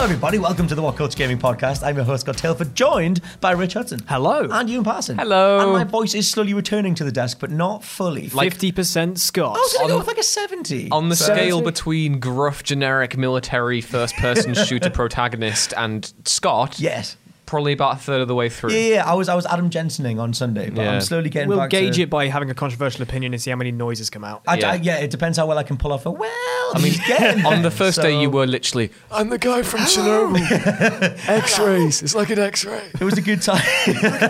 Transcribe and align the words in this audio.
Hello, 0.00 0.08
everybody. 0.12 0.38
Welcome 0.38 0.66
to 0.68 0.74
the 0.74 0.80
What 0.80 0.96
Gaming 1.14 1.38
Podcast. 1.38 1.82
I'm 1.86 1.94
your 1.94 2.06
host, 2.06 2.22
Scott 2.22 2.38
Tailford, 2.38 2.72
joined 2.72 3.20
by 3.42 3.50
Rich 3.50 3.74
Hudson. 3.74 4.00
Hello. 4.08 4.48
And 4.50 4.70
Ewan 4.70 4.82
Parson. 4.82 5.18
Hello. 5.18 5.60
And 5.60 5.72
my 5.72 5.84
voice 5.84 6.14
is 6.14 6.26
slowly 6.26 6.54
returning 6.54 6.94
to 6.94 7.04
the 7.04 7.12
desk, 7.12 7.36
but 7.38 7.50
not 7.50 7.84
fully. 7.84 8.30
Like- 8.30 8.50
Fifty 8.50 8.72
percent 8.72 9.20
Scott. 9.20 9.56
I 9.56 9.60
was 9.60 9.72
going 9.74 9.88
to 9.88 9.92
go 9.92 9.98
with 9.98 10.06
like 10.06 10.16
a 10.16 10.22
70. 10.22 10.90
On 10.90 11.10
the 11.10 11.16
So- 11.16 11.26
scale 11.26 11.60
between 11.60 12.18
gruff, 12.18 12.62
generic 12.64 13.18
military 13.18 13.82
first 13.82 14.16
person 14.16 14.54
shooter 14.64 14.88
protagonist 14.88 15.74
and 15.76 16.10
Scott, 16.24 16.80
Yes. 16.80 17.18
Probably 17.50 17.72
about 17.72 17.96
a 17.96 17.98
third 17.98 18.20
of 18.20 18.28
the 18.28 18.34
way 18.34 18.48
through. 18.48 18.70
Yeah, 18.72 18.78
yeah, 18.78 18.94
yeah. 18.94 19.10
I 19.10 19.14
was 19.14 19.28
I 19.28 19.34
was 19.34 19.44
Adam 19.46 19.68
Jensening 19.70 20.20
on 20.20 20.32
Sunday, 20.32 20.70
but 20.70 20.82
Yeah. 20.82 20.92
I'm 20.92 21.00
slowly 21.00 21.28
getting 21.30 21.48
we'll 21.48 21.58
back 21.58 21.70
gauge 21.70 21.96
to, 21.96 22.02
it 22.02 22.10
by 22.10 22.28
having 22.28 22.48
a 22.50 22.54
controversial 22.54 23.02
opinion 23.02 23.32
and 23.34 23.42
see 23.42 23.50
how 23.50 23.56
many 23.56 23.72
noises 23.72 24.08
come 24.08 24.24
out. 24.24 24.42
I, 24.46 24.56
Yeah. 24.58 24.70
I- 24.70 24.74
yeah, 24.76 24.96
it 24.98 25.10
depends 25.10 25.36
how 25.36 25.46
well 25.46 25.58
I 25.58 25.64
can 25.64 25.76
pull 25.76 25.92
off 25.92 26.06
a 26.06 26.10
well. 26.10 26.70
I 26.74 26.80
mean, 26.82 26.94
getting 27.08 27.44
on 27.52 27.62
the 27.62 27.70
first 27.70 28.00
day, 28.00 28.20
you 28.20 28.30
were 28.30 28.46
literally, 28.46 28.90
I'm 29.10 29.28
the 29.30 29.38
guy 29.38 29.62
from 29.62 29.80
Chernobyl. 29.80 30.40
X-rays. 31.28 32.02
It's 32.02 32.14
like 32.14 32.30
an 32.30 32.38
X-ray. 32.38 32.82
It 32.94 33.00
was 33.02 33.18
a 33.18 33.22
good 33.22 33.42
time. 33.42 33.60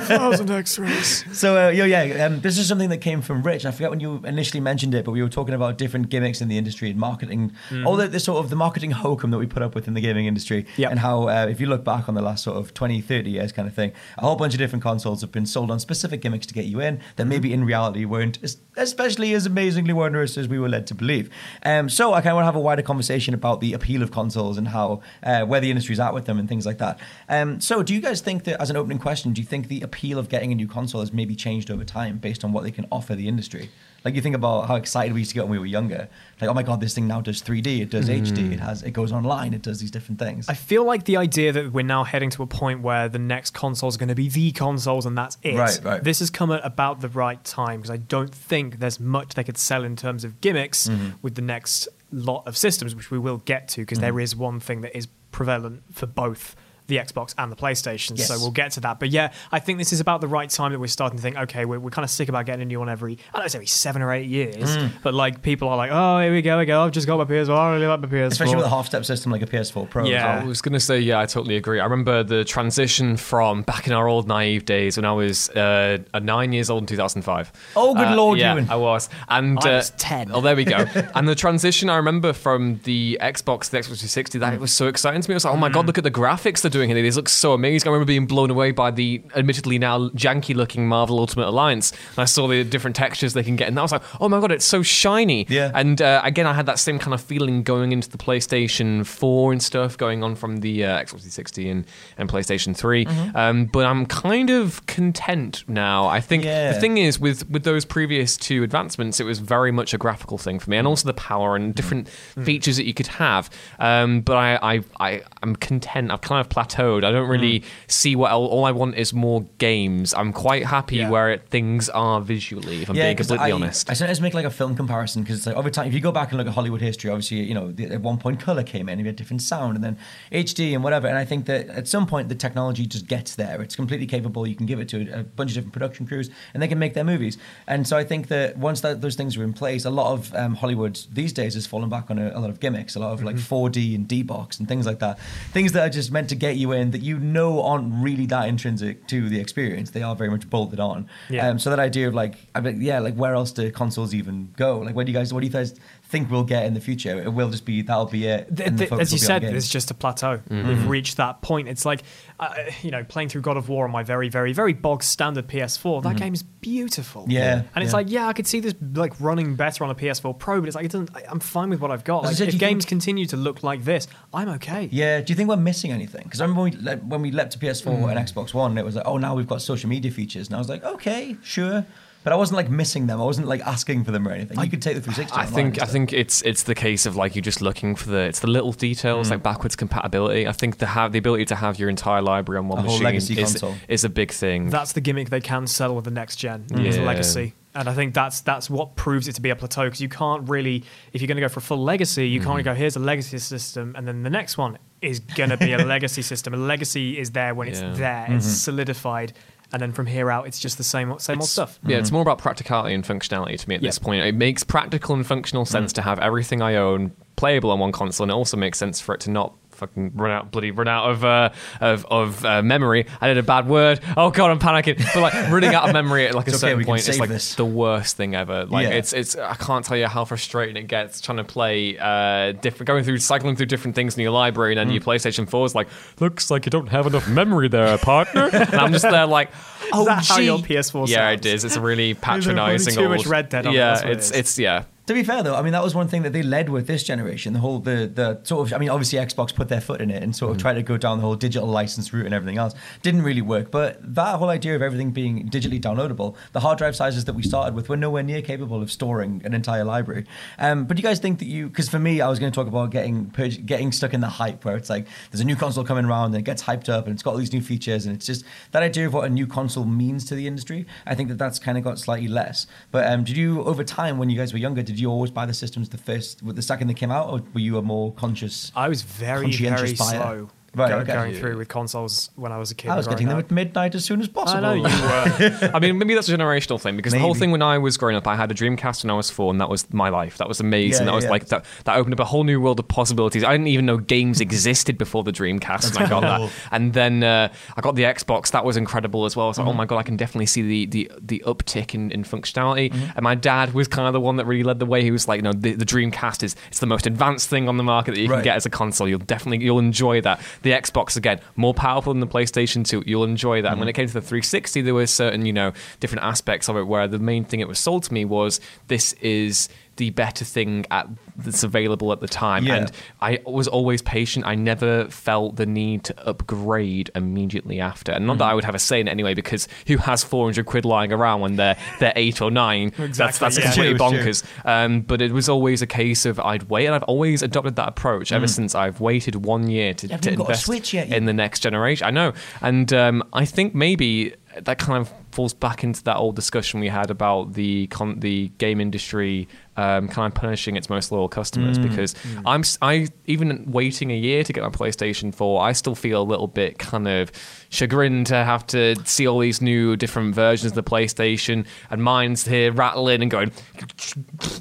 Thousand 0.01 0.51
X-rays. 0.63 1.25
So 1.39 1.67
uh, 1.67 1.71
yeah, 1.71 1.85
yeah. 1.85 2.25
Um, 2.27 2.41
this 2.41 2.59
is 2.59 2.67
something 2.69 2.89
that 2.89 2.99
came 2.99 3.21
from 3.23 3.43
Rich. 3.43 3.65
I 3.67 3.71
forget 3.71 3.91
when 3.91 4.01
you 4.01 4.21
initially 4.25 4.61
mentioned 4.61 4.95
it, 4.95 5.05
but 5.05 5.13
we 5.13 5.23
were 5.23 5.29
talking 5.29 5.55
about 5.55 5.79
different 5.79 6.09
gimmicks 6.09 6.41
in 6.41 6.49
the 6.49 6.59
industry 6.59 6.91
and 6.91 6.99
marketing, 6.99 7.53
all 7.85 7.97
the, 7.97 8.09
the 8.09 8.21
sort 8.21 8.43
of 8.43 8.51
the 8.51 8.57
marketing 8.57 8.91
hokum 8.93 9.31
that 9.31 9.39
we 9.39 9.47
put 9.47 9.63
up 9.63 9.75
with 9.75 9.87
in 9.89 9.95
the 9.95 10.01
gaming 10.01 10.27
industry, 10.27 10.67
Yep. 10.77 10.91
and 10.91 11.01
how 11.01 11.29
uh, 11.29 11.47
if 11.51 11.61
you 11.61 11.67
look 11.67 11.85
back 11.85 12.09
on 12.09 12.15
the 12.15 12.23
last 12.23 12.45
sort 12.45 12.57
of 12.57 12.73
20, 12.75 13.01
30 13.11 13.29
years 13.29 13.51
kind 13.51 13.67
of 13.67 13.75
thing, 13.75 13.93
a 14.19 14.21
whole 14.21 14.37
bunch 14.37 14.55
of 14.55 14.59
different 14.59 14.85
consoles 14.85 15.21
have 15.21 15.33
been 15.33 15.45
sold 15.45 15.69
on 15.69 15.81
specific 15.81 16.21
gimmicks 16.21 16.47
to 16.47 16.55
get 16.55 16.67
you 16.67 16.81
in 16.81 17.01
that 17.17 17.25
maybe 17.25 17.53
in 17.53 17.65
reality 17.65 18.05
weren't 18.05 18.39
especially 18.77 19.35
as 19.35 19.47
amazingly 19.47 19.93
wondrous 19.93 20.39
as 20.39 20.47
we 20.47 20.61
were 20.61 20.69
led 20.69 20.87
to 20.87 20.95
believe. 20.95 21.29
Um, 21.65 21.89
so 21.89 22.15
I 22.15 22.21
kind 22.21 22.29
of 22.29 22.35
want 22.37 22.45
to 22.45 22.47
have 22.47 22.55
a 22.55 22.61
wider 22.61 22.83
conversation 22.83 23.35
about 23.35 23.61
the 23.61 23.73
appeal 23.73 24.05
of 24.05 24.13
consoles 24.13 24.57
and 24.57 24.69
how 24.69 25.03
uh, 25.25 25.45
where 25.45 25.61
the 25.61 25.71
industry's 25.71 25.99
at 25.99 26.15
with 26.15 26.27
them 26.27 26.39
and 26.39 26.49
things 26.49 26.65
like 26.65 26.79
that. 26.79 27.01
Um, 27.29 27.61
so 27.61 27.83
do 27.83 27.93
you 27.93 28.01
guys 28.01 28.21
think 28.21 28.45
that 28.45 28.63
as 28.63 28.71
an 28.71 28.77
opening 28.77 29.01
question, 29.01 29.33
do 29.33 29.41
you 29.41 29.47
think 29.47 29.67
the 29.67 29.81
appeal 29.81 30.17
of 30.17 30.29
getting 30.29 30.53
a 30.53 30.55
new 30.55 30.69
console 30.69 31.01
has 31.01 31.13
maybe 31.13 31.35
changed 31.35 31.69
over 31.69 31.85
time 31.85 32.19
based 32.19 32.45
on 32.45 32.53
what 32.53 32.63
they 32.63 32.71
can 32.71 32.87
offer 32.93 33.17
the 33.17 33.27
industry? 33.27 33.71
Like 34.05 34.15
you 34.15 34.23
think 34.23 34.35
about 34.35 34.67
how 34.67 34.77
excited 34.77 35.13
we 35.13 35.21
used 35.21 35.31
to 35.33 35.35
get 35.35 35.43
when 35.45 35.51
we 35.53 35.59
were 35.59 35.67
younger. 35.67 36.09
Like, 36.41 36.49
oh 36.51 36.55
my 36.55 36.63
god, 36.63 36.81
this 36.81 36.95
thing 36.95 37.07
now 37.07 37.21
does 37.21 37.43
3D, 37.43 37.81
it 37.83 37.91
does 37.91 38.09
HD, 38.09 38.53
it 38.53 38.61
has, 38.61 38.83
it 38.83 38.93
goes 38.93 39.13
online, 39.13 39.53
it 39.53 39.61
does 39.63 39.79
these 39.81 39.91
different 39.91 40.19
things. 40.19 40.49
I 40.49 40.55
feel 40.55 40.85
like 40.85 41.05
the 41.05 41.19
idea 41.19 41.53
that 41.53 41.73
we're 41.73 41.85
now 41.85 42.05
heading 42.05 42.31
to 42.31 42.43
a 42.43 42.47
point 42.47 42.81
where 42.81 43.09
the 43.09 43.19
next 43.19 43.51
consoles 43.53 43.97
are 43.97 43.99
going 43.99 44.09
to 44.09 44.15
be 44.15 44.29
the 44.29 44.53
consoles 44.53 45.05
and 45.05 45.19
that's 45.19 45.37
it. 45.43 45.55
Right, 45.57 45.81
right. 45.85 46.03
This 46.03 46.21
has 46.21 46.31
come 46.31 46.51
at 46.51 46.65
about 46.65 47.01
the 47.03 47.09
right 47.11 47.43
time 47.45 47.81
because 47.81 47.91
I 47.91 47.99
don't 47.99 48.35
think 48.35 48.79
there's 48.79 48.99
much 48.99 49.35
they 49.35 49.45
could 49.45 49.59
sell 49.59 49.85
in 49.85 49.97
terms 49.97 50.25
of 50.25 50.41
gimmicks 50.41 50.89
Mm-hmm. 50.89 51.11
with 51.23 51.35
the 51.35 51.43
next 51.43 51.89
lot 52.11 52.47
of 52.47 52.57
systems, 52.57 52.95
which 52.95 53.11
we 53.11 53.19
will 53.19 53.39
get 53.39 53.69
to 53.69 53.83
because 53.83 53.99
Mm-hmm. 53.99 54.05
there 54.07 54.21
is 54.21 54.35
one 54.35 54.61
thing 54.61 54.81
that 54.81 54.97
is 54.97 55.09
prevalent 55.31 55.83
for 55.93 56.07
both 56.07 56.57
the 56.91 56.97
Xbox 56.99 57.35
and 57.39 57.51
the 57.51 57.57
PlayStation. 57.57 58.19
So 58.19 58.39
we'll 58.39 58.51
get 58.51 58.73
to 58.73 58.81
that. 58.81 59.01
But 59.01 59.09
yeah, 59.11 59.33
I 59.51 59.59
think 59.61 59.79
this 59.79 59.93
is 59.93 60.01
about 60.01 60.21
the 60.21 60.29
right 60.29 60.51
time 60.51 60.73
that 60.73 60.79
we're 60.79 60.89
starting 60.89 61.17
to 61.17 61.23
think, 61.23 61.37
okay, 61.37 61.65
we're, 61.65 61.79
we're 61.79 61.91
kind 61.91 62.05
of 62.05 62.11
sick 62.11 62.29
about 62.29 62.45
getting 62.45 62.63
a 62.63 62.67
new 62.67 62.79
one 62.81 62.89
every, 62.89 63.15
I 63.33 63.39
don't 63.39 63.41
know, 63.41 63.45
it's 63.47 63.55
every 63.55 63.67
seven 63.67 64.03
or 64.03 64.13
eight 64.13 64.27
years. 64.29 64.77
Mm. 64.77 64.91
But 65.03 65.15
like 65.15 65.41
people 65.43 65.69
are 65.69 65.77
like, 65.77 65.91
oh, 65.93 66.21
here 66.21 66.33
we 66.33 66.43
go, 66.43 66.59
we 66.59 66.67
go. 66.67 66.83
I've 66.83 66.93
just 66.93 67.07
got 67.07 67.17
my 67.17 67.25
PS4. 67.25 67.57
I 67.57 67.73
really 67.73 67.87
like 67.87 68.01
my 68.01 68.09
PS4. 68.09 68.27
Especially 68.27 68.57
with 68.57 68.67
a 68.67 68.71
half 68.71 68.87
step 68.87 69.05
system 69.05 69.33
like 69.33 69.43
a 69.43 69.47
PS4 69.47 69.89
Pro. 69.89 70.03
as 70.05 70.11
Yeah. 70.11 70.35
well. 70.37 70.45
I 70.45 70.47
was 70.47 70.61
going 70.61 70.73
to 70.75 70.81
say, 70.81 70.99
yeah, 70.99 71.21
I 71.21 71.27
totally 71.27 71.57
agree. 71.57 71.81
I 71.81 71.85
remember 71.85 72.23
the 72.23 72.45
transition 72.45 73.17
from 73.17 73.63
back 73.63 73.87
in 73.87 73.93
our 73.93 74.09
old 74.09 74.29
naive 74.29 74.65
days 74.65 74.97
when 74.97 75.05
I 75.05 75.13
was 75.13 75.49
uh, 75.51 75.99
uh, 76.13 76.19
nine 76.19 76.53
years 76.53 76.71
old 76.71 76.83
in 76.83 76.87
2005. 76.87 77.53
Oh, 77.77 77.95
good 77.95 78.09
Uh, 78.09 78.17
Lord, 78.17 78.39
Yeah, 78.39 78.55
Ewan. 78.55 78.69
I 78.69 78.77
was. 78.77 79.09
And, 79.29 79.59
I 79.61 79.63
uh, 79.63 79.77
was 79.77 79.91
10. 79.91 80.31
Oh, 80.33 80.41
there 80.41 80.57
we 80.57 80.65
go. 80.65 80.77
and 81.15 81.29
the 81.29 81.35
transition 81.35 81.89
I 81.89 81.97
remember 81.97 82.33
from 82.33 82.81
the 82.85 83.19
Xbox 83.21 83.67
to 83.67 83.73
the 83.73 83.79
Xbox 83.79 84.01
360, 84.01 84.39
that 84.41 84.55
it 84.55 84.61
was 84.61 84.73
so 84.73 84.89
exciting 84.89 85.21
to 85.21 85.29
me. 85.31 85.35
I 85.35 85.37
was 85.37 85.45
like, 85.45 85.55
oh 85.55 85.59
my 85.59 85.69
God, 85.69 85.87
look 85.87 85.99
at 85.99 86.05
the 86.05 86.11
graphics 86.11 86.63
they're 86.63 86.71
doing 86.71 86.80
here. 86.89 87.01
These 87.03 87.17
look 87.17 87.29
so 87.29 87.53
amazing. 87.53 87.89
I 87.89 87.93
remember 87.93 88.07
being 88.07 88.27
blown 88.27 88.51
away 88.51 88.71
by 88.73 88.91
the 88.91 89.23
admittedly 89.35 89.79
now 89.79 90.09
janky 90.11 90.55
looking 90.55 90.87
Marvel 90.89 91.19
Ultimate 91.19 91.49
Alliance. 91.49 91.91
And 92.11 92.19
I 92.19 92.25
saw 92.25 92.47
the 92.49 92.65
different 92.65 92.97
textures 92.97 93.33
they 93.35 93.43
can 93.43 93.57
get. 93.57 93.69
And 93.69 93.79
I 93.79 93.83
was 93.83 93.93
like, 93.93 94.03
oh 94.21 94.29
my 94.29 94.41
God, 94.41 94.53
it's 94.53 94.65
so 94.65 94.83
shiny. 94.83 95.47
Yeah. 95.49 95.71
And 95.75 96.01
uh, 96.01 96.21
again, 96.25 96.47
I 96.47 96.55
had 96.55 96.67
that 96.67 96.79
same 96.79 96.99
kind 96.99 97.15
of 97.15 97.21
feeling 97.21 97.63
going 97.63 97.93
into 97.93 98.09
the 98.09 98.19
PlayStation 98.19 99.05
4 99.07 99.53
and 99.53 99.63
stuff, 99.63 99.97
going 99.97 100.23
on 100.23 100.35
from 100.35 100.59
the 100.59 100.85
uh, 100.85 100.99
Xbox 100.99 101.21
360 101.21 101.69
and, 101.71 101.87
and 102.19 102.29
PlayStation 102.29 102.77
3. 102.77 103.05
Mm-hmm. 103.05 103.37
Um, 103.37 103.65
but 103.67 103.87
I'm 103.87 104.07
kind 104.07 104.51
of 104.51 104.85
content 104.87 105.65
now. 105.69 106.07
I 106.07 106.21
think 106.21 106.45
Yeah. 106.45 106.73
the 106.73 106.81
thing 106.81 106.99
is, 106.99 107.19
with, 107.19 107.49
with 107.51 107.65
those 107.65 107.85
previous 107.85 108.37
two 108.37 108.63
advancements, 108.63 109.21
it 109.21 109.25
was 109.25 109.39
very 109.39 109.73
much 109.73 109.93
a 109.95 109.99
graphical 109.99 110.39
thing 110.39 110.59
for 110.59 110.71
me, 110.71 110.77
and 110.77 110.87
also 110.87 111.07
the 111.07 111.15
power 111.15 111.57
and 111.57 111.75
different 111.75 112.09
Mm. 112.37 112.45
features 112.45 112.77
that 112.77 112.85
you 112.87 112.95
could 112.95 113.07
have. 113.07 113.51
Um, 113.79 114.21
but 114.21 114.37
I, 114.37 114.59
I, 114.77 114.81
I, 115.01 115.23
I'm 115.43 115.57
content. 115.57 116.11
I've 116.11 116.21
kind 116.21 116.41
of 116.41 116.49
plateaued. 116.49 116.70
I 116.79 117.11
don't 117.13 117.29
really 117.29 117.63
see 117.87 118.17
what 118.17 118.31
all 118.33 118.65
I 118.65 118.73
want 118.73 118.97
is 118.97 119.13
more 119.13 119.43
games. 119.59 120.15
I'm 120.15 120.33
quite 120.33 120.65
happy 120.67 120.97
Yeah. 120.97 121.11
where 121.11 121.31
it, 121.31 121.49
things 121.49 121.89
are 121.89 122.21
visually, 122.21 122.83
if 122.83 122.89
I'm 122.91 122.97
being 122.97 123.17
completely 123.17 123.53
honest. 123.53 123.89
I, 123.89 123.91
honest. 123.91 123.91
I 123.91 123.95
sometimes 123.95 124.21
make 124.21 124.35
like 124.35 124.45
a 124.47 124.51
film 124.51 124.77
comparison 124.77 125.23
because 125.23 125.47
like 125.47 125.57
over 125.57 125.71
time, 125.71 125.87
if 125.89 125.95
you 125.95 126.01
go 126.01 126.13
back 126.13 126.31
and 126.31 126.39
look 126.39 126.47
at 126.47 126.55
Hollywood 126.55 126.81
history, 126.81 127.11
obviously, 127.11 127.39
you 127.43 127.55
know, 127.55 127.71
the, 127.73 127.87
at 127.87 128.01
one 128.01 128.19
point 128.19 128.41
color 128.41 128.63
came 128.63 128.89
in, 128.89 128.93
and 128.95 129.01
you 129.01 129.07
had 129.07 129.17
different 129.17 129.43
sound, 129.43 129.77
and 129.77 129.85
then 129.85 129.97
HD 130.33 130.75
and 130.75 130.85
whatever. 130.85 131.07
And 131.09 131.17
I 131.19 131.25
think 131.25 131.47
that 131.47 131.69
at 131.69 131.89
some 131.89 132.07
point 132.07 132.29
the 132.29 132.35
technology 132.35 132.87
just 132.87 133.07
gets 133.07 133.35
there. 133.37 133.61
It's 133.63 133.77
completely 133.77 134.07
capable. 134.07 134.47
You 134.47 134.55
can 134.55 134.67
give 134.67 134.81
it 134.81 134.89
to 134.91 135.11
a 135.13 135.23
bunch 135.23 135.51
of 135.51 135.55
different 135.55 135.73
production 135.73 136.07
crews, 136.07 136.31
and 136.55 136.63
they 136.63 136.69
can 136.69 136.79
make 136.79 136.95
their 136.95 137.05
movies. 137.05 137.39
And 137.67 137.87
so 137.87 137.97
I 137.97 138.05
think 138.05 138.29
that 138.29 138.57
once 138.59 138.81
that 138.83 139.01
those 139.01 139.17
things 139.17 139.37
are 139.37 139.43
in 139.45 139.53
place, 139.53 139.85
a 139.85 139.91
lot 139.91 140.13
of 140.13 140.35
um, 140.35 140.55
Hollywood 140.55 141.01
these 141.13 141.33
days 141.33 141.55
has 141.55 141.67
fallen 141.67 141.89
back 141.89 142.11
on 142.11 142.19
a, 142.19 142.31
a 142.35 142.41
lot 142.41 142.51
of 142.51 142.61
gimmicks, 142.61 142.97
a 142.97 143.01
lot 143.01 143.13
of 143.13 143.23
like 143.23 143.37
4D 143.37 143.95
and 143.95 144.07
D 144.07 144.23
box 144.23 144.59
and 144.59 144.69
things 144.69 144.87
like 144.87 144.99
that. 145.01 145.19
Things 145.53 145.73
that 145.73 145.87
are 145.87 145.91
just 145.91 146.13
meant 146.13 146.29
to 146.31 146.35
get 146.35 146.57
you 146.57 146.60
in 146.73 146.91
that 146.91 147.03
you 147.03 147.19
know 147.19 147.63
aren't 147.63 147.93
really 148.03 148.27
that 148.27 148.49
intrinsic 148.49 149.07
to 149.09 149.29
the 149.29 149.41
experience. 149.41 149.91
They 149.91 150.03
are 150.03 150.15
very 150.15 150.31
much 150.31 150.49
bolted 150.51 150.81
on. 150.81 151.09
Yeah. 151.29 151.49
Um, 151.49 151.59
so 151.59 151.71
that 151.71 151.79
idea 151.79 152.09
of 152.09 152.15
like, 152.15 152.35
I 152.55 152.61
mean, 152.61 152.81
yeah, 152.81 152.99
like 152.99 153.15
where 153.15 153.35
else 153.35 153.53
do 153.53 153.71
consoles 153.71 154.15
even 154.15 154.53
go? 154.57 154.79
Like, 154.79 154.95
where 154.95 155.05
do 155.05 155.13
you 155.13 155.19
guys, 155.19 155.33
what 155.33 155.41
do 155.41 155.47
you 155.47 155.53
guys 155.53 155.75
think 156.11 156.31
we'll 156.31 156.45
get 156.45 156.67
in 156.67 156.75
the 156.75 156.81
future? 156.81 157.21
It 157.23 157.33
will 157.33 157.51
just 157.51 157.65
be 157.65 157.83
that'll 157.83 158.07
be 158.07 158.27
it. 158.27 158.55
Th- 158.57 158.69
and 158.69 158.79
the 158.79 158.85
as 158.85 158.91
you 158.91 158.97
will 158.97 159.05
be 159.07 159.15
on 159.15 159.19
said, 159.19 159.43
games. 159.43 159.57
it's 159.57 159.69
just 159.69 159.91
a 159.91 159.95
plateau. 159.95 160.39
Mm-hmm. 160.39 160.69
We've 160.69 160.89
reached 160.89 161.17
that 161.19 161.41
point. 161.41 161.69
It's 161.69 161.85
like, 161.85 162.03
uh, 162.39 162.55
you 162.83 162.91
know, 162.91 163.05
playing 163.05 163.29
through 163.31 163.43
God 163.43 163.57
of 163.57 163.69
War 163.69 163.85
on 163.85 163.91
my 163.91 164.03
very, 164.03 164.29
very, 164.29 164.53
very 164.53 164.73
bog 164.73 165.03
standard 165.03 165.47
PS4. 165.49 166.03
That 166.03 166.17
game 166.17 166.35
is 166.35 166.43
beautiful. 166.43 167.23
Mm-hmm. 167.23 167.31
Yeah, 167.31 167.63
and 167.75 167.83
it's 167.85 167.93
yeah. 167.93 167.97
like, 167.97 168.11
yeah, 168.11 168.27
I 168.29 168.33
could 168.33 168.47
see 168.47 168.61
this 168.61 168.75
like 168.95 169.19
running 169.21 169.55
better 169.57 169.85
on 169.85 169.91
a 169.91 169.95
PS4 169.95 170.39
Pro, 170.39 170.61
but 170.61 170.67
it's 170.69 170.77
like 170.77 170.85
it 170.85 170.93
doesn't. 170.93 171.15
I, 171.17 171.23
I'm 171.29 171.41
fine 171.41 171.71
with 171.71 171.81
what 171.81 171.91
I've 171.91 172.05
got. 172.05 172.25
As 172.25 172.27
I 172.27 172.29
Like, 172.31 172.37
said, 172.39 172.49
if 172.49 172.55
you 172.55 172.61
think- 172.61 172.71
games 172.71 172.85
continue 172.87 173.27
to 173.27 173.37
look 173.37 173.63
like 173.63 173.85
this, 173.85 174.07
I'm 174.35 174.49
okay. 174.51 174.89
Yeah, 174.93 175.21
do 175.21 175.31
you 175.33 175.37
think 175.37 175.49
we're 175.49 175.57
missing 175.57 175.93
anything? 175.93 176.25
Because 176.25 176.41
I 176.41 176.45
remember 176.45 176.63
when 176.63 176.73
we, 176.73 176.81
le- 176.81 176.97
when 176.97 177.23
we 177.23 177.31
leapt 177.31 177.53
to 177.53 177.59
PS4 177.59 177.97
Hmm. 178.01 178.09
and 178.09 178.19
Xbox 178.19 178.53
One, 178.53 178.77
it 178.79 178.85
was 178.85 178.97
like, 178.97 179.07
oh, 179.07 179.17
now 179.17 179.35
we've 179.35 179.47
got 179.47 179.63
social 179.63 179.89
media 179.89 180.11
features. 180.11 180.49
And 180.49 180.57
I 180.57 180.59
was 180.59 180.69
like, 180.69 180.83
okay, 180.85 181.37
sure. 181.43 181.87
But 182.23 182.35
I 182.35 182.37
wasn't 182.37 182.57
like 182.59 182.69
missing 182.69 183.07
them. 183.07 183.19
I 183.21 183.25
wasn't 183.25 183.49
like 183.49 183.63
asking 183.67 184.05
for 184.05 184.11
them 184.11 184.29
or 184.29 184.33
anything. 184.33 184.61
You 184.61 184.69
could 184.69 184.83
take 184.83 184.95
the 184.95 185.01
360. 185.01 185.35
I 185.35 185.41
online 185.47 185.55
think 185.55 185.83
I 185.83 185.87
think 185.87 186.13
it's 186.13 186.43
it's 186.43 186.65
the 186.65 186.75
case 186.75 187.07
of 187.07 187.17
like 187.17 187.35
you're 187.35 187.41
just 187.43 187.63
looking 187.63 187.97
for 187.97 188.11
the 188.11 188.19
it's 188.21 188.41
the 188.41 188.47
little 188.47 188.73
details 188.73 189.29
Mm. 189.29 189.31
like 189.31 189.43
backwards 189.43 189.75
compatibility. 189.77 190.47
I 190.47 190.53
think 190.53 190.79
the 190.79 190.87
have 190.87 191.13
the 191.13 191.19
ability 191.19 191.47
to 191.47 191.55
have 191.55 191.79
your 191.79 191.89
entire 191.89 192.21
library 192.21 192.59
on 192.59 192.69
one 192.69 192.79
A 192.79 192.83
whole 192.83 192.91
machine 192.93 193.05
legacy 193.05 193.41
is, 193.41 193.53
console. 193.53 193.75
is 193.89 194.05
a 194.05 194.11
big 194.11 194.33
thing. 194.33 194.69
That's 194.69 194.93
the 194.93 195.01
gimmick 195.01 195.31
they 195.31 195.41
can 195.41 195.67
sell 195.67 195.95
with 195.95 196.05
the 196.05 196.11
next 196.11 196.37
gen. 196.37 196.67
Is 196.75 196.97
Yeah. 196.99 197.05
legacy. 197.05 197.55
And 197.73 197.89
I 197.89 197.95
think 197.95 198.15
that's 198.15 198.41
that's 198.41 198.69
what 198.69 198.97
proves 198.97 199.29
it 199.29 199.35
to 199.37 199.41
be 199.41 199.51
a 199.51 199.57
plateau 199.57 199.85
because 199.85 200.01
you 200.01 200.09
can't 200.09 200.49
really, 200.49 200.83
if 201.13 201.21
you're 201.23 201.29
going 201.29 201.37
to 201.37 201.41
go 201.41 201.49
for 201.49 201.61
a 201.61 201.63
full 201.63 201.83
legacy, 201.83 202.29
you 202.29 202.41
can't 202.41 202.65
go 202.65 202.75
here's 202.75 202.97
a 202.97 203.01
legacy 203.01 203.39
system 203.39 203.95
and 203.97 204.07
then 204.09 204.25
the 204.25 204.31
next 204.31 204.59
one 204.59 204.77
is 205.01 205.21
going 205.21 205.51
to 205.51 205.57
be 205.57 205.73
a 205.73 205.79
legacy 205.95 206.21
system. 206.21 206.53
A 206.53 206.57
legacy 206.57 207.17
is 207.19 207.31
there 207.31 207.55
when 207.55 207.69
it's 207.69 207.81
Yeah. 207.81 207.93
there, 207.95 208.27
it's 208.31 208.45
solidified, 208.47 209.33
and 209.73 209.81
then 209.81 209.93
from 209.93 210.07
here 210.07 210.31
out, 210.31 210.47
it's 210.47 210.59
just 210.59 210.79
the 210.79 210.85
same 210.85 211.19
same 211.19 211.39
old 211.39 211.49
stuff. 211.49 211.79
Yeah, 211.85 211.99
it's 211.99 212.09
mm-hmm. 212.09 212.17
more 212.17 212.23
about 212.23 212.39
practicality 212.39 212.95
and 212.95 213.05
functionality 213.05 213.59
to 213.59 213.69
me 213.69 213.77
at 213.77 213.83
Yeah. 213.83 213.89
this 213.89 213.99
point. 213.99 214.25
It 214.25 214.35
makes 214.35 214.65
practical 214.65 215.15
and 215.15 215.27
functional 215.27 215.65
sense 215.65 215.93
mm. 215.93 215.97
to 215.97 216.03
have 216.03 216.19
everything 216.19 216.63
I 216.63 216.77
own 216.77 217.13
playable 217.37 217.71
on 217.71 217.79
one 217.79 217.93
console, 217.93 218.25
and 218.25 218.31
it 218.31 218.35
also 218.35 218.57
makes 218.57 218.79
sense 218.79 219.01
for 219.01 219.15
it 219.15 219.21
to 219.23 219.31
not 219.31 219.55
fucking 219.81 220.13
run 220.15 220.31
out, 220.31 220.53
bloody 220.53 220.71
run 220.71 220.87
out 220.89 221.11
of 221.11 221.25
uh, 221.25 221.51
of 221.81 222.07
of 222.07 222.45
uh, 222.45 222.63
memory. 222.63 223.07
I 223.21 223.27
did 223.29 223.39
a 223.39 223.43
bad 223.43 223.67
word. 223.69 224.01
Oh 224.17 224.31
god, 224.31 224.51
I'm 224.53 224.59
panicking. 224.61 224.99
But 225.13 225.21
like 225.21 225.35
running 225.51 225.75
out 225.75 225.89
of 225.89 225.93
memory 225.93 226.27
at 226.29 226.35
like 226.35 226.47
a 226.47 226.51
It's 226.51 226.63
okay, 226.63 226.73
certain 226.73 226.85
point 226.85 227.09
is 227.09 227.19
like 227.19 227.29
this. 227.29 227.55
the 227.57 227.65
worst 227.65 228.17
thing 228.17 228.35
ever. 228.35 228.67
Like 228.67 228.85
Yeah. 228.87 228.95
it's 228.95 229.13
it's 229.13 229.35
I 229.37 229.55
can't 229.55 229.85
tell 229.85 229.97
you 229.97 230.07
how 230.07 230.25
frustrating 230.25 230.77
it 230.77 230.87
gets 230.87 231.21
trying 231.21 231.39
to 231.39 231.45
play 231.45 231.99
uh 231.99 232.53
different 232.53 232.87
going 232.87 233.03
through 233.05 233.19
cycling 233.19 233.57
through 233.57 233.67
different 233.67 233.95
things 233.97 234.17
in 234.17 234.23
your 234.23 234.31
library, 234.33 234.73
and 234.73 234.79
then 234.79 234.89
Mm. 234.91 234.93
your 234.95 235.03
PlayStation 235.03 235.49
4 235.49 235.67
is 235.67 235.75
like 235.75 235.89
looks 236.21 236.51
like 236.51 236.67
you 236.67 236.71
don't 236.71 236.89
have 236.89 237.07
enough 237.07 237.27
memory 237.41 237.69
there, 237.69 237.97
partner. 237.99 238.49
and 238.53 238.75
I'm 238.75 238.93
just 238.93 239.03
there 239.09 239.27
like. 239.27 239.51
Oh, 239.93 240.05
that 240.05 240.25
how 240.25 240.39
your 240.39 240.59
PS4 240.59 241.09
Yeah, 241.09 241.31
sounds? 241.31 241.47
it 241.47 241.55
is. 241.55 241.65
It's 241.65 241.75
a 241.77 241.81
really 241.81 242.15
patronizing. 242.29 242.95
too 242.95 243.09
much 243.09 243.27
Red 243.27 243.49
Dead 243.49 243.67
on 243.67 243.73
it, 243.75 243.77
Yeah, 243.77 243.95
what 243.95 244.05
it 244.05 244.11
it's 244.19 244.31
it's 244.31 244.59
yeah. 244.59 244.85
To 245.11 245.15
be 245.15 245.25
fair, 245.25 245.43
though, 245.43 245.57
I 245.57 245.63
mean 245.63 245.73
that 245.73 245.83
was 245.83 245.93
one 245.93 246.07
thing 246.07 246.23
that 246.23 246.33
they 246.33 246.45
led 246.45 246.69
with 246.69 246.87
this 246.87 247.03
generation. 247.03 247.53
The 247.53 247.59
whole 247.59 247.81
the 247.81 248.09
the 248.15 248.39
sort 248.45 248.65
of 248.69 248.73
I 248.73 248.79
mean 248.79 248.91
obviously 248.91 249.19
Xbox 249.19 249.53
put 249.53 249.69
their 249.69 249.81
foot 249.81 250.01
in 250.01 250.09
it 250.09 250.23
and 250.23 250.37
sort 250.37 250.53
of 250.53 250.59
Mm. 250.59 250.61
tried 250.61 250.75
to 250.75 250.85
go 250.85 250.97
down 250.97 251.19
the 251.19 251.23
whole 251.23 251.35
digital 251.35 251.67
license 251.67 252.13
route 252.13 252.27
and 252.27 252.33
everything 252.33 252.59
else. 252.59 252.75
Didn't 253.03 253.23
really 253.23 253.43
work. 253.43 253.73
But 253.73 253.99
that 254.15 254.37
whole 254.39 254.51
idea 254.51 254.77
of 254.77 254.83
everything 254.83 255.11
being 255.11 255.49
digitally 255.51 255.81
downloadable, 255.81 256.37
the 256.53 256.61
hard 256.61 256.79
drive 256.79 256.95
sizes 256.95 257.25
that 257.25 257.33
we 257.35 257.43
started 257.43 257.75
with 257.75 257.89
were 257.89 257.97
nowhere 257.97 258.23
near 258.23 258.41
capable 258.41 258.81
of 258.81 258.93
storing 258.93 259.43
an 259.45 259.53
entire 259.53 259.83
library. 259.83 260.27
Um, 260.61 260.85
but 260.85 260.97
do 260.97 261.01
you 261.03 261.09
guys 261.09 261.19
think 261.19 261.41
that 261.41 261.47
you? 261.49 261.67
Because 261.67 261.89
for 261.89 261.99
me, 261.99 262.21
I 262.21 262.29
was 262.29 262.39
going 262.39 262.53
to 262.53 262.55
talk 262.55 262.69
about 262.69 262.91
getting 262.93 263.33
getting 263.67 263.91
stuck 263.91 264.15
in 264.15 264.21
the 264.21 264.29
hype 264.29 264.65
where 264.65 264.77
it's 264.77 264.91
like 264.91 265.09
there's 265.33 265.41
a 265.41 265.45
new 265.45 265.57
console 265.57 265.83
coming 265.83 266.05
around 266.05 266.27
and 266.27 266.37
it 266.37 266.43
gets 266.43 266.63
hyped 266.63 266.89
up 266.89 267.07
and 267.07 267.15
it's 267.15 267.25
got 267.25 267.33
all 267.33 267.39
these 267.39 267.53
new 267.53 267.63
features 267.63 268.07
and 268.07 268.15
it's 268.15 268.27
just 268.27 268.45
that 268.71 268.85
idea 268.85 269.07
of 269.09 269.13
what 269.13 269.25
a 269.25 269.29
new 269.29 269.49
console 269.49 269.85
means 269.85 270.25
to 270.27 270.37
the 270.37 270.47
industry. 270.47 270.87
I 271.05 271.17
think 271.17 271.31
that 271.31 271.39
that's 271.39 271.59
kind 271.59 271.77
of 271.77 271.83
got 271.83 271.99
slightly 271.99 272.29
less. 272.29 272.69
But 272.93 273.11
um, 273.11 273.25
did 273.25 273.37
you 273.37 273.65
over 273.65 273.83
time 273.83 274.17
when 274.17 274.31
you 274.31 274.39
guys 274.39 274.53
were 274.53 274.61
younger, 274.61 274.83
did 274.83 275.00
you 275.00 275.00
always 275.09 275.31
buy 275.31 275.47
the 275.47 275.55
systems 275.55 275.89
the 275.89 275.99
first 275.99 276.45
the 276.45 276.63
second 276.63 276.89
they 276.89 276.95
came 276.95 277.11
out, 277.11 277.31
or 277.31 277.43
were 277.55 277.61
you 277.61 277.79
a 277.79 277.83
more 277.83 278.13
conscious? 278.13 278.73
I 278.75 278.89
was 278.89 279.03
very, 279.03 279.53
very 279.53 279.95
buyer. 279.95 279.95
slow 279.95 280.51
Right, 280.75 280.89
go- 280.89 280.99
okay. 280.99 281.13
going 281.13 281.35
through 281.35 281.59
with 281.59 281.69
consoles 281.69 282.31
when 282.37 282.53
I 282.53 282.59
was 282.59 282.71
a 282.71 282.75
kid. 282.75 282.91
I 282.91 282.97
was 282.97 283.07
growing 283.07 283.17
getting 283.17 283.29
them 283.29 283.39
up. 283.39 283.45
at 283.47 283.51
midnight 283.51 283.95
as 283.95 284.05
soon 284.05 284.21
as 284.21 284.29
possible. 284.29 284.65
I 284.65 284.75
know 284.75 284.75
you 284.75 284.83
were. 284.83 285.71
I 285.75 285.79
mean, 285.81 285.99
maybe 285.99 286.15
that's 286.15 286.29
a 286.29 286.37
generational 286.37 286.81
thing 286.81 286.97
because 286.97 287.13
the 287.13 287.19
whole 287.19 287.35
thing 287.35 287.51
when 287.51 287.63
I 287.63 287.79
was 287.79 287.97
growing 287.97 288.17
up, 288.17 288.27
I 288.27 288.37
had 288.37 288.51
a 288.51 288.55
Dreamcast 288.55 289.03
when 289.03 289.11
I 289.11 289.15
was 289.15 289.31
four, 289.31 289.51
and 289.51 289.61
that 289.61 289.69
was 289.69 289.93
my 289.93 290.09
life. 290.11 290.39
That 290.39 290.49
was 290.49 290.61
amazing. 290.61 291.07
Yeah, 291.07 291.13
that 291.13 291.15
was 291.17 291.25
yeah. 291.25 291.31
like 291.31 291.47
that. 291.47 291.65
That 291.85 291.97
opened 291.97 292.15
up 292.15 292.21
a 292.21 292.25
whole 292.25 292.45
new 292.45 292.61
world 292.61 292.79
of 292.79 292.89
possibilities. 292.89 293.43
I 293.45 293.53
didn't 293.53 293.67
even 293.69 293.87
know 293.87 293.97
games 293.99 294.41
existed 294.41 294.97
before 294.99 295.25
the 295.25 295.33
Dreamcast, 295.33 295.97
and 295.97 296.05
I 296.05 296.09
got 296.09 296.21
that. 296.21 296.51
And 296.71 296.93
then 296.93 297.23
uh, 297.25 297.53
I 297.77 297.81
got 297.81 297.97
the 297.97 298.05
Xbox. 298.05 298.51
That 298.53 298.65
was 298.65 298.77
incredible 298.77 299.25
as 299.25 299.37
well. 299.37 299.47
I 299.47 299.49
was 299.49 299.59
like, 299.59 299.65
Mm-hmm. 299.67 299.71
oh 299.71 299.77
my 299.77 299.87
god, 299.87 299.99
I 299.99 300.03
can 300.05 300.17
definitely 300.17 300.47
see 300.47 300.63
the 300.63 300.87
the, 300.87 301.13
the 301.21 301.43
uptick 301.47 301.95
in, 301.95 302.11
in 302.13 302.23
functionality. 302.25 302.91
Mm-hmm. 302.93 303.11
And 303.17 303.23
my 303.23 303.35
dad 303.35 303.75
was 303.75 303.89
kind 303.89 304.07
of 304.07 304.13
the 304.13 304.21
one 304.21 304.37
that 304.37 304.47
really 304.47 304.63
led 304.63 304.79
the 304.79 304.87
way. 304.87 305.03
He 305.03 305.11
was 305.11 305.29
like, 305.29 305.43
no, 305.43 305.53
the, 305.53 305.75
the 305.75 305.85
Dreamcast 305.85 306.43
is 306.43 306.57
it's 306.69 306.79
the 306.81 306.87
most 306.87 307.07
advanced 307.07 307.49
thing 307.49 307.69
on 307.69 307.77
the 307.77 307.83
market 307.83 308.13
that 308.15 308.21
you 308.21 308.29
can 308.29 308.43
get 308.43 308.57
as 308.57 308.67
a 308.67 308.71
console. 308.71 309.09
You'll 309.09 309.19
definitely 309.19 309.65
you'll 309.65 309.79
enjoy 309.79 310.21
that. 310.23 310.41
The 310.63 310.73
Xbox 310.73 311.17
again, 311.17 311.41
more 311.57 311.75
powerful 311.75 312.13
than 312.13 312.21
the 312.21 312.27
PlayStation 312.27 312.87
2. 312.87 313.05
You'll 313.07 313.25
enjoy 313.25 313.63
that. 313.63 313.73
And 313.73 313.81
when 313.81 313.85
mm-hmm. 313.85 313.91
it 313.91 313.95
came 313.95 314.07
to 314.09 314.13
the 314.13 314.21
360, 314.21 314.83
there 314.83 314.95
were 314.95 315.07
certain 315.07 315.47
you 315.47 315.53
know 315.53 315.73
different 316.01 316.25
aspects 316.25 316.69
of 316.69 316.77
it 316.77 316.85
where 316.85 317.09
the 317.09 317.19
main 317.19 317.45
thing 317.45 317.61
it 317.61 317.69
was 317.69 317.79
sold 317.79 318.05
to 318.05 318.15
me 318.15 318.25
was 318.25 318.61
this 318.89 319.13
is 319.15 319.69
the 320.01 320.09
better 320.11 320.45
thing 320.47 320.87
at 320.91 321.07
that's 321.37 321.63
available 321.63 322.11
at 322.13 322.21
the 322.21 322.27
time. 322.27 322.65
Yeah. 322.65 322.75
And 322.77 322.93
I 323.21 323.41
was 323.47 323.69
always 323.69 324.01
patient. 324.03 324.47
I 324.47 324.55
never 324.55 325.05
felt 325.09 325.57
the 325.57 325.67
need 325.67 326.05
to 326.05 326.27
upgrade 326.27 327.11
immediately 327.15 327.81
after. 327.81 328.13
And 328.13 328.27
not 328.27 328.39
that 328.39 328.45
I 328.47 328.55
would 328.55 328.65
have 328.65 328.75
a 328.75 328.79
say 328.79 328.99
in 329.01 329.09
it 329.09 329.11
anyway, 329.11 329.35
because 329.35 329.69
who 329.87 329.99
has 329.99 330.25
400 330.25 330.65
quid 330.65 330.85
lying 330.87 331.13
around 331.13 331.41
when 331.43 331.57
they're 331.57 331.77
they're 331.99 332.15
eight 332.17 332.41
or 332.41 332.51
nine? 332.51 332.93
That's 332.97 333.11
Exactly, 333.21 333.39
that's 333.45 333.59
yeah. 333.59 333.65
completely 333.65 333.99
bonkers. 333.99 334.45
Um, 334.65 335.03
but 335.03 335.21
it 335.21 335.33
was 335.33 335.49
always 335.49 335.83
a 335.83 335.87
case 335.87 336.25
of 336.27 336.41
I'd 336.41 336.65
wait, 336.65 336.87
and 336.87 336.95
I've 336.95 337.03
always 337.05 337.43
adopted 337.43 337.77
that 337.77 337.89
approach 337.89 338.33
ever 338.33 338.47
since 338.49 338.75
I've 338.75 339.01
waited 339.01 339.37
one 339.45 339.69
year 339.69 339.93
to, 339.95 340.09
Mm. 340.09 340.21
to 340.23 340.29
even 340.31 340.39
got 340.39 340.45
a 340.45 340.51
invest 340.53 340.65
Switch 340.65 340.95
yet, 340.95 341.09
you- 341.11 341.17
in 341.17 341.27
the 341.27 341.33
next 341.35 341.61
generation. 341.61 342.07
I 342.07 342.11
know, 342.11 342.33
and 342.63 342.91
um, 342.93 343.23
I 343.33 343.45
think 343.45 343.75
maybe 343.75 344.35
that 344.65 344.79
kind 344.79 344.99
of 345.01 345.13
falls 345.33 345.55
back 345.55 345.85
into 345.85 346.03
that 346.05 346.17
old 346.17 346.35
discussion 346.35 346.81
we 346.81 346.89
had 346.89 347.09
about 347.11 347.53
the 347.53 347.87
con- 347.87 348.19
the 348.19 348.49
game 348.59 348.81
industry 348.81 349.47
um, 349.77 350.09
kind 350.09 350.27
of 350.31 350.35
punishing 350.35 350.77
its 350.77 350.91
most 350.91 351.13
loyal 351.13 351.29
customers 351.29 351.79
Mm. 351.79 351.89
because 351.89 352.15
I'm 352.45 352.61
s- 352.61 352.77
I 352.83 353.07
even 353.27 353.71
waiting 353.71 354.11
a 354.11 354.17
year 354.17 354.43
to 354.45 354.53
get 354.53 354.63
my 354.65 354.69
PlayStation 354.71 355.33
4, 355.35 355.63
I 355.63 355.73
still 355.73 355.95
feel 355.95 356.21
a 356.21 356.25
little 356.25 356.49
bit 356.49 356.79
kind 356.79 357.07
of 357.09 357.31
chagrined 357.71 358.27
to 358.27 358.35
have 358.35 358.67
to 358.69 358.97
see 359.07 359.27
all 359.29 359.39
these 359.39 359.63
new 359.63 359.97
different 359.97 360.35
versions 360.35 360.73
of 360.73 360.75
the 360.77 360.83
PlayStation 360.83 361.65
and 361.91 362.03
mine's 362.03 362.47
here 362.47 362.73
rattling 362.73 363.23
and 363.23 363.31
going. 363.31 363.53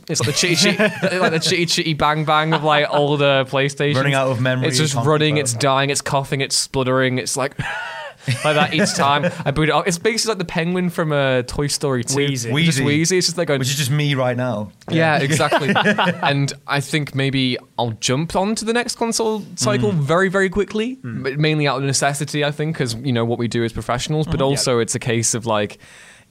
It's 0.07 0.19
like 0.22 0.28
the 0.28 0.34
chitty 0.36 0.56
chitty, 0.56 0.78
like 1.19 1.31
the 1.31 1.40
chitty 1.42 1.66
chitty 1.66 1.94
bang 1.95 2.24
bang 2.25 2.54
of 2.54 2.63
like 2.63 2.86
older 2.92 3.44
PlayStation. 3.45 3.95
Running 3.95 4.13
out 4.13 4.28
of 4.30 4.40
memory, 4.40 4.68
It's 4.68 4.78
just 4.78 4.94
running. 4.95 5.38
It's 5.38 5.54
dying. 5.54 5.90
It's 5.90 6.02
coughing. 6.02 6.42
It's 6.42 6.56
spluttering. 6.56 7.18
It's 7.18 7.36
like. 7.36 7.56
Like 8.27 8.56
that 8.56 8.74
each 8.74 8.94
time 8.95 9.31
I 9.45 9.51
boot 9.51 9.69
it 9.69 9.71
up. 9.71 9.88
It's 9.88 9.98
basically 9.98 10.31
like 10.31 10.39
the 10.39 10.45
penguin 10.45 10.89
from 10.89 11.12
uh, 11.12 11.44
Toy 11.44 11.68
Story 11.68 12.04
2. 12.04 12.16
Wheezy. 12.16 12.33
It's 12.33 12.44
Just 12.44 12.54
Wheezy. 12.54 12.83
wheezy. 12.83 13.18
It's 13.18 13.27
just 13.27 13.38
like 13.38 13.48
going, 13.48 13.60
Which 13.60 13.69
is 13.69 13.77
just 13.77 13.92
me 13.92 14.16
right 14.16 14.38
now. 14.38 14.71
yeah, 14.89 15.19
exactly. 15.19 15.69
and 15.75 16.51
I 16.68 16.80
think 16.80 17.16
maybe 17.16 17.57
I'll 17.77 17.92
jump 17.92 18.36
onto 18.36 18.66
the 18.66 18.74
next 18.74 18.95
console 18.95 19.44
cycle 19.56 19.92
mm. 19.92 19.95
very, 19.95 20.30
very 20.30 20.50
quickly, 20.50 20.98
mm. 20.98 21.24
but 21.24 21.38
mainly 21.38 21.68
out 21.68 21.77
of 21.77 21.83
necessity, 21.83 22.44
I 22.44 22.51
think, 22.51 22.75
because, 22.75 22.95
you 22.95 23.13
know, 23.13 23.25
what 23.25 23.39
we 23.39 23.48
do 23.48 23.63
as 23.63 23.74
professionals, 23.74 24.27
but 24.27 24.36
mm-hmm. 24.36 24.44
also 24.44 24.80
it's 24.80 24.95
a 24.95 25.00
case 25.00 25.33
of 25.33 25.45
like, 25.45 25.80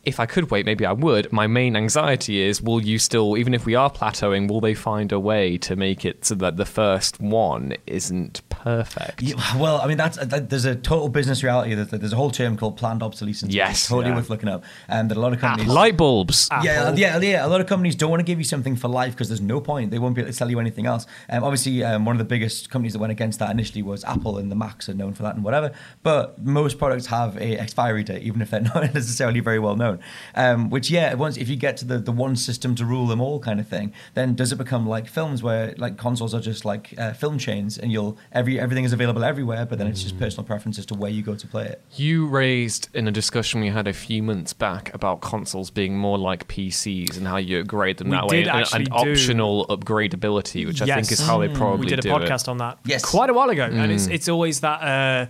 if 0.08 0.20
I 0.20 0.26
could 0.26 0.50
wait, 0.50 0.66
maybe 0.66 0.86
I 0.86 0.92
would. 0.92 1.32
My 1.32 1.46
main 1.46 1.76
anxiety 1.76 2.40
is 2.40 2.62
will 2.62 2.82
you 2.82 2.98
still, 2.98 3.36
even 3.36 3.54
if 3.54 3.66
we 3.66 3.74
are 3.74 3.90
plateauing, 3.90 4.48
will 4.48 4.60
they 4.60 4.74
find 4.74 5.12
a 5.12 5.20
way 5.20 5.58
to 5.58 5.76
make 5.76 6.04
it 6.04 6.24
so 6.24 6.34
that 6.36 6.56
the 6.56 6.64
first 6.64 7.20
one 7.20 7.74
isn't 7.86 8.48
perfect? 8.48 9.22
Yeah, 9.22 9.36
well, 9.58 9.80
I 9.80 9.86
mean, 9.86 9.98
that's 9.98 10.16
that, 10.18 10.50
there's 10.50 10.64
a 10.64 10.74
total 10.74 11.08
business 11.08 11.42
reality. 11.42 11.74
That 11.74 11.90
that 11.90 12.00
there's 12.00 12.12
a 12.12 12.16
whole 12.16 12.30
term 12.30 12.56
called 12.56 12.76
planned 12.76 13.02
obsolescence. 13.02 13.54
Yes, 13.54 13.88
totally 13.88 14.10
yeah. 14.10 14.16
worth 14.16 14.30
looking 14.30 14.48
up. 14.48 14.64
And 14.88 15.10
that 15.10 15.16
a 15.16 15.20
lot 15.20 15.32
of 15.32 15.40
companies. 15.40 15.68
Light 15.68 15.96
bulbs. 15.96 16.48
Yeah, 16.62 16.88
Apple. 16.88 16.98
yeah, 16.98 17.18
yeah. 17.18 17.46
A 17.46 17.48
lot 17.48 17.60
of 17.60 17.66
companies 17.66 17.94
don't 17.94 18.10
want 18.10 18.20
to 18.20 18.24
give 18.24 18.38
you 18.38 18.44
something 18.44 18.76
for 18.76 18.88
life 18.88 19.12
because 19.12 19.28
there's 19.28 19.40
no 19.40 19.60
point. 19.60 19.90
They 19.90 19.98
won't 19.98 20.14
be 20.14 20.22
able 20.22 20.30
to 20.30 20.36
sell 20.36 20.50
you 20.50 20.60
anything 20.60 20.86
else. 20.86 21.06
Um, 21.28 21.44
obviously, 21.44 21.84
um, 21.84 22.04
one 22.04 22.14
of 22.14 22.18
the 22.18 22.24
biggest 22.24 22.70
companies 22.70 22.92
that 22.94 22.98
went 22.98 23.12
against 23.12 23.38
that 23.40 23.50
initially 23.50 23.82
was 23.82 24.04
Apple, 24.04 24.38
and 24.38 24.50
the 24.50 24.56
Macs 24.56 24.88
are 24.88 24.94
known 24.94 25.14
for 25.14 25.22
that 25.24 25.34
and 25.34 25.44
whatever. 25.44 25.72
But 26.02 26.42
most 26.44 26.78
products 26.78 27.06
have 27.06 27.36
a 27.36 27.58
expiry 27.58 28.04
date, 28.04 28.22
even 28.22 28.40
if 28.40 28.50
they're 28.50 28.60
not 28.74 28.94
necessarily 28.94 29.40
very 29.40 29.58
well 29.58 29.76
known. 29.76 29.97
Um, 30.34 30.70
which, 30.70 30.90
yeah, 30.90 31.14
once 31.14 31.36
if 31.36 31.48
you 31.48 31.56
get 31.56 31.76
to 31.78 31.84
the 31.84 31.98
the 31.98 32.12
one 32.12 32.36
system 32.36 32.74
to 32.76 32.84
rule 32.84 33.06
them 33.06 33.20
all 33.20 33.38
kind 33.40 33.60
of 33.60 33.66
thing, 33.68 33.92
then 34.14 34.34
does 34.34 34.52
it 34.52 34.56
become 34.56 34.86
like 34.88 35.06
films 35.08 35.42
where 35.42 35.74
like 35.78 35.96
consoles 35.96 36.34
are 36.34 36.40
just 36.40 36.64
like 36.64 36.94
uh, 36.98 37.12
film 37.12 37.38
chains, 37.38 37.78
and 37.78 37.90
you'll 37.92 38.16
every 38.32 38.58
everything 38.60 38.84
is 38.84 38.92
available 38.92 39.24
everywhere, 39.24 39.66
but 39.66 39.78
then 39.78 39.86
it's 39.86 40.02
just 40.02 40.18
personal 40.18 40.44
preference 40.44 40.78
as 40.78 40.86
to 40.86 40.94
where 40.94 41.10
you 41.10 41.22
go 41.22 41.34
to 41.34 41.46
play 41.46 41.64
it. 41.66 41.82
You 41.96 42.26
raised 42.26 42.88
in 42.94 43.08
a 43.08 43.12
discussion 43.12 43.60
we 43.60 43.68
had 43.68 43.86
a 43.88 43.92
few 43.92 44.22
months 44.22 44.52
back 44.52 44.92
about 44.94 45.20
consoles 45.20 45.70
being 45.70 45.96
more 45.96 46.18
like 46.18 46.46
PCs 46.48 47.16
and 47.16 47.26
how 47.26 47.36
you 47.36 47.60
upgrade 47.60 47.96
them 47.98 48.08
We 48.10 48.16
that 48.16 48.26
way, 48.26 48.36
did 48.38 48.48
and, 48.48 48.58
actually 48.60 48.76
and 48.84 48.86
do- 49.04 49.10
optional 49.10 49.66
upgradability, 49.68 50.66
which 50.66 50.82
I 50.82 50.86
think 50.86 51.10
is 51.12 51.20
how 51.20 51.38
they 51.38 51.48
Mm. 51.48 51.54
probably 51.56 51.80
we 51.80 51.86
did 51.86 51.98
a 52.00 52.02
do 52.02 52.10
it. 52.10 52.12
podcast 52.22 52.48
on 52.48 52.58
that 52.58 52.78
Yes. 52.84 53.04
quite 53.04 53.30
a 53.30 53.32
while 53.32 53.50
ago, 53.50 53.64
and 53.64 53.90
it's 53.92 54.06
it's 54.06 54.28
always 54.28 54.60
that. 54.60 54.80
Uh, 54.82 55.26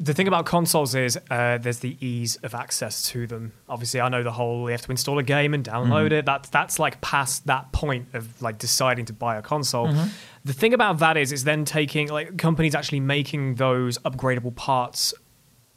the 0.00 0.14
thing 0.14 0.28
about 0.28 0.46
consoles 0.46 0.94
is 0.94 1.18
uh, 1.28 1.58
there's 1.58 1.80
the 1.80 1.96
ease 2.04 2.36
of 2.36 2.54
access 2.54 3.02
to 3.10 3.26
them. 3.26 3.52
Obviously, 3.68 4.00
I 4.00 4.08
know 4.08 4.22
the 4.22 4.30
whole 4.32 4.62
you 4.68 4.72
have 4.72 4.82
to 4.82 4.90
install 4.90 5.18
a 5.18 5.22
game 5.24 5.54
and 5.54 5.64
download 5.64 6.12
it. 6.12 6.24
That's 6.24 6.48
that's 6.50 6.78
like 6.78 7.00
past 7.00 7.46
that 7.46 7.72
point 7.72 8.08
of 8.14 8.40
like 8.40 8.58
deciding 8.58 9.06
to 9.06 9.12
buy 9.12 9.36
a 9.36 9.42
console. 9.42 9.92
The 10.44 10.52
thing 10.52 10.72
about 10.72 11.00
that 11.00 11.16
is, 11.16 11.32
it's 11.32 11.42
then 11.42 11.64
taking 11.64 12.08
like 12.08 12.38
companies 12.38 12.74
actually 12.74 13.00
making 13.00 13.56
those 13.56 13.98
upgradable 13.98 14.54
parts 14.54 15.14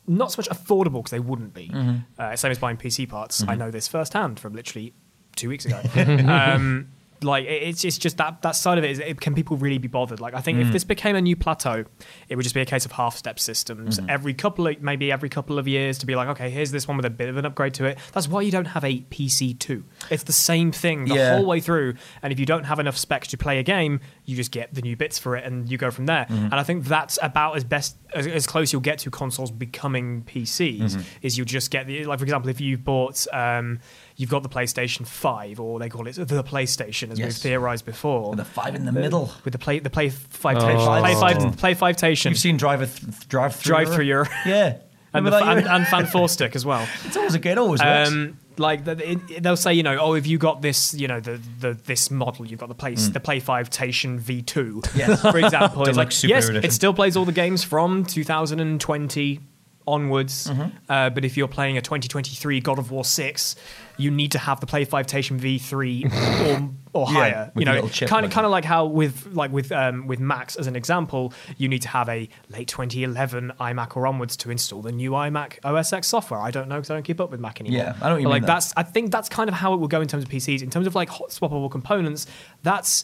not 0.07 0.31
so 0.31 0.39
much 0.39 0.49
affordable 0.49 0.93
because 0.99 1.11
they 1.11 1.19
wouldn't 1.19 1.53
be. 1.53 1.71
Uh, 2.17 2.35
same 2.35 2.51
as 2.51 2.59
buying 2.59 2.77
PC 2.77 3.07
parts. 3.09 3.43
I 3.47 3.55
know 3.55 3.71
this 3.71 3.87
firsthand 3.87 4.39
from 4.39 4.53
literally 4.53 4.93
two 5.35 5.49
weeks 5.49 5.65
ago. 5.65 5.81
um, 6.27 6.89
like 7.23 7.45
it- 7.45 7.63
it's 7.63 7.83
it's 7.83 7.97
just 7.97 8.17
that 8.17 8.41
that 8.41 8.55
side 8.55 8.77
of 8.77 8.83
it 8.83 8.91
is 8.91 8.99
it, 8.99 9.21
can 9.21 9.35
people 9.35 9.57
really 9.57 9.77
be 9.77 9.87
bothered? 9.87 10.19
Like 10.19 10.33
I 10.33 10.41
think 10.41 10.59
if 10.59 10.67
mm. 10.67 10.71
this 10.71 10.83
became 10.83 11.15
a 11.15 11.21
new 11.21 11.35
plateau, 11.35 11.85
it 12.29 12.35
would 12.35 12.43
just 12.43 12.55
be 12.55 12.61
a 12.61 12.65
case 12.65 12.85
of 12.85 12.93
half 12.93 13.15
step 13.15 13.39
systems 13.39 13.99
mm-hmm. 13.99 14.09
every 14.09 14.33
couple 14.33 14.67
of 14.67 14.81
maybe 14.81 15.11
every 15.11 15.29
couple 15.29 15.59
of 15.59 15.67
years 15.67 15.97
to 15.99 16.05
be 16.05 16.15
like 16.15 16.27
okay 16.29 16.49
here's 16.49 16.71
this 16.71 16.87
one 16.87 16.97
with 16.97 17.05
a 17.05 17.09
bit 17.09 17.29
of 17.29 17.37
an 17.37 17.45
upgrade 17.45 17.73
to 17.75 17.85
it. 17.85 17.97
That's 18.13 18.27
why 18.27 18.41
you 18.41 18.51
don't 18.51 18.65
have 18.65 18.83
a 18.83 19.01
PC 19.01 19.57
two. 19.59 19.83
It's 20.09 20.23
the 20.23 20.33
same 20.33 20.71
thing 20.71 21.05
the 21.05 21.15
Yeah. 21.15 21.35
whole 21.35 21.45
way 21.45 21.59
through. 21.59 21.95
And 22.21 22.33
if 22.33 22.39
you 22.39 22.45
don't 22.45 22.63
have 22.65 22.79
enough 22.79 22.97
specs 22.97 23.27
to 23.29 23.37
play 23.37 23.59
a 23.59 23.63
game, 23.63 23.99
you 24.25 24.35
just 24.35 24.51
get 24.51 24.73
the 24.73 24.81
new 24.81 24.95
bits 24.95 25.19
for 25.19 25.35
it 25.35 25.45
and 25.45 25.69
you 25.69 25.77
go 25.77 25.91
from 25.91 26.05
there. 26.05 26.25
Mm-hmm. 26.25 26.45
And 26.45 26.53
I 26.55 26.63
think 26.63 26.85
that's 26.85 27.19
about 27.21 27.55
as 27.55 27.63
best 27.63 27.97
as, 28.13 28.27
as 28.27 28.47
close 28.47 28.73
you'll 28.73 28.81
get 28.81 28.99
to 28.99 29.11
consoles 29.11 29.51
becoming 29.51 30.23
PCs. 30.23 30.79
Mm-hmm. 30.79 31.01
Is 31.21 31.37
you'll 31.37 31.45
just 31.45 31.71
get 31.71 31.87
the 31.87 32.05
like 32.05 32.19
for 32.19 32.25
example, 32.25 32.49
if 32.49 32.61
you've 32.61 32.83
bought. 32.83 33.25
Um, 33.33 33.79
You've 34.21 34.29
got 34.29 34.43
the 34.43 34.49
PlayStation 34.49 35.07
5, 35.07 35.59
or 35.59 35.79
they 35.79 35.89
call 35.89 36.05
it 36.05 36.13
the 36.13 36.43
PlayStation, 36.43 37.09
as 37.09 37.19
we've 37.19 37.33
theorized 37.33 37.85
before. 37.85 38.29
With 38.29 38.37
the 38.37 38.45
five 38.45 38.75
in 38.75 38.85
the 38.85 38.91
middle. 38.91 39.31
With 39.43 39.51
the 39.53 39.57
play, 39.57 39.79
the 39.79 39.89
play 39.89 40.09
five, 40.09 40.57
Oh. 40.57 40.99
play 41.01 41.15
five, 41.15 41.57
play 41.57 41.73
five 41.73 41.97
station, 41.97 42.29
You've 42.31 42.37
seen 42.39 42.55
drive 42.55 42.79
th- 42.79 43.27
drive 43.27 43.55
through 43.55 43.69
drive 43.71 43.91
through 43.93 44.05
your 44.05 44.27
yeah, 44.45 44.75
and, 45.13 45.25
Remember 45.25 45.31
the, 45.43 45.51
and, 45.51 45.67
and 45.67 45.87
fan 45.87 46.05
four 46.05 46.29
stick 46.29 46.55
as 46.55 46.63
well. 46.63 46.87
it's 47.05 47.17
always 47.17 47.33
a 47.33 47.39
good, 47.39 47.57
always 47.57 47.81
works. 47.81 48.09
Um, 48.11 48.37
like 48.57 48.85
the, 48.85 49.11
it, 49.13 49.41
they'll 49.41 49.55
say, 49.57 49.73
you 49.73 49.81
know, 49.81 49.97
oh, 49.99 50.13
if 50.13 50.27
you 50.27 50.37
got 50.37 50.61
this, 50.61 50.93
you 50.93 51.07
know, 51.07 51.19
the, 51.19 51.41
the 51.59 51.73
this 51.85 52.11
model, 52.11 52.45
you've 52.45 52.59
got 52.59 52.69
the 52.69 52.75
play 52.75 52.93
the 52.93 53.19
Play 53.19 53.39
Five 53.39 53.71
Tation 53.71 54.21
V2, 54.21 54.81
Mm. 54.83 54.97
Yes. 54.97 55.21
for 55.31 55.39
example. 55.39 55.81
it's 55.83 55.97
like 55.97 56.09
Deluxe 56.09 56.15
Super 56.17 56.33
yes, 56.35 56.49
Edition. 56.49 56.63
it 56.65 56.71
still 56.73 56.93
plays 56.93 57.17
all 57.17 57.25
the 57.25 57.31
games 57.31 57.63
from 57.63 58.05
2020 58.05 59.39
onwards. 59.87 60.47
Mm-hmm. 60.47 60.69
Uh, 60.89 61.09
but 61.09 61.25
if 61.25 61.37
you're 61.37 61.47
playing 61.47 61.77
a 61.77 61.81
2023 61.81 62.59
God 62.59 62.79
of 62.79 62.91
War 62.91 63.03
6, 63.03 63.55
you 63.97 64.09
need 64.11 64.31
to 64.31 64.39
have 64.39 64.59
the 64.59 64.65
Play 64.65 64.85
5 64.85 65.05
Tation 65.07 65.39
V3 65.39 66.11
or 66.93 67.01
or 67.01 67.07
Yeah, 67.07 67.13
higher. 67.19 67.51
you 67.55 67.65
know, 67.65 67.87
kind 67.87 68.25
of 68.25 68.31
kind 68.31 68.45
of 68.45 68.51
like 68.51 68.65
how 68.65 68.85
with 68.85 69.27
like 69.33 69.51
with 69.51 69.71
um, 69.71 70.07
with 70.07 70.19
Macs 70.19 70.55
as 70.55 70.67
an 70.67 70.75
example, 70.75 71.33
you 71.57 71.67
need 71.69 71.81
to 71.83 71.87
have 71.87 72.09
a 72.09 72.27
late 72.49 72.67
2011 72.67 73.53
iMac 73.59 73.95
or 73.95 74.07
onwards 74.07 74.35
to 74.37 74.51
install 74.51 74.81
the 74.81 74.91
new 74.91 75.11
iMac 75.11 75.59
OS 75.63 75.93
X 75.93 76.07
software. 76.07 76.39
I 76.39 76.51
don't 76.51 76.67
know 76.67 76.75
because 76.75 76.89
I 76.89 76.93
don't 76.95 77.03
keep 77.03 77.21
up 77.21 77.31
with 77.31 77.39
Mac 77.39 77.61
anymore. 77.61 77.77
Yeah, 77.77 77.95
I 78.01 78.09
don't. 78.09 78.23
But, 78.23 78.29
Like 78.29 78.41
there. 78.41 78.47
that's 78.47 78.73
I 78.75 78.83
think 78.83 79.11
that's 79.11 79.29
kind 79.29 79.47
of 79.49 79.55
how 79.55 79.73
it 79.73 79.77
will 79.79 79.87
go 79.87 80.01
in 80.01 80.07
terms 80.07 80.23
of 80.23 80.29
PCs. 80.29 80.61
In 80.61 80.69
terms 80.69 80.87
of 80.87 80.95
like 80.95 81.09
hot 81.09 81.29
swappable 81.29 81.69
components, 81.71 82.27
that's 82.63 83.03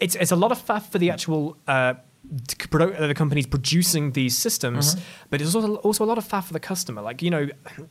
it's 0.00 0.16
it's 0.16 0.32
a 0.32 0.36
lot 0.36 0.50
of 0.52 0.58
faff 0.64 0.90
for 0.90 0.98
the 0.98 1.10
actual. 1.10 1.56
Uh, 1.68 1.94
the 2.38 3.14
companies 3.14 3.46
producing 3.46 4.12
these 4.12 4.36
systems, 4.36 4.94
Mm-hmm. 4.94 5.04
but 5.30 5.40
it's 5.40 5.54
also 5.54 5.76
also 5.76 6.04
a 6.04 6.06
lot 6.06 6.18
of 6.18 6.26
faff 6.26 6.44
for 6.44 6.52
the 6.52 6.60
customer. 6.60 7.00
Like 7.02 7.22
you 7.22 7.30
know, 7.30 7.48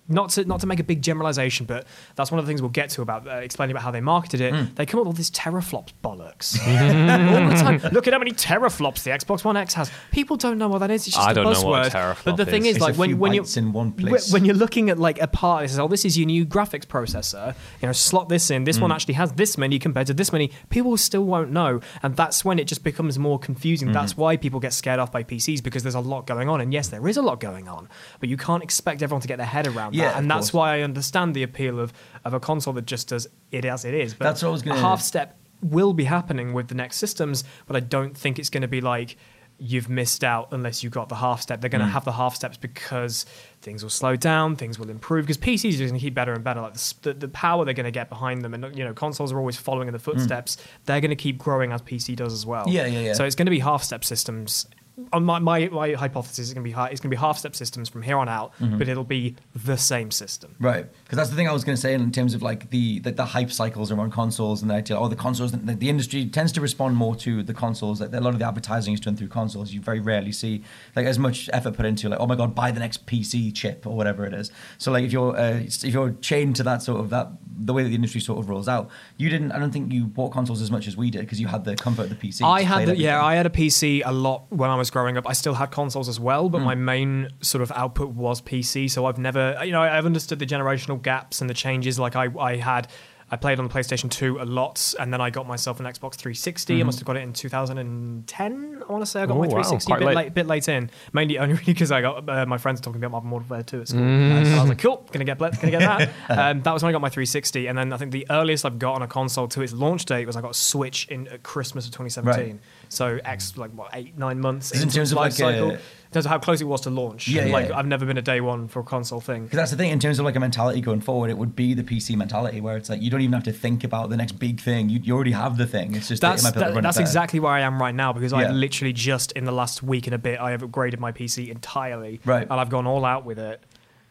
not 0.08 0.30
to 0.32 0.46
not 0.46 0.60
to 0.62 0.68
make 0.68 0.80
a 0.80 0.84
big 0.84 1.02
generalization, 1.02 1.66
but 1.66 1.86
that's 2.16 2.32
one 2.32 2.40
of 2.40 2.46
the 2.46 2.50
things 2.50 2.62
we'll 2.62 2.70
get 2.72 2.90
to 2.92 3.02
about 3.02 3.28
uh, 3.28 3.32
explaining 3.38 3.74
about 3.76 3.84
how 3.84 3.92
they 3.92 4.02
marketed 4.02 4.42
it. 4.42 4.54
Mm. 4.54 4.76
They 4.76 4.86
come 4.86 5.00
up 5.00 5.06
with 5.06 5.14
all 5.14 5.18
this 5.18 5.30
teraflops 5.32 5.94
bollocks 6.04 6.58
all 7.34 7.50
the 7.50 7.56
time. 7.56 7.80
Look 7.94 8.08
at 8.08 8.14
how 8.14 8.20
many 8.20 8.32
teraflops 8.32 9.04
the 9.04 9.12
Xbox 9.12 9.44
One 9.44 9.56
X 9.58 9.74
has. 9.76 9.92
People 10.12 10.36
don't 10.38 10.58
know 10.58 10.68
what 10.68 10.80
that 10.80 10.92
is. 10.92 11.08
It's 11.08 11.16
just 11.16 11.28
I 11.28 11.32
a 11.32 11.34
don't 11.34 11.46
know 11.46 11.52
buzzword. 11.52 11.64
what 11.70 11.88
a 11.88 11.90
teraflop 11.98 12.24
but 12.26 12.36
the 12.38 12.46
thing 12.46 12.66
is. 12.66 12.76
is, 12.78 12.82
like 12.82 12.96
when 12.98 13.18
when 13.20 13.34
you 13.34 13.44
bytes 13.44 13.58
in 13.58 13.72
one 13.74 13.92
place. 13.92 14.32
when 14.34 14.46
you're 14.46 14.56
looking 14.56 14.90
at 14.90 15.00
like 15.00 15.22
a 15.22 15.28
part, 15.28 15.66
it 15.66 15.70
says, 15.70 15.80
"Oh, 15.80 15.88
this 15.88 16.06
is 16.06 16.18
your 16.18 16.26
new 16.28 16.46
graphics 16.46 16.86
processor." 16.86 17.56
You 17.82 17.88
know, 17.88 17.94
slot 17.94 18.30
this 18.30 18.50
in. 18.52 18.64
This 18.66 18.80
one 18.80 18.90
Mm. 18.92 18.96
actually 18.96 19.14
has 19.16 19.32
this 19.34 19.58
many 19.58 19.80
compared 19.80 20.08
to 20.08 20.14
this 20.14 20.32
many. 20.32 20.52
People 20.70 20.96
still 20.98 21.24
won't 21.26 21.52
know, 21.52 21.80
and 22.02 22.16
that's 22.16 22.44
when 22.46 22.60
it 22.60 22.66
just 22.68 22.84
becomes 22.84 23.18
more 23.18 23.40
confusing. 23.40 23.88
Mm-hmm. 23.90 23.94
That's 23.94 24.18
why 24.18 24.33
people 24.38 24.60
get 24.60 24.74
scared 24.74 25.00
off 25.00 25.12
by 25.12 25.24
PCs 25.24 25.64
because 25.64 25.84
there's 25.84 25.96
a 25.96 26.00
lot 26.00 26.28
going 26.28 26.50
on. 26.50 26.62
And 26.62 26.74
yes, 26.74 26.88
there 26.90 27.08
is 27.08 27.18
a 27.18 27.22
lot 27.22 27.40
going 27.40 27.68
on, 27.68 27.88
but 28.20 28.30
you 28.30 28.38
can't 28.38 28.64
expect 28.64 29.02
everyone 29.02 29.22
to 29.22 29.28
get 29.28 29.38
their 29.38 29.46
head 29.46 29.68
around 29.68 29.96
Yeah, 29.96 30.10
that. 30.10 30.18
And 30.18 30.30
that's 30.32 30.48
course. 30.52 30.54
why 30.54 30.78
I 30.78 30.82
understand 30.82 31.36
the 31.36 31.44
appeal 31.44 31.80
of 31.80 31.94
of 32.26 32.34
a 32.34 32.40
console 32.40 32.74
that 32.74 32.86
just 32.86 33.10
does 33.10 33.28
it 33.52 33.66
as 33.66 33.86
it 33.86 33.94
is. 33.94 34.14
But 34.14 34.26
That's 34.26 34.42
what 34.44 34.50
I 34.50 34.52
was 34.52 34.62
gonna- 34.62 34.78
a 34.80 34.82
half 34.82 35.02
step 35.02 35.38
will 35.62 35.94
be 35.94 36.04
happening 36.04 36.52
with 36.54 36.68
the 36.68 36.76
next 36.76 36.98
systems, 36.98 37.44
but 37.68 37.76
I 37.78 37.80
don't 37.80 38.18
think 38.18 38.38
it's 38.38 38.50
going 38.50 38.64
to 38.64 38.68
be 38.68 38.82
like 38.82 39.16
you've 39.60 39.88
missed 39.90 40.24
out 40.24 40.50
unless 40.52 40.84
you 40.84 40.90
got 40.90 41.08
the 41.10 41.16
half 41.16 41.42
step. 41.42 41.62
They're 41.62 41.70
going 41.70 41.82
to 41.82 41.88
Mm. 41.88 41.92
have 41.92 42.06
the 42.06 42.12
half 42.12 42.36
steps 42.36 42.58
because 42.58 43.26
things 43.62 43.82
will 43.84 43.90
slow 43.90 44.16
down, 44.16 44.56
things 44.56 44.78
will 44.78 44.90
improve 44.90 45.26
because 45.26 45.38
PCs 45.38 45.76
are 45.76 45.80
going 45.86 45.94
to 45.94 46.00
keep 46.00 46.14
better 46.14 46.34
and 46.34 46.44
better. 46.44 46.60
Like 46.62 46.74
the, 46.74 46.96
the, 47.02 47.14
the 47.14 47.28
power 47.30 47.64
they're 47.64 47.74
going 47.74 47.86
to 47.86 47.92
get 47.92 48.10
behind 48.10 48.42
them, 48.42 48.54
and 48.54 48.76
you 48.78 48.84
know, 48.84 48.94
consoles 48.94 49.32
are 49.32 49.38
always 49.40 49.56
following 49.58 49.88
in 49.88 49.94
the 49.94 50.00
footsteps. 50.00 50.58
They're 50.86 51.00
going 51.02 51.10
to 51.12 51.16
keep 51.16 51.38
growing 51.38 51.72
as 51.72 51.82
PC 51.82 52.16
does 52.16 52.34
as 52.34 52.46
well. 52.46 52.66
Mm. 52.66 52.74
Yeah, 52.74 52.86
yeah, 52.88 53.00
yeah. 53.00 53.14
So 53.14 53.24
it's 53.26 53.36
going 53.36 53.46
to 53.46 53.52
be 53.52 53.60
half 53.60 53.84
step 53.84 54.04
systems. 54.04 54.68
On 55.14 55.24
my, 55.24 55.40
my, 55.40 55.68
my 55.70 55.92
hypothesis 55.94 56.40
is 56.48 56.54
going 56.54 56.64
to 56.64 56.70
be 56.70 56.76
it's 56.92 57.00
going 57.00 57.10
to 57.12 57.16
be 57.16 57.16
half 57.16 57.38
step 57.38 57.56
systems 57.56 57.88
from 57.90 58.02
here 58.02 58.18
on 58.18 58.28
out, 58.28 58.52
Mm-hmm. 58.60 58.78
but 58.78 58.88
it'll 58.88 59.04
be 59.04 59.36
the 59.56 59.78
same 59.78 60.12
system. 60.12 60.56
Right, 60.60 60.86
because 61.04 61.18
that's 61.18 61.30
the 61.30 61.36
thing 61.36 61.48
I 61.48 61.54
was 61.54 61.64
going 61.64 61.76
to 61.76 61.82
say 61.82 61.94
in 61.94 62.12
terms 62.12 62.34
of 62.34 62.42
like 62.42 62.70
the, 62.70 63.00
the 63.00 63.12
the 63.12 63.26
hype 63.26 63.52
cycles 63.52 63.92
around 63.92 64.12
consoles 64.12 64.62
and 64.62 64.70
the 64.72 64.76
idea, 64.76 64.98
oh, 64.98 65.08
the 65.08 65.16
consoles, 65.16 65.52
the, 65.52 65.74
the 65.76 65.90
industry 65.90 66.26
tends 66.26 66.52
to 66.54 66.62
respond 66.62 66.96
more 66.98 67.16
to 67.18 67.44
the 67.44 67.54
consoles. 67.54 68.02
Like 68.02 68.14
a 68.14 68.20
lot 68.20 68.34
of 68.34 68.40
the 68.40 68.46
advertising 68.48 68.94
is 68.94 69.00
done 69.00 69.16
through 69.16 69.28
consoles. 69.30 69.72
You 69.74 69.82
very 69.82 70.00
rarely 70.00 70.32
see 70.32 70.64
like 70.96 71.06
as 71.06 71.20
much 71.20 71.50
effort 71.54 71.74
put 71.76 71.86
into 71.86 72.10
like, 72.10 72.20
oh 72.20 72.28
my 72.28 72.36
god, 72.36 72.56
buy 72.56 72.72
the 72.72 72.80
next 72.80 73.06
PC 73.06 73.54
chip 73.54 73.86
or 73.86 73.96
whatever 73.96 74.26
it 74.26 74.34
is. 74.34 74.52
So 74.78 74.92
like 74.92 75.04
if 75.04 75.12
you're 75.12 75.36
uh, 75.38 75.60
if 75.64 75.86
you're 75.86 76.12
chained 76.22 76.56
to 76.58 76.64
that 76.64 76.82
sort 76.82 77.00
of 77.00 77.10
that 77.12 77.28
the 77.56 77.74
way 77.74 77.84
that 77.84 77.90
the 77.90 77.96
industry 77.96 78.20
sort 78.22 78.40
of 78.40 78.50
rolls 78.50 78.68
out, 78.68 78.90
you 79.18 79.30
didn't. 79.30 79.52
I 79.52 79.60
don't 79.60 79.72
think 79.72 79.92
you 79.92 80.06
bought 80.06 80.32
consoles 80.32 80.62
as 80.62 80.72
much 80.72 80.88
as 80.88 80.96
we 80.98 81.12
did 81.12 81.22
because 81.22 81.40
you 81.40 81.48
had 81.48 81.66
the 81.66 81.76
comfort 81.76 82.04
of 82.04 82.10
the 82.10 82.16
PC. 82.16 82.42
I 82.44 82.64
had 82.64 82.88
the, 82.88 82.96
yeah, 82.98 83.24
I 83.24 83.36
had 83.36 83.46
a 83.46 83.50
PC 83.50 84.02
a 84.06 84.12
lot 84.12 84.46
when 84.50 84.70
I 84.70 84.76
was 84.76 84.90
growing 84.90 85.03
up. 85.18 85.28
I 85.28 85.34
still 85.34 85.54
had 85.56 85.72
consoles 85.72 86.08
as 86.10 86.20
well, 86.20 86.48
Hmm. 86.48 86.52
but 86.54 86.60
my 86.62 86.76
main 86.76 87.30
sort 87.42 87.62
of 87.62 87.72
output 87.74 88.10
was 88.10 88.42
PC. 88.42 88.90
So 88.90 89.06
I've 89.06 89.18
never, 89.18 89.58
you 89.64 89.72
know, 89.72 89.82
I've 89.82 90.06
understood 90.06 90.40
the 90.40 90.46
generational 90.46 91.02
gaps 91.02 91.42
and 91.42 91.50
the 91.50 91.54
changes. 91.54 92.00
Like 92.00 92.16
I, 92.16 92.28
I 92.40 92.56
had. 92.58 92.88
I 93.32 93.36
played 93.36 93.58
on 93.58 93.68
the 93.68 93.74
PlayStation 93.74 94.12
2 94.12 94.42
a 94.42 94.46
lot, 94.46 94.94
and 95.00 95.12
then 95.12 95.20
I 95.20 95.32
got 95.32 95.48
myself 95.48 95.80
an 95.80 95.88
Xbox 95.88 96.16
360. 96.16 96.80
I 96.80 96.84
must 96.84 97.00
have 97.00 97.08
got 97.08 97.18
it 97.18 97.22
in 97.24 97.34
2010. 97.34 98.84
I 98.88 98.92
want 98.92 99.02
to 99.04 99.10
say 99.10 99.22
I 99.22 99.26
got 99.26 99.36
Oh, 99.38 99.40
my 99.40 99.48
360 99.48 99.88
quite 99.90 99.96
a 99.98 100.00
bit 100.00 100.06
late. 100.06 100.16
late, 100.16 100.34
bit 100.34 100.46
late 100.48 100.68
in. 100.70 100.90
Mainly 101.14 101.40
only 101.40 101.56
because 101.66 101.92
I 101.92 102.02
got 102.02 102.28
uh, 102.30 102.46
my 102.46 102.58
friends 102.58 102.80
talking 102.82 103.04
about 103.04 103.12
Modern 103.12 103.32
Warfare 103.32 103.64
2 103.64 103.82
at 103.82 103.88
school. 103.88 104.02
Mm. 104.02 104.32
And 104.32 104.48
I 104.56 104.60
was 104.60 104.70
like, 104.70 104.80
cool, 104.80 105.08
gonna 105.12 105.26
get, 105.26 105.40
gonna 105.40 105.52
get 105.72 105.80
that. 105.80 106.10
um, 106.30 106.62
that 106.62 106.74
was 106.74 106.84
when 106.84 106.90
I 106.90 106.92
got 106.94 107.02
my 107.02 107.10
360, 107.10 107.68
and 107.68 107.78
then 107.78 107.92
I 107.94 107.98
think 107.98 108.12
the 108.12 108.28
earliest 108.30 108.66
I've 108.66 108.78
got 108.80 108.96
on 108.96 109.02
a 109.02 109.08
console 109.08 109.48
to 109.48 109.62
its 109.62 109.74
launch 109.74 110.06
date 110.06 110.28
was 110.28 110.36
I 110.36 110.42
got 110.42 110.52
a 110.52 110.54
Switch 110.54 111.08
in 111.08 111.28
at 111.30 111.42
Christmas 111.44 111.86
of 111.86 111.92
2017. 111.92 112.52
Right. 112.56 112.60
So 112.94 113.20
X 113.26 113.58
like 113.58 113.72
what 113.72 113.90
eight 113.94 114.18
nine 114.18 114.40
months 114.40 114.72
In 114.72 114.90
terms 114.90 115.12
of 115.12 115.18
life 115.18 115.32
like 115.40 115.56
cycle. 115.56 115.72
a- 115.72 115.74
in 115.74 116.16
terms 116.18 116.26
of 116.28 116.32
how 116.32 116.38
close 116.38 116.62
it 116.62 116.66
was 116.66 116.82
to 116.82 116.92
launch. 116.92 117.28
Yeah, 117.28 117.46
like 117.46 117.70
yeah. 117.70 117.78
I've 117.78 117.88
never 117.88 118.06
been 118.06 118.20
a 118.20 118.22
day 118.22 118.40
one 118.40 118.68
for 118.68 118.82
a 118.82 118.84
console 118.84 119.20
thing. 119.20 119.46
Because 119.46 119.58
that's 119.58 119.72
the 119.72 119.78
thing, 119.78 119.90
in 119.90 120.00
terms 120.00 120.20
of 120.20 120.26
like 120.26 120.36
a 120.36 120.40
mentality 120.40 120.80
going 120.80 121.02
forward, 121.02 121.32
it 121.32 121.38
would 121.40 121.56
be 121.56 121.74
the 121.74 121.82
PC 121.84 122.16
mentality 122.16 122.62
where 122.62 122.78
it's 122.78 122.88
like 122.88 123.02
you 123.02 123.10
don't 123.10 123.22
even 123.22 123.34
have 123.34 123.44
to 123.46 123.52
think 123.52 123.84
about 123.84 124.12
the 124.12 124.18
next 124.18 124.34
big 124.34 124.62
thing. 124.62 124.90
You, 124.90 125.00
you 125.02 125.16
already 125.16 125.32
have 125.32 125.58
the 125.58 125.66
thing. 125.66 125.96
It's 125.96 126.10
just 126.10 126.22
That's 126.22 126.44
you 126.44 126.48
might 126.50 126.54
be 126.54 126.60
able 126.62 126.70
to 126.70 126.74
that- 126.76 126.84
that's 126.84 126.98
exactly 127.00 127.40
where 127.40 127.52
I 127.52 127.62
am 127.62 127.82
right 127.82 127.96
now 127.96 128.14
because 128.14 128.32
Yeah. 128.32 128.38
I've 128.50 128.52
literally 128.52 128.94
just 128.94 129.32
in 129.32 129.46
the 129.46 129.52
last 129.52 129.82
week 129.82 130.06
and 130.06 130.14
a 130.14 130.20
bit 130.20 130.40
I 130.40 130.52
have 130.52 130.62
upgraded 130.62 131.00
my 131.00 131.12
PC 131.12 131.50
entirely. 131.50 132.22
Right. 132.26 132.44
And 132.48 132.60
I've 132.60 132.70
gone 132.70 132.86
all 132.86 133.06
out 133.06 133.26
with 133.26 133.40
it. 133.40 133.60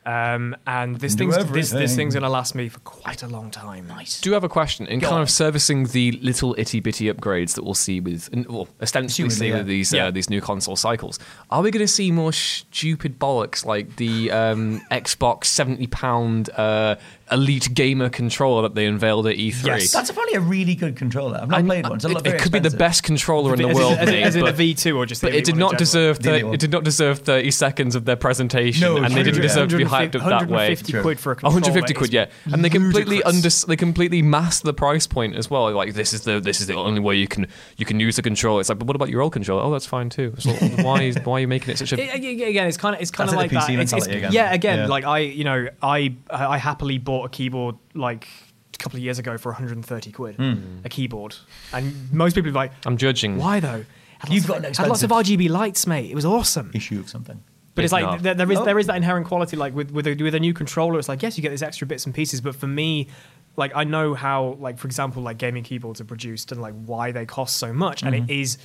Um, 0.04 0.56
and 0.66 0.97
this 0.97 1.14
thing's 1.14 1.37
this, 1.50 1.71
this 1.71 1.94
thing's 1.94 2.14
gonna 2.14 2.28
last 2.28 2.54
me 2.56 2.68
for 2.68 2.80
quite 2.80 3.23
a 3.23 3.28
long 3.28 3.50
time. 3.52 3.87
Nice. 3.87 4.21
Do 4.21 4.30
you 4.30 4.35
have 4.35 4.42
a 4.42 4.49
question 4.49 4.87
in 4.87 4.99
Go 4.99 5.06
kind 5.06 5.16
on. 5.16 5.23
of 5.23 5.30
servicing 5.30 5.87
the 5.87 6.12
little 6.23 6.54
itty 6.59 6.80
bitty 6.80 7.06
upgrades 7.12 7.54
that 7.54 7.62
we'll 7.64 7.75
see 7.75 8.00
with, 8.00 8.28
and, 8.32 8.47
well, 8.49 8.68
ostensibly 8.80 9.28
Assumedly, 9.28 9.32
see 9.38 9.49
yeah. 9.49 9.56
with 9.59 9.66
these 9.68 9.92
Yeah. 9.92 10.06
uh, 10.06 10.11
these 10.11 10.28
new 10.28 10.40
console 10.40 10.75
cycles? 10.76 11.18
Are 11.50 11.62
we 11.62 11.71
going 11.71 11.85
to 11.87 11.92
see 11.92 12.11
more 12.11 12.32
stupid 12.32 13.18
bollocks 13.21 13.64
like 13.64 13.97
the 13.97 14.30
um, 14.32 14.80
Xbox 14.90 15.44
seventy 15.44 15.87
pound 15.87 16.50
uh, 16.50 16.97
Elite 17.30 17.71
Gamer 17.73 18.09
controller 18.11 18.62
that 18.62 18.75
they 18.75 18.87
unveiled 18.87 19.26
at 19.28 19.37
E3? 19.37 19.64
Yes. 19.66 19.92
That's 19.92 20.11
probably 20.11 20.35
a 20.35 20.40
really 20.40 20.75
good 20.75 20.97
controller. 20.97 21.38
I've 21.40 21.49
not 21.49 21.61
And, 21.61 21.68
played 21.68 21.87
uh, 21.87 21.90
one. 21.90 21.97
It's 21.97 22.04
a 22.04 22.09
it, 22.09 22.12
lot 22.14 22.26
it 22.26 22.30
very 22.30 22.38
could 22.40 22.52
be 22.52 22.59
the 22.59 22.71
best 22.76 23.04
controller 23.04 23.54
in 23.54 23.62
the 23.62 23.68
Is 23.68 23.76
world, 23.76 23.92
is 23.94 23.99
it- 24.00 24.06
mate, 24.12 24.26
is 24.26 24.35
it 24.37 24.40
but- 24.42 24.56
the 24.56 24.75
V2 24.75 24.97
or 24.97 25.06
just 25.06 25.21
the 25.21 25.28
But 25.28 25.35
it 25.37 25.44
did 25.44 25.56
not 25.56 25.78
deserve 25.78 26.18
The 26.18 26.23
thir- 26.25 26.30
Elite 26.32 26.44
one. 26.47 26.54
it 26.54 26.61
did 26.61 26.73
not 26.73 26.82
deserve 26.85 27.21
thirty 27.21 27.50
seconds 27.52 27.94
of 27.94 28.04
their 28.04 28.16
presentation, 28.16 28.80
No, 28.82 28.97
and 28.97 29.14
they 29.14 29.23
didn't 29.23 29.35
true. 29.35 29.42
deserve 29.42 29.68
to 29.71 29.76
be 29.76 29.85
hyped 29.92 30.14
up 30.16 30.28
that 30.28 30.49
way. 30.49 30.68
150 30.75 31.00
quid 31.02 31.20
for 31.20 31.32
a 31.32 31.37
controller. 31.37 31.54
150 31.61 31.94
quid, 31.94 32.08
is 32.11 32.14
yeah, 32.14 32.26
and 32.52 32.64
they 32.64 32.70
completely 32.70 33.22
under 33.22 33.49
they 33.49 33.76
completely 33.76 34.22
masked 34.22 34.64
the 34.64 34.75
price 34.75 35.06
point 35.06 35.37
as 35.37 35.49
well. 35.50 35.70
Like 35.72 35.94
this 35.94 36.12
is 36.12 36.22
the 36.22 36.40
this 36.40 36.61
is 36.61 36.66
the 36.66 36.75
only 36.75 37.00
way 37.00 37.16
you 37.16 37.28
can 37.28 37.46
you 37.76 37.84
can 37.87 38.00
use 38.00 38.16
the 38.16 38.22
controller. 38.22 38.61
It's 38.61 38.68
like, 38.68 38.78
but 38.78 38.87
what 38.87 38.96
about 38.96 39.08
your 39.08 39.20
old 39.22 39.32
controller? 39.32 39.62
Oh, 39.62 39.70
that's 39.70 39.87
fine 39.87 40.08
too. 40.11 40.34
So 40.38 40.50
why 40.82 41.02
is 41.02 41.16
why 41.25 41.34
are 41.38 41.40
you 41.40 41.49
making 41.49 41.72
it 41.72 41.78
such 41.78 41.92
a 41.92 42.00
It- 42.00 42.22
it- 42.22 42.49
again, 42.49 42.66
it's 42.66 42.76
kind 42.76 42.94
of 42.96 43.02
it's 43.02 43.11
kind 43.11 43.28
of 43.30 43.37
like 43.37 43.52
like, 43.52 43.64
PC 43.64 43.66
that. 43.76 43.82
It's- 43.82 43.92
it's- 43.92 44.06
again. 44.16 44.32
Yeah, 44.32 44.52
again, 44.52 44.78
Yeah. 44.80 44.87
like 44.87 45.04
I, 45.04 45.18
you 45.20 45.44
know, 45.44 45.68
I 45.82 46.14
I 46.30 46.58
happily 46.58 46.99
bought 46.99 47.25
a 47.26 47.28
keyboard 47.28 47.76
like 47.94 48.28
a 48.75 48.78
couple 48.78 48.96
of 48.96 49.02
years 49.02 49.18
ago 49.18 49.37
for 49.38 49.50
130 49.52 50.12
quid, 50.12 50.37
Hmm. 50.37 50.54
a 50.84 50.88
keyboard, 50.88 51.37
and 51.72 52.12
most 52.12 52.34
people 52.34 52.50
are 52.50 52.54
like, 52.54 52.72
I'm 52.87 52.96
judging. 52.96 53.37
why 53.37 53.61
though? 53.61 53.84
Had 54.18 54.32
You've 54.32 54.46
got 54.46 54.58
of, 54.58 54.64
an 54.64 54.75
had 54.75 54.88
lots 54.88 55.02
of 55.02 55.11
RGB 55.11 55.50
lights, 55.50 55.84
mate. 55.87 56.08
It 56.11 56.14
was 56.14 56.25
awesome. 56.25 56.70
issue 56.75 57.00
of 57.00 57.08
something. 57.08 57.42
But 57.75 57.85
it's 57.85 57.93
Big 57.95 58.02
like 58.05 58.21
there, 58.23 58.35
there 58.35 58.52
is 58.52 58.59
Oh. 58.59 58.64
there 58.64 58.79
is 58.79 58.87
that 58.88 58.97
inherent 58.97 59.26
quality 59.26 59.57
like 59.57 59.75
with 59.75 59.91
with 59.93 60.07
a, 60.07 60.14
with 60.14 60.35
a 60.35 60.41
new 60.41 60.52
controller. 60.52 60.99
It's 60.99 61.09
like 61.09 61.23
yes, 61.23 61.37
you 61.38 61.43
get 61.43 61.50
these 61.50 61.62
extra 61.62 61.87
bits 61.87 62.05
and 62.05 62.14
pieces, 62.14 62.41
but 62.41 62.55
for 62.55 62.67
me, 62.67 63.09
like 63.57 63.73
I 63.75 63.85
know 63.85 64.14
how 64.14 64.57
like 64.61 64.79
for 64.79 64.87
example 64.87 65.23
like 65.23 65.38
gaming 65.38 65.62
keyboards 65.64 66.00
are 66.00 66.05
produced 66.05 66.52
and 66.52 66.61
like 66.61 66.75
why 66.85 67.12
they 67.12 67.25
cost 67.26 67.57
so 67.57 67.73
much, 67.73 68.02
and 68.02 68.14
Mm-hmm. 68.14 68.31
it 68.31 68.41
is 68.41 68.59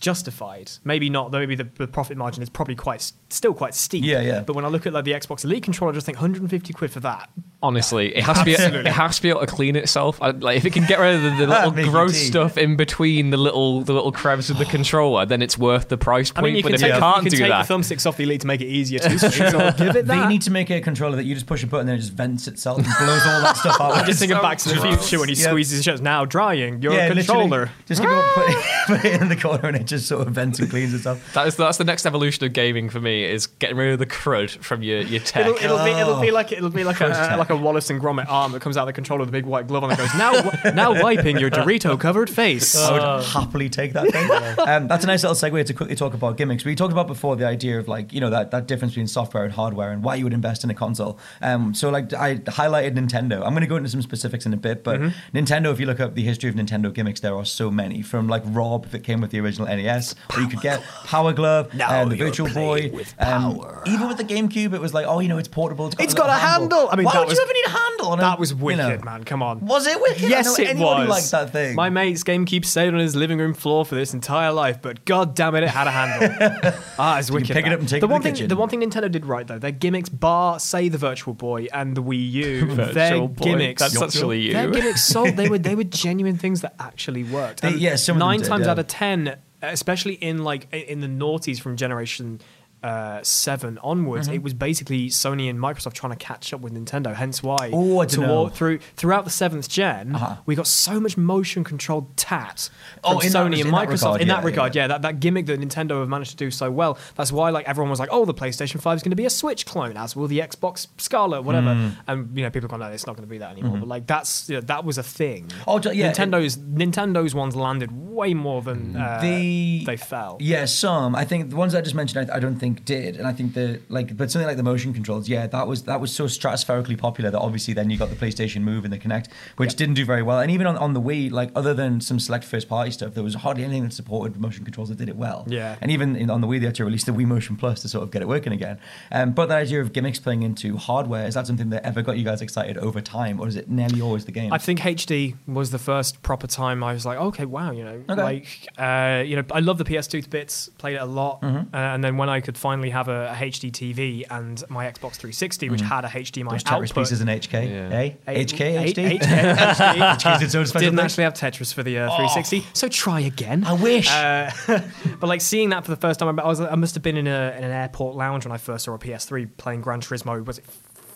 justified. 0.00 0.70
Maybe 0.84 1.08
not. 1.10 1.30
Though 1.32 1.38
maybe 1.38 1.54
the, 1.54 1.68
the 1.76 1.86
profit 1.86 2.16
margin 2.16 2.42
is 2.42 2.50
probably 2.50 2.74
quite 2.74 2.96
s- 3.00 3.12
still 3.34 3.54
quite 3.54 3.74
steep. 3.74 4.04
Yeah, 4.04 4.20
yeah. 4.20 4.40
But 4.40 4.54
when 4.56 4.64
I 4.64 4.68
look 4.68 4.86
at 4.86 4.92
like 4.92 5.04
the 5.04 5.12
Xbox 5.12 5.44
Elite 5.44 5.62
controller, 5.62 5.92
I 5.92 5.94
just 5.94 6.06
think 6.06 6.18
150 6.18 6.72
quid 6.72 6.90
for 6.90 7.00
that. 7.00 7.30
Honestly, 7.64 8.14
it 8.16 8.24
has 8.24 8.38
to 8.40 8.44
be. 8.44 8.52
It 8.52 8.86
has 8.86 9.16
to 9.16 9.22
be 9.22 9.28
able 9.30 9.40
to 9.40 9.46
clean 9.46 9.76
itself. 9.76 10.20
I, 10.20 10.30
like 10.30 10.56
if 10.56 10.64
it 10.64 10.72
can 10.72 10.84
get 10.86 10.98
rid 10.98 11.14
of 11.14 11.22
the, 11.22 11.30
the 11.30 11.46
little 11.70 11.90
gross 11.92 12.12
deep. 12.18 12.26
stuff 12.32 12.58
in 12.58 12.74
between 12.76 13.30
the 13.30 13.36
little 13.36 13.82
the 13.82 13.92
little 13.92 14.10
crevice 14.10 14.50
of 14.50 14.58
the 14.58 14.64
controller, 14.76 15.26
then 15.26 15.42
it's 15.42 15.56
worth 15.56 15.88
the 15.88 15.96
price 15.96 16.32
I 16.34 16.40
point. 16.40 16.44
mean, 16.44 16.56
you 16.56 16.62
but 16.64 16.68
can 16.70 16.74
if 16.74 16.80
take, 16.80 16.90
it 16.90 16.94
you 16.94 17.00
can't 17.00 17.22
can 17.22 17.30
do 17.30 17.36
take 17.36 17.48
that, 17.50 17.68
the 17.68 17.74
thumbsticks 17.74 18.04
off 18.04 18.16
the 18.16 18.24
Elite 18.24 18.40
to 18.40 18.46
make 18.48 18.60
it 18.60 18.66
easier 18.66 18.98
to 18.98 19.18
So 19.18 19.70
give 19.78 19.94
it 19.94 20.06
They 20.06 20.26
need 20.26 20.42
to 20.42 20.50
make 20.50 20.70
a 20.70 20.80
controller 20.80 21.14
that 21.16 21.24
you 21.24 21.34
just 21.34 21.46
push 21.46 21.62
a 21.62 21.68
button 21.68 21.88
and 21.88 21.98
it 21.98 22.00
just 22.00 22.12
vents 22.14 22.48
itself 22.48 22.78
and 22.78 22.86
blows 22.86 23.26
all 23.26 23.40
that 23.42 23.56
stuff 23.56 23.80
out. 23.80 23.92
I'm 23.96 24.06
just 24.06 24.18
thinking 24.18 24.36
so 24.38 24.42
back 24.42 24.58
to 24.58 24.68
the 24.70 24.74
gross. 24.80 24.98
future 25.08 25.20
when 25.20 25.28
he 25.28 25.36
Yeah. 25.36 25.46
squeezes 25.48 25.76
his 25.76 25.84
shirts. 25.84 26.00
Now 26.00 26.24
drying 26.24 26.82
your 26.82 26.94
yeah, 26.94 27.08
controller. 27.12 27.70
Just 27.86 28.02
give 28.02 28.10
it, 28.10 28.24
put, 28.34 28.44
it, 28.48 28.64
put 28.86 29.04
it 29.04 29.22
in 29.22 29.28
the 29.28 29.36
corner 29.36 29.68
and 29.68 29.76
it 29.76 29.84
just 29.86 30.06
sort 30.08 30.26
of 30.26 30.34
vents 30.34 30.58
and 30.58 30.68
cleans 30.68 30.94
itself. 30.94 31.32
that 31.34 31.46
is 31.46 31.54
that's 31.54 31.78
the 31.78 31.84
next 31.84 32.06
evolution 32.06 32.44
of 32.44 32.52
gaming 32.52 32.90
for 32.90 33.00
me 33.00 33.21
is 33.30 33.46
getting 33.46 33.76
rid 33.76 33.92
of 33.92 33.98
the 33.98 34.06
crud 34.06 34.50
from 34.62 34.82
your 34.82 35.00
your 35.00 35.20
tech. 35.20 35.46
It'll, 35.46 35.56
it'll 35.56 35.84
be 35.84 35.90
it'll 35.92 36.20
be 36.20 36.30
Oh. 36.30 36.34
like 36.34 36.52
it'll 36.52 36.70
be 36.70 36.84
like 36.84 36.96
a 37.00 37.06
Crust 37.06 37.38
like 37.38 37.50
a 37.50 37.56
Wallace 37.56 37.90
and 37.90 38.00
Gromit 38.00 38.26
arm 38.28 38.52
that 38.52 38.60
comes 38.62 38.76
out 38.76 38.82
of 38.82 38.86
the 38.86 38.92
controller 38.92 39.20
with 39.20 39.28
a 39.28 39.32
big 39.32 39.44
white 39.46 39.66
glove 39.68 39.84
on 39.84 39.90
and 39.90 39.98
goes 39.98 40.14
now 40.14 40.32
now 40.74 41.02
wiping 41.02 41.38
your 41.38 41.50
Dorito 41.50 41.98
covered 41.98 42.30
face. 42.30 42.76
I 42.76 42.92
would 43.16 43.24
happily 43.24 43.68
take 43.68 43.92
that 43.94 44.10
thing. 44.10 44.30
um, 44.68 44.88
that's 44.88 45.04
a 45.04 45.06
nice 45.06 45.22
little 45.22 45.34
segue 45.36 45.64
to 45.66 45.74
quickly 45.74 45.94
talk 45.96 46.14
about 46.14 46.36
gimmicks. 46.36 46.64
We 46.64 46.74
talked 46.74 46.92
about 46.92 47.06
before 47.06 47.36
the 47.36 47.46
idea 47.46 47.78
of 47.78 47.88
like 47.88 48.12
you 48.12 48.20
know 48.20 48.30
that, 48.30 48.50
that 48.50 48.66
difference 48.66 48.92
between 48.92 49.06
software 49.08 49.44
and 49.44 49.52
hardware 49.52 49.90
and 49.92 50.02
why 50.02 50.14
you 50.16 50.24
would 50.24 50.32
invest 50.32 50.64
in 50.64 50.70
a 50.70 50.74
console. 50.74 51.18
Um, 51.40 51.74
so 51.74 51.90
like 51.90 52.12
I 52.14 52.36
highlighted 52.36 52.94
Nintendo. 52.96 53.36
I'm 53.44 53.50
going 53.52 53.60
to 53.62 53.66
go 53.66 53.76
into 53.76 53.88
some 53.90 54.02
specifics 54.02 54.46
in 54.46 54.52
a 54.52 54.56
bit, 54.56 54.84
but 54.84 55.00
Nintendo. 55.34 55.72
If 55.72 55.80
you 55.80 55.86
look 55.86 56.00
up 56.00 56.14
the 56.14 56.22
history 56.22 56.48
of 56.50 56.54
Nintendo 56.56 56.92
gimmicks, 56.92 57.20
there 57.20 57.34
are 57.34 57.44
so 57.44 57.70
many. 57.70 58.02
From 58.02 58.28
like 58.28 58.42
Rob 58.46 58.86
that 58.90 59.04
came 59.04 59.20
with 59.20 59.30
the 59.30 59.40
original 59.40 59.66
NES, 59.68 60.14
or 60.34 60.40
you 60.42 60.48
could 60.48 60.60
get 60.60 60.82
Power 61.04 61.32
Glove, 61.32 61.72
Now 61.74 62.02
um, 62.02 62.08
the 62.08 62.16
Virtual 62.16 62.48
playing 62.48 62.92
Boy. 62.92 63.04
Um, 63.18 63.54
power. 63.56 63.82
even 63.86 64.08
with 64.08 64.16
the 64.18 64.24
GameCube, 64.24 64.72
it 64.74 64.80
was 64.80 64.92
like 64.94 65.06
oh 65.06 65.20
you 65.20 65.28
know 65.28 65.38
it's 65.38 65.48
portable. 65.48 65.86
It's 65.86 65.94
got, 65.96 66.04
It's 66.04 66.14
a 66.14 66.16
got 66.16 66.28
a 66.30 66.32
handle. 66.32 66.88
I 66.90 66.96
mean, 66.96 67.04
why 67.06 67.18
would 67.18 67.28
was- 67.28 67.36
you 67.38 67.42
ever 67.44 67.52
need 67.52 67.66
a 67.66 67.70
handle? 67.70 68.06
On 68.08 68.18
a, 68.18 68.22
That 68.22 68.38
was 68.38 68.50
you 68.50 68.56
wicked, 68.56 68.78
know? 68.78 69.04
man. 69.04 69.24
Come 69.24 69.42
on. 69.42 69.60
Was 69.64 69.86
it 69.86 70.00
wicked? 70.00 70.22
Yes, 70.28 70.58
it 70.58 70.76
was. 70.76 71.08
liked 71.08 71.30
that 71.30 71.50
thing. 71.50 71.74
My 71.76 71.88
mate's 71.90 72.24
GameCube 72.24 72.64
stayed 72.64 72.88
on 72.92 72.98
his 72.98 73.14
living 73.14 73.38
room 73.38 73.54
floor 73.54 73.84
for 73.84 73.94
this 73.94 74.12
entire 74.14 74.52
life, 74.52 74.82
but 74.82 75.04
god 75.04 75.34
damn 75.34 75.54
it, 75.54 75.62
it 75.62 75.68
had 75.70 75.86
a 75.86 75.90
handle. 75.90 76.72
ah, 76.98 77.18
it's 77.18 77.30
wicked. 77.30 77.54
pick 77.54 77.66
it 77.66 77.72
up 77.72 77.80
and 77.80 77.88
take 77.88 78.00
the 78.00 78.06
it 78.06 78.10
one 78.10 78.20
the 78.20 78.24
thing, 78.24 78.34
kitchen. 78.34 78.48
The 78.48 78.56
one 78.56 78.68
thing 78.68 78.80
Nintendo 78.80 79.10
did 79.10 79.24
right 79.26 79.46
though, 79.46 79.58
their 79.58 79.70
gimmicks, 79.72 80.08
bar 80.08 80.58
say 80.58 80.88
the 80.88 80.98
Virtual 80.98 81.34
Boy 81.34 81.68
and 81.72 81.96
the 81.96 82.02
Wii 82.02 82.30
U, 82.32 82.66
their 82.74 82.86
Virtual 82.92 83.28
Boy. 83.28 83.44
gimmicks. 83.44 83.82
That's 83.82 84.00
actually 84.02 84.40
you. 84.40 84.52
Their 84.52 84.70
gimmicks 84.70 85.04
sold. 85.04 85.36
They 85.36 85.48
were 85.48 85.58
they 85.58 85.74
were 85.74 85.84
genuine 86.02 86.36
things 86.38 86.60
that 86.62 86.74
actually 86.80 87.24
worked. 87.24 87.62
They- 87.62 87.74
yeah, 87.74 87.96
some 87.96 88.16
of 88.16 88.20
them 88.20 88.28
nine 88.28 88.40
did, 88.40 88.48
times 88.48 88.64
yeah. 88.66 88.72
out 88.72 88.78
of 88.78 88.86
ten, 88.88 89.36
especially 89.62 90.14
in 90.14 90.42
like 90.44 90.72
in 90.72 91.00
the 91.00 91.06
noughties 91.06 91.60
from 91.60 91.76
generation. 91.76 92.40
Uh, 92.82 93.22
seven 93.22 93.78
onwards, 93.82 94.26
Mm-hmm. 94.26 94.34
it 94.34 94.42
was 94.42 94.54
basically 94.54 95.08
Sony 95.08 95.48
and 95.48 95.56
Microsoft 95.58 95.92
trying 95.92 96.10
to 96.10 96.16
catch 96.16 96.52
up 96.52 96.60
with 96.62 96.72
Nintendo. 96.74 97.14
Hence 97.14 97.40
why, 97.40 97.70
Oh, 97.72 98.04
through 98.48 98.78
throughout 98.96 99.24
the 99.24 99.30
seventh 99.30 99.68
general 99.68 100.16
Uh-huh. 100.16 100.36
we 100.46 100.56
got 100.56 100.66
so 100.66 100.98
much 100.98 101.16
motion 101.16 101.62
controlled 101.62 102.16
tat 102.16 102.70
Oh, 103.04 103.20
from 103.20 103.30
that- 103.30 103.38
Sony 103.38 103.44
and 103.44 103.54
in 103.54 103.70
that 103.70 103.88
Microsoft 103.88 103.92
regard, 104.02 104.20
in 104.22 104.26
yeah, 104.28 104.34
that 104.34 104.44
regard. 104.44 104.74
yeah. 104.74 104.82
Yeah, 104.82 104.88
that, 104.88 105.02
that 105.02 105.20
gimmick 105.20 105.46
that 105.46 105.60
Nintendo 105.60 106.00
have 106.00 106.08
managed 106.08 106.32
to 106.32 106.36
do 106.36 106.50
so 106.50 106.72
well. 106.72 106.98
That's 107.14 107.30
why 107.30 107.50
like 107.50 107.68
everyone 107.68 107.90
was 107.90 108.00
like, 108.00 108.08
oh, 108.10 108.24
the 108.24 108.34
PlayStation 108.34 108.80
Five 108.80 108.96
is 108.96 109.02
going 109.04 109.10
to 109.10 109.16
be 109.16 109.26
a 109.26 109.30
Switch 109.30 109.64
clone, 109.64 109.96
as 109.96 110.16
will 110.16 110.26
the 110.26 110.40
Xbox 110.40 110.88
Scarlett, 110.98 111.44
whatever. 111.44 111.68
Mm. 111.68 111.96
And 112.08 112.36
you 112.36 112.42
know, 112.42 112.50
people 112.50 112.68
go, 112.68 112.76
no, 112.78 112.86
it's 112.86 113.06
not 113.06 113.14
going 113.14 113.28
to 113.28 113.30
be 113.30 113.38
that 113.38 113.52
anymore. 113.52 113.78
But 113.78 113.86
like 113.88 114.08
that's 114.08 114.48
you 114.50 114.56
know, 114.56 114.60
that 114.62 114.84
was 114.84 114.98
a 114.98 115.04
thing. 115.04 115.46
Mm-hmm. 115.46 115.62
Oh, 115.68 115.80
yeah, 115.92 116.10
it- 116.10 116.16
Nintendo's 116.16 116.56
Nintendo's 116.58 117.32
ones 117.32 117.54
landed 117.54 117.92
way 118.22 118.34
more 118.34 118.62
than 118.68 118.96
uh, 118.96 119.18
The- 119.20 119.84
they 119.84 119.96
fell. 119.96 120.36
Yeah, 120.40 120.64
some. 120.66 121.10
I 121.22 121.24
think 121.30 121.40
the 121.50 121.56
ones 121.56 121.74
I 121.74 121.80
just 121.88 121.94
mentioned, 122.02 122.18
I, 122.30 122.36
I 122.36 122.40
don't 122.44 122.56
think 122.64 122.84
did, 122.84 123.16
and 123.18 123.26
I 123.26 123.32
think 123.32 123.48
the 123.54 123.66
like, 123.88 124.16
but 124.16 124.30
something 124.30 124.46
like 124.46 124.56
the 124.56 124.62
motion 124.72 124.92
controls, 124.98 125.28
yeah, 125.28 125.46
that 125.56 125.66
was 125.66 125.78
that 125.90 126.00
was 126.00 126.10
so 126.20 126.24
stratospherically 126.38 126.98
popular 127.06 127.30
that 127.30 127.38
obviously 127.48 127.74
then 127.74 127.90
you 127.90 127.96
got 127.98 128.10
the 128.10 128.16
PlayStation 128.24 128.60
Move 128.62 128.84
and 128.84 128.92
the 128.92 128.98
Kinect, 129.04 129.26
which 129.56 129.74
didn't 129.74 129.94
do 129.94 130.04
very 130.04 130.22
well, 130.22 130.38
and 130.40 130.50
even 130.50 130.66
on, 130.66 130.76
on 130.78 130.90
the 130.98 131.00
Wii, 131.08 131.30
like 131.40 131.50
other 131.54 131.74
than 131.74 132.00
some 132.00 132.18
select 132.20 132.44
first 132.44 132.68
party 132.68 132.90
stuff, 132.90 133.14
there 133.14 133.24
was 133.24 133.34
hardly 133.44 133.64
anything 133.64 133.84
that 133.84 133.92
supported 133.92 134.40
motion 134.40 134.64
controls 134.64 134.88
that 134.90 134.98
did 134.98 135.08
it 135.08 135.16
well. 135.16 135.44
Yeah. 135.48 135.76
and 135.80 135.90
even 135.90 136.16
in, 136.16 136.30
on 136.30 136.40
the 136.40 136.46
Wii, 136.46 136.60
they 136.60 136.66
had 136.66 136.74
to 136.76 136.84
release 136.84 137.04
the 137.04 137.12
Wii 137.12 137.26
Motion 137.26 137.56
Plus 137.56 137.82
to 137.82 137.88
sort 137.88 138.02
of 138.04 138.10
get 138.10 138.22
it 138.22 138.28
working 138.28 138.52
again. 138.52 138.78
Um, 139.10 139.32
but 139.32 139.46
that 139.48 139.58
idea 139.66 139.80
of 139.80 139.92
gimmicks 139.92 140.18
playing 140.18 140.42
into 140.42 140.76
hardware 140.76 141.26
is 141.26 141.34
that 141.34 141.46
something 141.46 141.70
that 141.70 141.84
ever 141.84 142.02
got 142.02 142.16
you 142.18 142.24
guys 142.24 142.40
excited 142.42 142.78
over 142.78 143.00
time, 143.00 143.40
or 143.40 143.48
is 143.48 143.56
it 143.56 143.68
nearly 143.68 144.00
always 144.00 144.24
the 144.24 144.32
game? 144.32 144.52
I 144.52 144.58
think 144.58 144.80
HD 144.80 145.34
was 145.46 145.70
the 145.70 145.78
first 145.78 146.22
proper 146.22 146.46
time 146.46 146.82
I 146.84 146.92
was 146.92 147.04
like, 147.06 147.18
okay, 147.18 147.44
wow, 147.44 147.70
you 147.72 147.84
know, 147.84 148.02
Okay. 148.12 148.22
like, 148.22 148.68
uh, 148.78 149.22
you 149.24 149.36
know, 149.36 149.44
I 149.52 149.60
love 149.60 149.78
the 149.78 149.84
PS2 149.84 150.28
bits, 150.30 150.68
played 150.78 150.94
it 150.96 151.02
a 151.02 151.06
lot, 151.06 151.42
Mm-hmm. 151.42 151.74
uh, 151.74 151.78
and 151.78 152.02
then 152.04 152.16
when 152.16 152.28
I 152.28 152.40
could 152.40 152.56
finally 152.58 152.90
have 152.90 153.08
a, 153.08 153.28
a 153.32 153.34
HD 153.34 153.70
TV 153.72 154.24
and 154.30 154.62
my 154.68 154.84
Xbox 154.86 155.16
360, 155.16 155.70
which 155.70 155.80
had 155.80 156.04
a 156.04 156.08
HDMI 156.08 156.42
Mm-hmm. 156.42 156.48
Those 156.50 156.64
Tetris 156.64 156.72
output, 156.90 156.94
pieces 156.94 157.20
in 157.20 157.28
HK, 157.28 157.52
Yeah. 157.70 157.96
eh? 157.96 158.10
HK, 158.44 158.60
eight- 158.78 158.96
HD. 158.96 159.18
HK, 159.18 159.54
HD. 159.56 160.18
HK 160.18 160.42
its 160.42 160.54
own 160.54 160.66
special 160.66 160.86
Didn't 160.86 160.96
thing? 160.96 161.04
actually 161.04 161.24
have 161.24 161.34
Tetris 161.34 161.72
for 161.74 161.82
the 161.82 161.98
uh, 161.98 162.06
360, 162.16 162.66
so 162.72 162.88
try 162.88 163.20
again. 163.20 163.64
I 163.64 163.72
wish. 163.74 164.10
Uh, 164.10 164.50
but 165.20 165.26
like 165.28 165.40
seeing 165.40 165.70
that 165.70 165.84
for 165.84 165.90
the 165.90 165.96
first 165.96 166.20
time, 166.20 166.38
I 166.38 166.46
was 166.46 166.60
I 166.60 166.74
must 166.74 166.94
have 166.94 167.02
been 167.02 167.16
in, 167.16 167.26
a, 167.26 167.54
in 167.56 167.64
an 167.64 167.70
airport 167.70 168.16
lounge 168.16 168.44
when 168.44 168.52
I 168.52 168.58
first 168.58 168.84
saw 168.84 168.94
a 168.94 168.98
PS3 168.98 169.48
playing 169.56 169.80
Gran 169.82 170.00
Turismo. 170.00 170.44
Was 170.44 170.58
it 170.58 170.64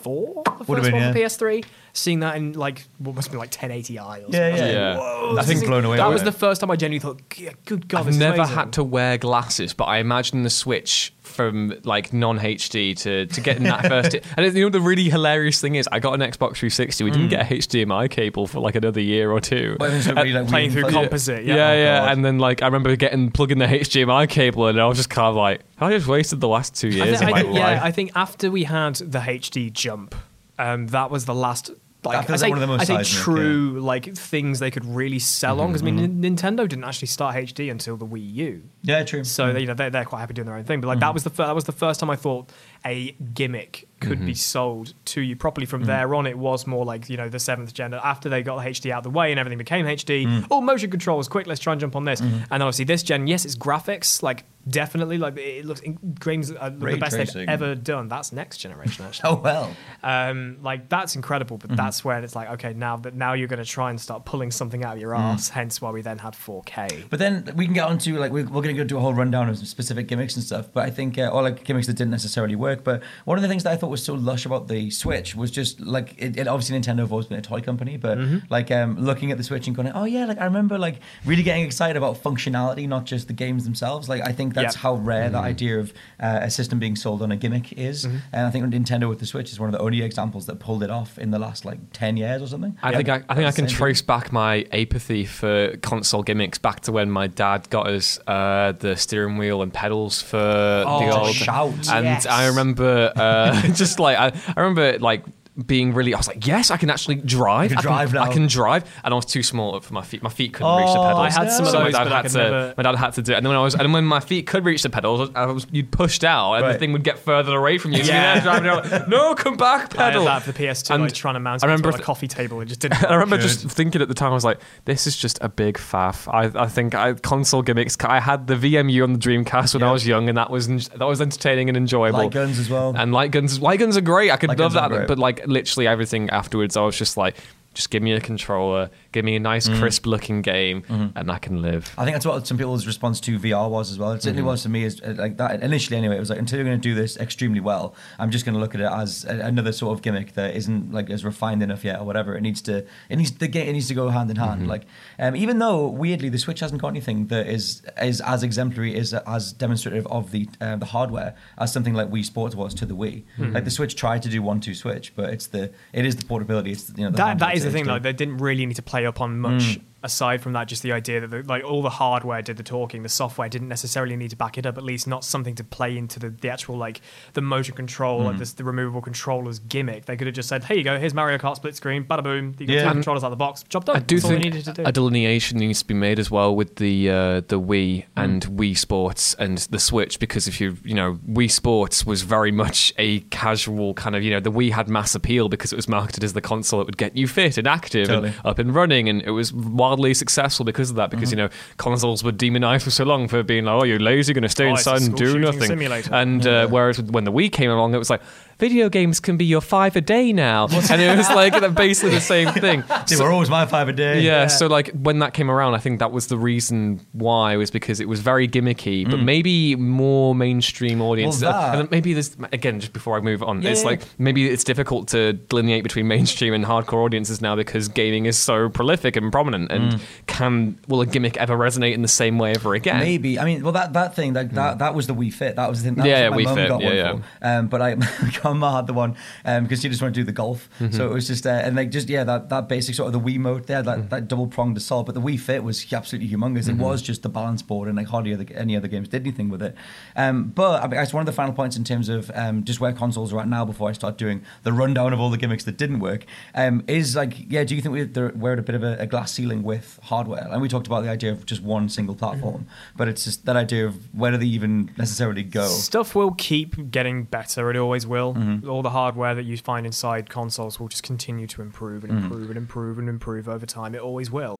four? 0.06 0.42
The 0.44 0.50
first 0.50 0.68
Would 0.68 0.78
have 0.78 0.84
been, 0.84 0.92
one 0.94 1.02
yeah. 1.02 1.12
for 1.12 1.18
PS3. 1.18 1.64
Seeing 1.92 2.20
that 2.20 2.36
in 2.36 2.52
like 2.52 2.84
what 2.98 3.14
must 3.16 3.26
have 3.28 3.32
been 3.32 3.40
like 3.40 3.50
1080i. 3.50 4.18
Or 4.18 4.22
something. 4.22 4.32
Yeah, 4.40 4.46
I 4.46 4.50
was 4.52 4.60
yeah. 4.60 4.66
like, 4.66 4.72
Yeah. 4.74 4.96
Whoa, 4.98 5.34
That 5.34 5.40
this 5.42 5.48
thing's 5.48 5.62
is- 5.62 5.68
blown 5.68 5.84
away 5.84 5.96
That 5.96 6.06
with 6.06 6.12
was 6.14 6.22
it. 6.22 6.26
the 6.26 6.32
first 6.32 6.60
time 6.60 6.70
I 6.70 6.76
genuinely 6.76 7.00
thought, 7.00 7.28
"G- 7.30 7.48
"Good 7.64 7.88
God, 7.88 7.98
I've 8.00 8.06
this 8.06 8.14
is 8.14 8.20
never 8.20 8.36
amazing." 8.36 8.54
had 8.56 8.72
to 8.74 8.84
wear 8.84 9.18
glasses, 9.18 9.72
but 9.74 9.84
I 9.84 9.98
imagine 9.98 10.42
the 10.44 10.50
switch 10.50 11.12
from 11.36 11.74
like 11.84 12.12
non 12.12 12.38
HD 12.40 12.96
to 12.98 13.26
to 13.26 13.40
getting 13.40 13.62
that 13.64 13.86
first. 13.86 14.16
and 14.36 14.56
you 14.56 14.64
know 14.64 14.70
the 14.70 14.80
really 14.80 15.04
hilarious 15.08 15.60
thing 15.60 15.76
is, 15.76 15.88
I 15.92 16.00
got 16.00 16.14
an 16.14 16.20
Xbox 16.20 16.56
360. 16.56 17.04
We 17.04 17.10
didn't 17.12 17.28
get 17.28 17.42
a 17.50 17.54
HDMI 17.54 18.10
cable 18.10 18.46
for 18.46 18.58
like 18.60 18.74
another 18.74 19.00
year 19.00 19.30
or 19.30 19.40
two. 19.40 19.76
Well, 19.78 19.90
really, 19.90 20.32
like, 20.32 20.48
playing 20.48 20.70
through 20.72 20.82
fun. 20.82 20.92
composite. 20.92 21.44
yeah, 21.44 21.54
Yeah, 21.54 21.74
yeah, 21.74 22.02
Oh, 22.04 22.12
and 22.12 22.24
then 22.24 22.38
like 22.38 22.62
I 22.62 22.66
remember 22.66 22.96
getting 22.96 23.30
plugging 23.30 23.58
the 23.58 23.66
HDMI 23.66 24.28
cable, 24.28 24.66
and 24.66 24.80
I 24.80 24.86
was 24.86 24.96
just 24.96 25.10
kind 25.10 25.28
of 25.28 25.36
like, 25.36 25.60
I 25.78 25.90
just 25.92 26.06
wasted 26.08 26.40
the 26.40 26.48
last 26.48 26.74
two 26.74 26.88
I 26.88 26.90
years 26.90 27.18
think, 27.18 27.22
of 27.22 27.28
I 27.28 27.30
my 27.30 27.38
think- 27.42 27.52
life. 27.54 27.58
yeah, 27.58 27.80
I 27.84 27.90
think 27.92 28.12
after 28.16 28.50
we 28.50 28.64
had 28.64 28.96
the 28.96 29.18
HD 29.20 29.70
jump, 29.72 30.14
um, 30.58 30.86
that 30.88 31.10
was 31.10 31.26
the 31.26 31.34
last. 31.34 31.70
Like, 32.04 32.30
I 32.30 32.36
say, 32.36 32.48
one 32.48 32.58
of 32.58 32.60
the 32.60 32.66
most 32.68 32.88
I 32.88 33.02
say 33.02 33.20
true 33.22 33.80
like 33.80 34.14
things 34.14 34.60
they 34.60 34.70
could 34.70 34.84
really 34.84 35.18
sell 35.18 35.60
on 35.60 35.68
because 35.68 35.82
I 35.82 35.86
Mm-hmm, 35.86 35.96
mean 35.96 36.20
Nin- 36.20 36.36
mm-hmm. 36.36 36.46
Nintendo 36.48 36.68
didn't 36.68 36.84
actually 36.84 37.08
start 37.08 37.34
HD 37.34 37.70
until 37.70 37.96
the 37.96 38.06
Wii 38.06 38.34
U. 38.34 38.62
Yeah, 38.82 39.02
true. 39.02 39.24
So 39.24 39.46
mm-hmm. 39.46 39.58
you 39.58 39.66
know 39.66 39.74
they're, 39.74 39.90
they're 39.90 40.04
quite 40.04 40.20
happy 40.20 40.34
doing 40.34 40.46
their 40.46 40.56
own 40.56 40.64
thing. 40.64 40.80
But 40.80 40.88
like 40.88 41.00
that 41.00 41.06
mm-hmm. 41.06 41.14
was 41.14 41.24
the 41.24 41.30
fir- 41.30 41.46
that 41.46 41.54
was 41.54 41.64
the 41.64 41.72
first 41.72 42.00
time 42.00 42.10
I 42.10 42.16
thought 42.16 42.50
a 42.84 43.12
gimmick 43.34 43.88
could 44.00 44.20
be 44.20 44.32
mm-hmm. 44.32 44.34
sold 44.34 44.92
to 45.06 45.20
you 45.20 45.36
properly. 45.36 45.66
From 45.66 45.82
mm. 45.82 45.86
there 45.86 46.14
on, 46.14 46.26
it 46.26 46.36
was 46.36 46.66
more 46.66 46.84
like 46.84 47.08
you 47.08 47.16
know 47.16 47.28
the 47.28 47.38
seventh 47.38 47.72
gen. 47.72 47.94
After 47.94 48.28
they 48.28 48.42
got 48.42 48.56
the 48.62 48.68
HD 48.68 48.90
out 48.90 48.98
of 48.98 49.04
the 49.04 49.10
way 49.10 49.30
and 49.30 49.40
everything 49.40 49.58
became 49.58 49.86
HD, 49.86 50.26
mm. 50.26 50.46
oh 50.50 50.60
motion 50.60 50.90
controls, 50.90 51.28
quick, 51.28 51.46
let's 51.46 51.60
try 51.60 51.72
and 51.72 51.80
jump 51.80 51.96
on 51.96 52.04
this. 52.04 52.20
Mm-hmm. 52.20 52.44
And 52.50 52.62
obviously 52.62 52.84
this 52.84 53.02
gen, 53.02 53.26
yes, 53.26 53.44
it's 53.44 53.56
graphics, 53.56 54.22
like 54.22 54.44
definitely 54.68 55.16
like 55.16 55.38
it 55.38 55.64
looks 55.64 55.80
games 56.18 56.50
are 56.50 56.70
the 56.70 56.96
best 56.96 57.14
tracing. 57.14 57.40
they've 57.40 57.48
ever 57.48 57.74
done. 57.74 58.08
That's 58.08 58.32
next 58.32 58.58
generation 58.58 59.04
actually. 59.06 59.30
oh 59.30 59.36
well. 59.36 59.76
Um, 60.02 60.58
like 60.62 60.88
that's 60.88 61.16
incredible, 61.16 61.58
but 61.58 61.68
mm-hmm. 61.68 61.76
that's 61.76 62.04
when 62.04 62.24
it's 62.24 62.34
like, 62.34 62.50
okay, 62.50 62.72
now 62.74 62.96
that 62.98 63.14
now 63.14 63.34
you're 63.34 63.48
going 63.48 63.62
to 63.62 63.70
try 63.70 63.90
and 63.90 64.00
start 64.00 64.24
pulling 64.24 64.50
something 64.50 64.84
out 64.84 64.94
of 64.94 65.00
your 65.00 65.12
mm. 65.12 65.20
ass. 65.20 65.48
Hence 65.48 65.80
why 65.80 65.90
we 65.90 66.02
then 66.02 66.18
had 66.18 66.34
4K. 66.34 67.08
But 67.08 67.18
then 67.18 67.52
we 67.56 67.64
can 67.64 67.74
get 67.74 67.84
on 67.84 67.98
to 67.98 68.18
like 68.18 68.32
we're, 68.32 68.44
we're 68.44 68.62
going 68.62 68.74
to 68.74 68.82
go 68.82 68.84
do 68.84 68.96
a 68.96 69.00
whole 69.00 69.14
rundown 69.14 69.48
of 69.48 69.56
some 69.56 69.66
specific 69.66 70.08
gimmicks 70.08 70.36
and 70.36 70.44
stuff. 70.44 70.68
But 70.72 70.84
I 70.84 70.90
think 70.90 71.18
uh, 71.18 71.30
or 71.32 71.42
like 71.42 71.64
gimmicks 71.64 71.86
that 71.86 71.94
didn't 71.94 72.10
necessarily 72.10 72.56
work. 72.56 72.84
But 72.84 73.02
one 73.24 73.38
of 73.38 73.42
the 73.42 73.48
things 73.48 73.62
that 73.62 73.72
I 73.72 73.76
thought 73.76 73.90
was 73.90 73.95
so 74.04 74.14
lush 74.14 74.46
about 74.46 74.68
the 74.68 74.90
Switch 74.90 75.34
was 75.34 75.50
just 75.50 75.80
like 75.80 76.14
it, 76.18 76.36
it 76.36 76.48
obviously 76.48 76.78
Nintendo 76.78 76.98
have 77.00 77.12
always 77.12 77.26
been 77.26 77.38
a 77.38 77.42
toy 77.42 77.60
company, 77.60 77.96
but 77.96 78.18
like 78.50 78.70
um, 78.70 78.98
looking 78.98 79.30
at 79.32 79.38
the 79.38 79.44
Switch 79.44 79.66
and 79.66 79.74
going, 79.76 79.90
oh 79.94 80.04
yeah, 80.04 80.24
like 80.26 80.38
I 80.40 80.44
remember 80.44 80.78
like 80.78 80.96
really 81.24 81.42
getting 81.42 81.64
excited 81.64 81.96
about 81.96 82.22
functionality, 82.22 82.86
not 82.88 83.04
just 83.06 83.26
the 83.28 83.32
games 83.34 83.64
themselves. 83.64 84.08
Like 84.08 84.22
I 84.22 84.32
think 84.32 84.54
that's 84.54 84.74
Yeah. 84.76 84.80
how 84.82 84.94
rare 84.94 85.30
that 85.30 85.42
idea 85.44 85.78
of 85.78 85.92
uh, 86.20 86.40
a 86.42 86.50
system 86.50 86.78
being 86.78 86.96
sold 86.96 87.22
on 87.22 87.32
a 87.32 87.36
gimmick 87.36 87.72
is. 87.72 88.04
And 88.04 88.46
I 88.46 88.50
think 88.50 88.64
Nintendo 88.66 89.08
with 89.08 89.18
the 89.20 89.26
Switch 89.26 89.50
is 89.52 89.60
one 89.60 89.68
of 89.68 89.72
the 89.72 89.80
only 89.80 90.02
examples 90.02 90.46
that 90.46 90.58
pulled 90.58 90.82
it 90.82 90.90
off 90.90 91.18
in 91.18 91.30
the 91.30 91.38
last 91.38 91.64
like 91.64 91.78
ten 91.92 92.16
years 92.16 92.42
or 92.42 92.46
something. 92.46 92.76
I 92.82 92.90
Yeah, 92.90 92.96
think 92.98 93.08
I, 93.08 93.14
I 93.28 93.34
think 93.34 93.46
I 93.48 93.52
can 93.52 93.64
the 93.64 93.70
same 93.70 93.76
trace 93.78 94.02
back 94.02 94.32
my 94.32 94.66
apathy 94.72 95.24
for 95.24 95.76
console 95.78 96.22
gimmicks 96.22 96.58
back 96.58 96.80
to 96.80 96.92
when 96.92 97.10
my 97.10 97.26
dad 97.26 97.68
got 97.70 97.88
us 97.88 98.18
uh, 98.26 98.72
the 98.78 98.96
steering 98.96 99.38
wheel 99.38 99.62
and 99.62 99.72
pedals 99.72 100.20
for 100.22 100.36
the 100.36 100.84
Oh, 100.86 101.24
old 101.26 101.34
shout. 101.34 101.72
And 101.90 102.04
Yes. 102.06 102.26
I 102.26 102.46
remember 102.46 103.12
uh, 103.16 103.62
just 103.76 103.98
like 103.98 104.18
I, 104.18 104.38
I 104.56 104.60
remember 104.60 104.98
like 104.98 105.24
being 105.66 105.94
really. 105.94 106.12
I 106.12 106.18
was 106.18 106.28
like, 106.28 106.46
yes, 106.46 106.70
I 106.70 106.76
can 106.76 106.90
actually 106.90 107.14
drive. 107.16 107.70
Can 107.70 107.78
I 107.78 107.82
drive 107.82 108.12
now. 108.12 108.22
I 108.24 108.32
can 108.32 108.46
drive, 108.46 108.84
and 109.04 109.14
I 109.14 109.16
was 109.16 109.24
too 109.24 109.42
small 109.42 109.80
for 109.80 109.94
my 109.94 110.02
feet. 110.02 110.22
My 110.22 110.28
feet 110.28 110.52
couldn't 110.52 110.76
reach 110.76 110.86
the 110.92 110.98
Oh, 110.98 111.02
pedals. 111.04 111.18
I 111.18 111.30
had 111.30 111.50
some 111.50 111.64
of 111.64 111.70
so 111.70 111.78
my 111.78 111.84
those, 111.84 111.92
dad 111.94 112.04
but 112.04 112.12
I 112.12 112.16
had 112.22 112.30
to. 112.30 112.38
never- 112.38 112.74
My 112.76 112.82
dad 112.82 112.94
had 112.96 113.12
to 113.14 113.22
do 113.22 113.32
it, 113.32 113.36
and 113.36 113.46
then 113.46 113.50
when 113.50 113.58
I 113.58 113.62
was, 113.62 113.74
and 113.74 113.92
when 113.92 114.04
my 114.04 114.20
feet 114.20 114.46
could 114.46 114.64
reach 114.64 114.82
the 114.82 114.90
pedals, 114.90 115.30
I 115.34 115.46
was 115.46 115.66
you 115.70 115.84
pushed 115.84 116.24
out, 116.24 116.54
and 116.54 116.66
the 116.74 116.78
thing 116.78 116.92
would 116.92 117.04
get 117.04 117.18
further 117.18 117.56
away 117.56 117.78
from 117.78 117.92
you. 117.92 118.04
So 118.04 118.12
Yeah. 118.12 118.40
driving 118.40 118.66
around, 118.68 119.08
no, 119.08 119.34
come 119.34 119.56
back, 119.56 119.96
I 119.98 120.04
had 120.04 120.10
pedal. 120.12 120.24
that 120.26 120.42
for 120.42 120.52
the 120.52 120.58
PS2, 120.58 120.90
And 120.94 121.02
like 121.04 121.12
trying 121.14 121.34
to 121.34 121.40
mount 121.40 121.62
I 121.62 121.66
remember 121.66 121.88
on 121.88 121.94
a 121.94 121.96
th- 121.98 122.04
coffee 122.04 122.28
table. 122.28 122.60
It 122.60 122.66
just 122.66 122.80
didn't. 122.80 123.02
I 123.10 123.14
remember 123.14 123.36
Good. 123.36 123.42
just 123.44 123.66
thinking 123.70 124.02
at 124.02 124.08
the 124.08 124.14
time, 124.14 124.32
I 124.32 124.34
was 124.34 124.44
like, 124.44 124.60
"This 124.84 125.06
is 125.06 125.16
just 125.16 125.38
a 125.40 125.48
big 125.48 125.78
faff." 125.78 126.28
I, 126.32 126.64
I 126.64 126.68
think 126.68 126.94
I, 126.94 127.14
console 127.14 127.62
gimmicks. 127.62 127.96
I 128.04 128.20
had 128.20 128.46
the 128.46 128.54
VMU 128.56 129.02
on 129.04 129.14
the 129.14 129.18
Dreamcast 129.18 129.74
when 129.74 129.82
I 129.82 129.90
was 129.92 130.06
young, 130.06 130.28
and 130.28 130.36
that 130.36 130.50
was 130.50 130.68
that 130.68 131.06
was 131.06 131.20
entertaining 131.20 131.68
and 131.68 131.76
enjoyable. 131.76 132.18
Light 132.18 132.30
guns 132.32 132.58
as 132.58 132.68
well. 132.68 132.94
And 132.96 133.12
light 133.12 133.30
guns, 133.30 133.60
light 133.60 133.78
guns 133.80 133.96
are 133.96 134.00
great. 134.02 134.30
I 134.30 134.36
could 134.36 134.48
Light 134.50 134.58
love 134.60 134.74
that, 134.74 135.06
but 135.08 135.18
like 135.18 135.45
literally 135.46 135.86
everything 135.86 136.30
afterwards, 136.30 136.76
I 136.76 136.82
was 136.82 136.96
just 136.96 137.16
like, 137.16 137.36
just 137.76 137.90
give 137.90 138.02
me 138.02 138.12
a 138.12 138.20
controller, 138.20 138.90
give 139.12 139.24
me 139.24 139.36
a 139.36 139.40
nice 139.40 139.68
Mm. 139.68 139.78
crisp 139.78 140.06
looking 140.06 140.42
game, 140.42 140.82
Mm-hmm. 140.82 141.16
and 141.18 141.30
I 141.30 141.38
can 141.38 141.60
live. 141.62 141.92
I 141.98 142.04
think 142.04 142.14
that's 142.16 142.26
what 142.26 142.46
some 142.46 142.56
people's 142.58 142.86
response 142.86 143.20
to 143.20 143.38
VR 143.38 143.68
was 143.70 143.90
as 143.92 143.98
well. 143.98 144.12
It 144.12 144.22
certainly 144.22 144.42
was 144.42 144.62
to 144.64 144.68
me 144.68 144.82
is 144.84 145.00
uh, 145.02 145.14
like 145.16 145.36
that 145.36 145.62
initially. 145.62 145.96
Anyway, 145.96 146.16
it 146.16 146.20
was 146.20 146.30
like 146.30 146.38
until 146.38 146.56
you're 146.58 146.64
going 146.66 146.80
to 146.80 146.88
do 146.90 146.94
this 146.94 147.16
extremely 147.18 147.60
well, 147.60 147.94
I'm 148.18 148.30
just 148.30 148.44
going 148.44 148.54
to 148.54 148.60
look 148.60 148.74
at 148.74 148.80
it 148.80 148.90
as 148.90 149.24
a, 149.26 149.38
another 149.40 149.72
sort 149.72 149.92
of 149.96 150.02
gimmick 150.02 150.32
that 150.34 150.56
isn't 150.56 150.92
like 150.92 151.10
as 151.10 151.24
refined 151.24 151.62
enough 151.62 151.84
yet 151.84 152.00
or 152.00 152.04
whatever. 152.04 152.34
It 152.34 152.40
needs 152.40 152.62
to 152.62 152.84
it 153.10 153.16
needs 153.16 153.30
the 153.32 153.46
game 153.48 153.68
it 153.68 153.72
needs 153.74 153.88
to 153.88 153.94
go 153.94 154.08
hand 154.08 154.30
in 154.30 154.36
hand. 154.36 154.66
Like 154.66 154.84
um, 155.18 155.36
even 155.36 155.58
though 155.58 155.86
weirdly 155.86 156.28
the 156.30 156.38
Switch 156.38 156.60
hasn't 156.60 156.80
got 156.80 156.88
anything 156.88 157.26
that 157.28 157.46
is 157.46 157.82
is 158.02 158.20
as 158.22 158.42
exemplary 158.42 158.94
is 158.96 159.12
as 159.12 159.52
demonstrative 159.52 160.06
of 160.06 160.30
the 160.30 160.48
uh, 160.60 160.76
the 160.76 160.86
hardware 160.86 161.34
as 161.58 161.72
something 161.72 161.92
like 161.94 162.08
Wii 162.10 162.24
Sports 162.24 162.54
was 162.54 162.72
to 162.74 162.86
the 162.86 162.94
Wii. 162.96 163.24
Like 163.38 163.64
the 163.64 163.70
Switch 163.70 163.96
tried 163.96 164.22
to 164.22 164.28
do 164.30 164.40
one 164.42 164.60
two 164.60 164.74
switch, 164.74 165.14
but 165.14 165.30
it's 165.34 165.48
the 165.48 165.70
it 165.92 166.06
is 166.06 166.16
the 166.16 166.24
portability. 166.24 166.72
It's 166.72 166.90
you 166.96 167.04
know 167.04 167.10
the 167.10 167.16
that 167.18 167.38
that 167.38 167.50
handheld 167.54 167.56
is 167.56 167.65
the 167.66 167.78
thing. 167.78 167.86
Like 167.86 168.02
they 168.02 168.12
didn't 168.12 168.38
really 168.38 168.66
need 168.66 168.76
to 168.76 168.82
play 168.82 169.06
up 169.06 169.20
on 169.20 169.38
much 169.38 169.76
hmm. 169.76 169.82
Aside 170.06 170.40
from 170.42 170.54
that. 170.54 170.68
Just 170.68 170.82
the 170.82 170.92
idea 170.92 171.20
that 171.20 171.28
the, 171.30 171.42
like 171.42 171.62
all 171.64 171.82
the 171.82 171.90
hardware 171.90 172.40
did 172.40 172.56
the 172.56 172.62
talking, 172.62 173.02
the 173.02 173.08
software 173.10 173.48
didn't 173.48 173.68
necessarily 173.68 174.16
need 174.16 174.30
to 174.30 174.36
back 174.36 174.56
it 174.56 174.64
up. 174.64 174.78
At 174.78 174.84
least 174.84 175.06
not 175.06 175.24
something 175.24 175.54
to 175.56 175.64
play 175.64 175.96
into 175.98 176.18
the, 176.18 176.30
the 176.30 176.48
actual 176.48 176.76
like 176.78 177.00
the 177.34 177.42
motion 177.42 177.74
control, 177.76 178.22
like 178.22 178.38
this, 178.38 178.54
the 178.54 178.64
removable 178.64 179.02
controllers 179.02 179.58
gimmick. 179.58 180.06
They 180.06 180.16
could 180.16 180.26
have 180.26 180.34
just 180.36 180.48
said, 180.48 180.64
"Here 180.64 180.76
you 180.76 180.84
go. 180.84 180.98
Here's 180.98 181.12
Mario 181.14 181.36
Kart 181.38 181.56
split 181.56 181.76
screen. 181.76 182.04
Bada 182.04 182.22
boom. 182.22 182.54
You 182.58 182.66
can 182.66 182.74
Yeah. 182.74 182.84
take 182.84 182.92
controllers 182.92 183.22
out 183.22 183.28
of 183.28 183.32
the 183.32 183.36
box. 183.36 183.62
Job 183.64 183.84
done. 183.84 183.96
I 183.96 184.00
do 184.00 184.16
That's 184.16 184.28
think 184.28 184.44
needed 184.44 184.64
to 184.64 184.72
do. 184.72 184.82
a 184.86 184.92
delineation 184.92 185.58
needs 185.58 185.80
to 185.80 185.84
be 185.86 185.94
made 185.94 186.18
as 186.18 186.30
well 186.30 186.54
with 186.56 186.76
the 186.76 187.10
uh, 187.10 187.40
the 187.48 187.60
Wii 187.60 188.04
and 188.16 188.42
Wii 188.46 188.76
Sports 188.78 189.34
and 189.34 189.58
the 189.58 189.78
Switch 189.78 190.18
because 190.18 190.46
if 190.46 190.60
you 190.60 190.76
you 190.84 190.94
know 190.94 191.18
Wii 191.28 191.50
Sports 191.50 192.06
was 192.06 192.22
very 192.22 192.52
much 192.52 192.92
a 192.98 193.20
casual 193.30 193.94
kind 193.94 194.14
of 194.14 194.22
you 194.22 194.30
know 194.30 194.40
the 194.40 194.52
Wii 194.52 194.70
had 194.72 194.88
mass 194.88 195.14
appeal 195.14 195.48
because 195.48 195.72
it 195.72 195.76
was 195.76 195.88
marketed 195.88 196.22
as 196.24 196.32
the 196.32 196.40
console 196.40 196.78
that 196.80 196.86
would 196.86 196.96
get 196.96 197.16
you 197.16 197.26
fit 197.26 197.58
and 197.58 197.66
active 197.66 198.06
Totally. 198.08 198.28
and 198.28 198.36
up 198.46 198.58
and 198.58 198.74
running 198.74 199.08
and 199.08 199.22
it 199.22 199.30
was 199.30 199.52
wildly 199.52 199.95
successful 200.14 200.64
because 200.64 200.90
of 200.90 200.96
that 200.96 201.10
because 201.10 201.30
you 201.30 201.36
know 201.36 201.48
consoles 201.76 202.22
were 202.24 202.32
demonized 202.32 202.84
for 202.84 202.90
so 202.90 203.04
long 203.04 203.28
for 203.28 203.42
being 203.42 203.64
like 203.64 203.74
oh 203.80 203.84
you're 203.84 203.98
lazy 203.98 204.32
going 204.32 204.42
to 204.42 204.48
stay 204.48 204.66
Oh, 204.66 204.70
inside 204.70 205.02
and 205.02 205.16
do 205.16 205.38
nothing. 205.38 205.62
Simulator. 205.62 206.14
and 206.14 206.46
uh, 206.46 206.66
whereas 206.68 207.00
when 207.02 207.24
the 207.24 207.32
Wii 207.32 207.50
came 207.52 207.70
along 207.70 207.94
it 207.94 207.98
was 207.98 208.10
like 208.10 208.22
video 208.58 208.88
games 208.88 209.20
can 209.20 209.36
be 209.36 209.44
your 209.44 209.60
five 209.60 209.96
a 209.96 210.00
day 210.00 210.32
now 210.32 210.66
and 210.90 211.00
it 211.02 211.16
was 211.16 211.28
like 211.30 211.74
basically 211.74 212.10
the 212.14 212.20
same 212.20 212.48
thing 212.52 212.82
They 213.08 213.16
were 213.16 213.30
always 213.30 213.50
my 213.50 213.66
five 213.66 213.88
a 213.88 213.92
day. 213.92 214.20
yeah, 214.20 214.46
so 214.46 214.66
like 214.66 214.90
when 214.92 215.18
that 215.18 215.34
came 215.34 215.50
around, 215.50 215.74
I 215.74 215.78
think 215.78 215.98
that 215.98 216.12
was 216.12 216.28
the 216.28 216.38
reason 216.38 217.00
why 217.12 217.56
was 217.56 217.70
because 217.70 218.00
it 218.00 218.08
was 218.08 218.20
very 218.20 218.48
gimmicky, 218.48 219.08
but 219.10 219.20
maybe 219.20 219.76
more 219.76 220.34
mainstream 220.34 221.00
audience. 221.02 221.38
Mm. 221.38 221.42
Well, 221.42 221.52
that- 221.52 221.70
and 221.72 221.80
then 221.82 221.88
maybe 221.90 222.14
this 222.14 222.36
again, 222.52 222.80
just 222.80 222.92
before 222.92 223.16
I 223.16 223.20
move 223.20 223.42
on, 223.42 223.64
it's 223.64 223.80
Yeah. 223.82 223.86
like 223.86 224.02
maybe 224.18 224.48
it's 224.48 224.64
difficult 224.64 225.08
to 225.08 225.34
delineate 225.34 225.82
between 225.82 226.08
mainstream 226.08 226.54
and 226.54 226.64
hardcore 226.64 227.04
audiences 227.04 227.40
now 227.42 227.56
because 227.56 227.88
gaming 227.88 228.26
is 228.26 228.38
so 228.38 228.68
prolific 228.68 229.16
and 229.16 229.30
prominent. 229.30 229.70
And 229.70 229.92
Mm. 229.94 230.00
can 230.26 230.78
will 230.88 231.00
a 231.02 231.06
gimmick 231.06 231.36
ever 231.36 231.56
resonate 231.56 231.92
in 231.94 232.02
the 232.02 232.08
same 232.08 232.38
way 232.38 232.52
ever 232.52 232.74
again? 232.74 232.98
Maybe. 233.00 233.38
I 233.38 233.44
mean, 233.44 233.62
well, 233.62 233.72
that, 233.72 233.92
that 233.92 234.14
thing, 234.16 234.32
that, 234.34 234.52
that 234.54 234.78
that 234.78 234.94
was 234.94 235.06
the 235.06 235.14
Wii 235.14 235.32
Fit. 235.32 235.56
That 235.56 235.68
was 235.68 235.82
the 235.82 235.88
thing. 235.88 235.94
That. 235.96 236.06
Yeah, 236.06 236.28
was 236.30 236.44
yeah, 236.44 236.50
my 236.50 236.52
Wii 236.52 236.54
Fit. 236.62 236.68
got 236.68 236.82
Yeah, 236.82 237.12
one 237.12 237.22
for. 237.22 237.46
Um, 237.46 237.66
but 237.68 237.82
I, 237.82 237.94
Grandma 238.46 238.76
had 238.76 238.86
the 238.86 238.92
one 238.92 239.16
because 239.44 239.82
she 239.82 239.88
just 239.88 240.02
wanted 240.02 240.14
to 240.14 240.20
do 240.20 240.24
the 240.24 240.32
golf. 240.32 240.68
Mm-hmm. 240.78 240.96
So 240.96 241.06
it 241.06 241.12
was 241.12 241.26
just, 241.26 241.46
uh, 241.46 241.50
and 241.50 241.76
like, 241.76 241.90
just, 241.90 242.08
yeah, 242.08 242.24
that, 242.24 242.48
that 242.48 242.68
basic 242.68 242.94
sort 242.94 243.06
of 243.06 243.12
the 243.12 243.20
Wii 243.20 243.38
mode 243.38 243.66
there, 243.66 243.82
that, 243.82 244.10
that 244.10 244.28
double 244.28 244.46
pronged 244.46 244.76
assault. 244.76 245.06
But 245.06 245.14
the 245.14 245.20
Wii 245.20 245.38
Fit 245.38 245.62
was 245.62 245.92
absolutely 245.92 246.28
humongous. 246.28 246.68
Mm-hmm. 246.68 246.80
It 246.80 246.84
was 246.84 247.02
just 247.02 247.22
the 247.22 247.28
balance 247.28 247.62
board, 247.62 247.88
and 247.88 247.96
like 247.96 248.08
hardly 248.08 248.34
other, 248.34 248.46
any 248.54 248.76
other 248.76 248.88
games 248.88 249.08
did 249.08 249.22
anything 249.22 249.48
with 249.48 249.62
it. 249.62 249.74
Um, 250.14 250.48
but 250.48 250.82
I 250.82 250.88
mean, 250.88 251.00
it's 251.00 251.12
one 251.12 251.20
of 251.20 251.26
the 251.26 251.32
final 251.32 251.52
points 251.52 251.76
in 251.76 251.84
terms 251.84 252.08
of 252.08 252.30
um, 252.34 252.64
just 252.64 252.80
where 252.80 252.92
consoles 252.92 253.32
are 253.32 253.40
at 253.40 253.48
now 253.48 253.64
before 253.64 253.88
I 253.88 253.92
start 253.92 254.18
doing 254.18 254.44
the 254.62 254.72
rundown 254.72 255.12
of 255.12 255.20
all 255.20 255.30
the 255.30 255.38
gimmicks 255.38 255.64
that 255.64 255.76
didn't 255.76 256.00
work. 256.00 256.24
Um, 256.54 256.84
is 256.86 257.16
like, 257.16 257.50
yeah, 257.50 257.64
do 257.64 257.74
you 257.74 257.82
think 257.82 257.92
we're, 257.92 258.32
we're 258.32 258.52
at 258.52 258.58
a 258.58 258.62
bit 258.62 258.74
of 258.74 258.82
a, 258.82 258.96
a 258.98 259.06
glass 259.06 259.32
ceiling 259.32 259.62
with 259.62 259.98
hardware? 260.02 260.48
And 260.50 260.62
we 260.62 260.68
talked 260.68 260.86
about 260.86 261.02
the 261.02 261.10
idea 261.10 261.32
of 261.32 261.46
just 261.46 261.62
one 261.62 261.88
single 261.88 262.14
platform, 262.14 262.66
but 262.96 263.08
it's 263.08 263.24
just 263.24 263.44
that 263.46 263.56
idea 263.56 263.86
of 263.86 264.14
where 264.14 264.30
do 264.30 264.36
they 264.36 264.46
even 264.46 264.90
necessarily 264.96 265.42
go? 265.42 265.66
Stuff 265.66 266.14
will 266.14 266.32
keep 266.32 266.90
getting 266.90 267.24
better. 267.24 267.70
It 267.70 267.76
always 267.76 268.06
will. 268.06 268.34
Mm-hmm. 268.36 268.68
All 268.70 268.82
the 268.82 268.90
hardware 268.90 269.34
that 269.34 269.44
you 269.44 269.56
find 269.56 269.86
inside 269.86 270.28
consoles 270.30 270.78
will 270.78 270.88
just 270.88 271.02
continue 271.02 271.46
to 271.48 271.62
improve 271.62 272.04
and 272.04 272.12
Mm. 272.12 272.22
improve 272.24 272.50
and 272.50 272.56
improve 272.58 272.98
and 272.98 273.08
improve 273.08 273.48
over 273.48 273.66
time. 273.66 273.94
It 273.94 274.00
always 274.02 274.30
will. 274.30 274.56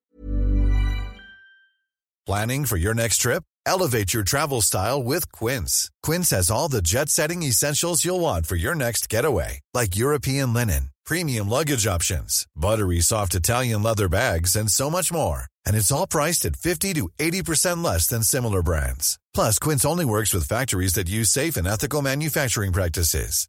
Planning 2.26 2.64
for 2.64 2.76
your 2.76 2.94
next 2.94 3.18
trip? 3.18 3.44
Elevate 3.66 4.12
your 4.14 4.24
travel 4.24 4.60
style 4.62 5.02
with 5.02 5.30
Quince. 5.32 5.90
Quince 6.02 6.30
has 6.30 6.50
all 6.50 6.68
the 6.68 6.82
jet 6.82 7.08
setting 7.08 7.42
essentials 7.42 8.04
you'll 8.04 8.20
want 8.20 8.46
for 8.46 8.56
your 8.56 8.74
next 8.74 9.08
getaway, 9.08 9.60
like 9.74 9.96
European 9.96 10.52
linen, 10.52 10.90
premium 11.04 11.48
luggage 11.48 11.86
options, 11.86 12.46
buttery 12.56 13.00
soft 13.00 13.34
Italian 13.34 13.82
leather 13.82 14.08
bags, 14.08 14.56
and 14.56 14.70
so 14.70 14.90
much 14.90 15.12
more. 15.12 15.44
And 15.64 15.76
it's 15.76 15.90
all 15.92 16.06
priced 16.06 16.44
at 16.44 16.56
50 16.56 16.94
to 16.94 17.08
80% 17.18 17.82
less 17.84 18.06
than 18.06 18.22
similar 18.22 18.62
brands. 18.62 19.18
Plus, 19.34 19.58
Quince 19.58 19.84
only 19.84 20.04
works 20.04 20.32
with 20.32 20.44
factories 20.48 20.94
that 20.94 21.08
use 21.08 21.30
safe 21.30 21.56
and 21.56 21.66
ethical 21.66 22.02
manufacturing 22.02 22.72
practices. 22.72 23.48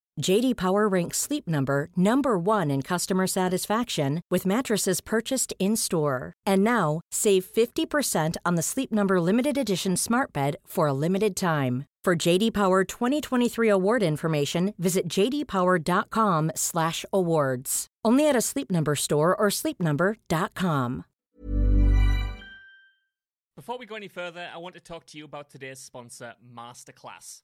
JD 0.19 0.57
Power 0.57 0.87
ranks 0.87 1.17
Sleep 1.17 1.47
Number 1.47 1.89
number 1.95 2.37
1 2.37 2.69
in 2.71 2.81
customer 2.81 3.27
satisfaction 3.27 4.21
with 4.29 4.45
mattresses 4.45 4.99
purchased 5.01 5.53
in-store. 5.59 6.33
And 6.45 6.63
now, 6.63 7.01
save 7.11 7.45
50% 7.45 8.37
on 8.45 8.55
the 8.55 8.61
Sleep 8.61 8.91
Number 8.91 9.19
limited 9.21 9.57
edition 9.57 9.97
Smart 9.97 10.31
Bed 10.33 10.57
for 10.65 10.87
a 10.87 10.93
limited 10.93 11.35
time. 11.35 11.85
For 12.03 12.15
JD 12.15 12.53
Power 12.53 12.83
2023 12.83 13.69
award 13.69 14.03
information, 14.03 14.73
visit 14.79 15.07
jdpower.com/awards. 15.07 17.87
Only 18.03 18.27
at 18.27 18.35
a 18.35 18.41
Sleep 18.41 18.71
Number 18.71 18.95
store 18.95 19.35
or 19.35 19.49
sleepnumber.com. 19.49 21.05
Before 23.55 23.77
we 23.77 23.85
go 23.85 23.93
any 23.95 24.07
further, 24.07 24.49
I 24.51 24.57
want 24.57 24.73
to 24.73 24.81
talk 24.81 25.05
to 25.07 25.17
you 25.19 25.25
about 25.25 25.51
today's 25.51 25.77
sponsor, 25.77 26.33
Masterclass. 26.43 27.43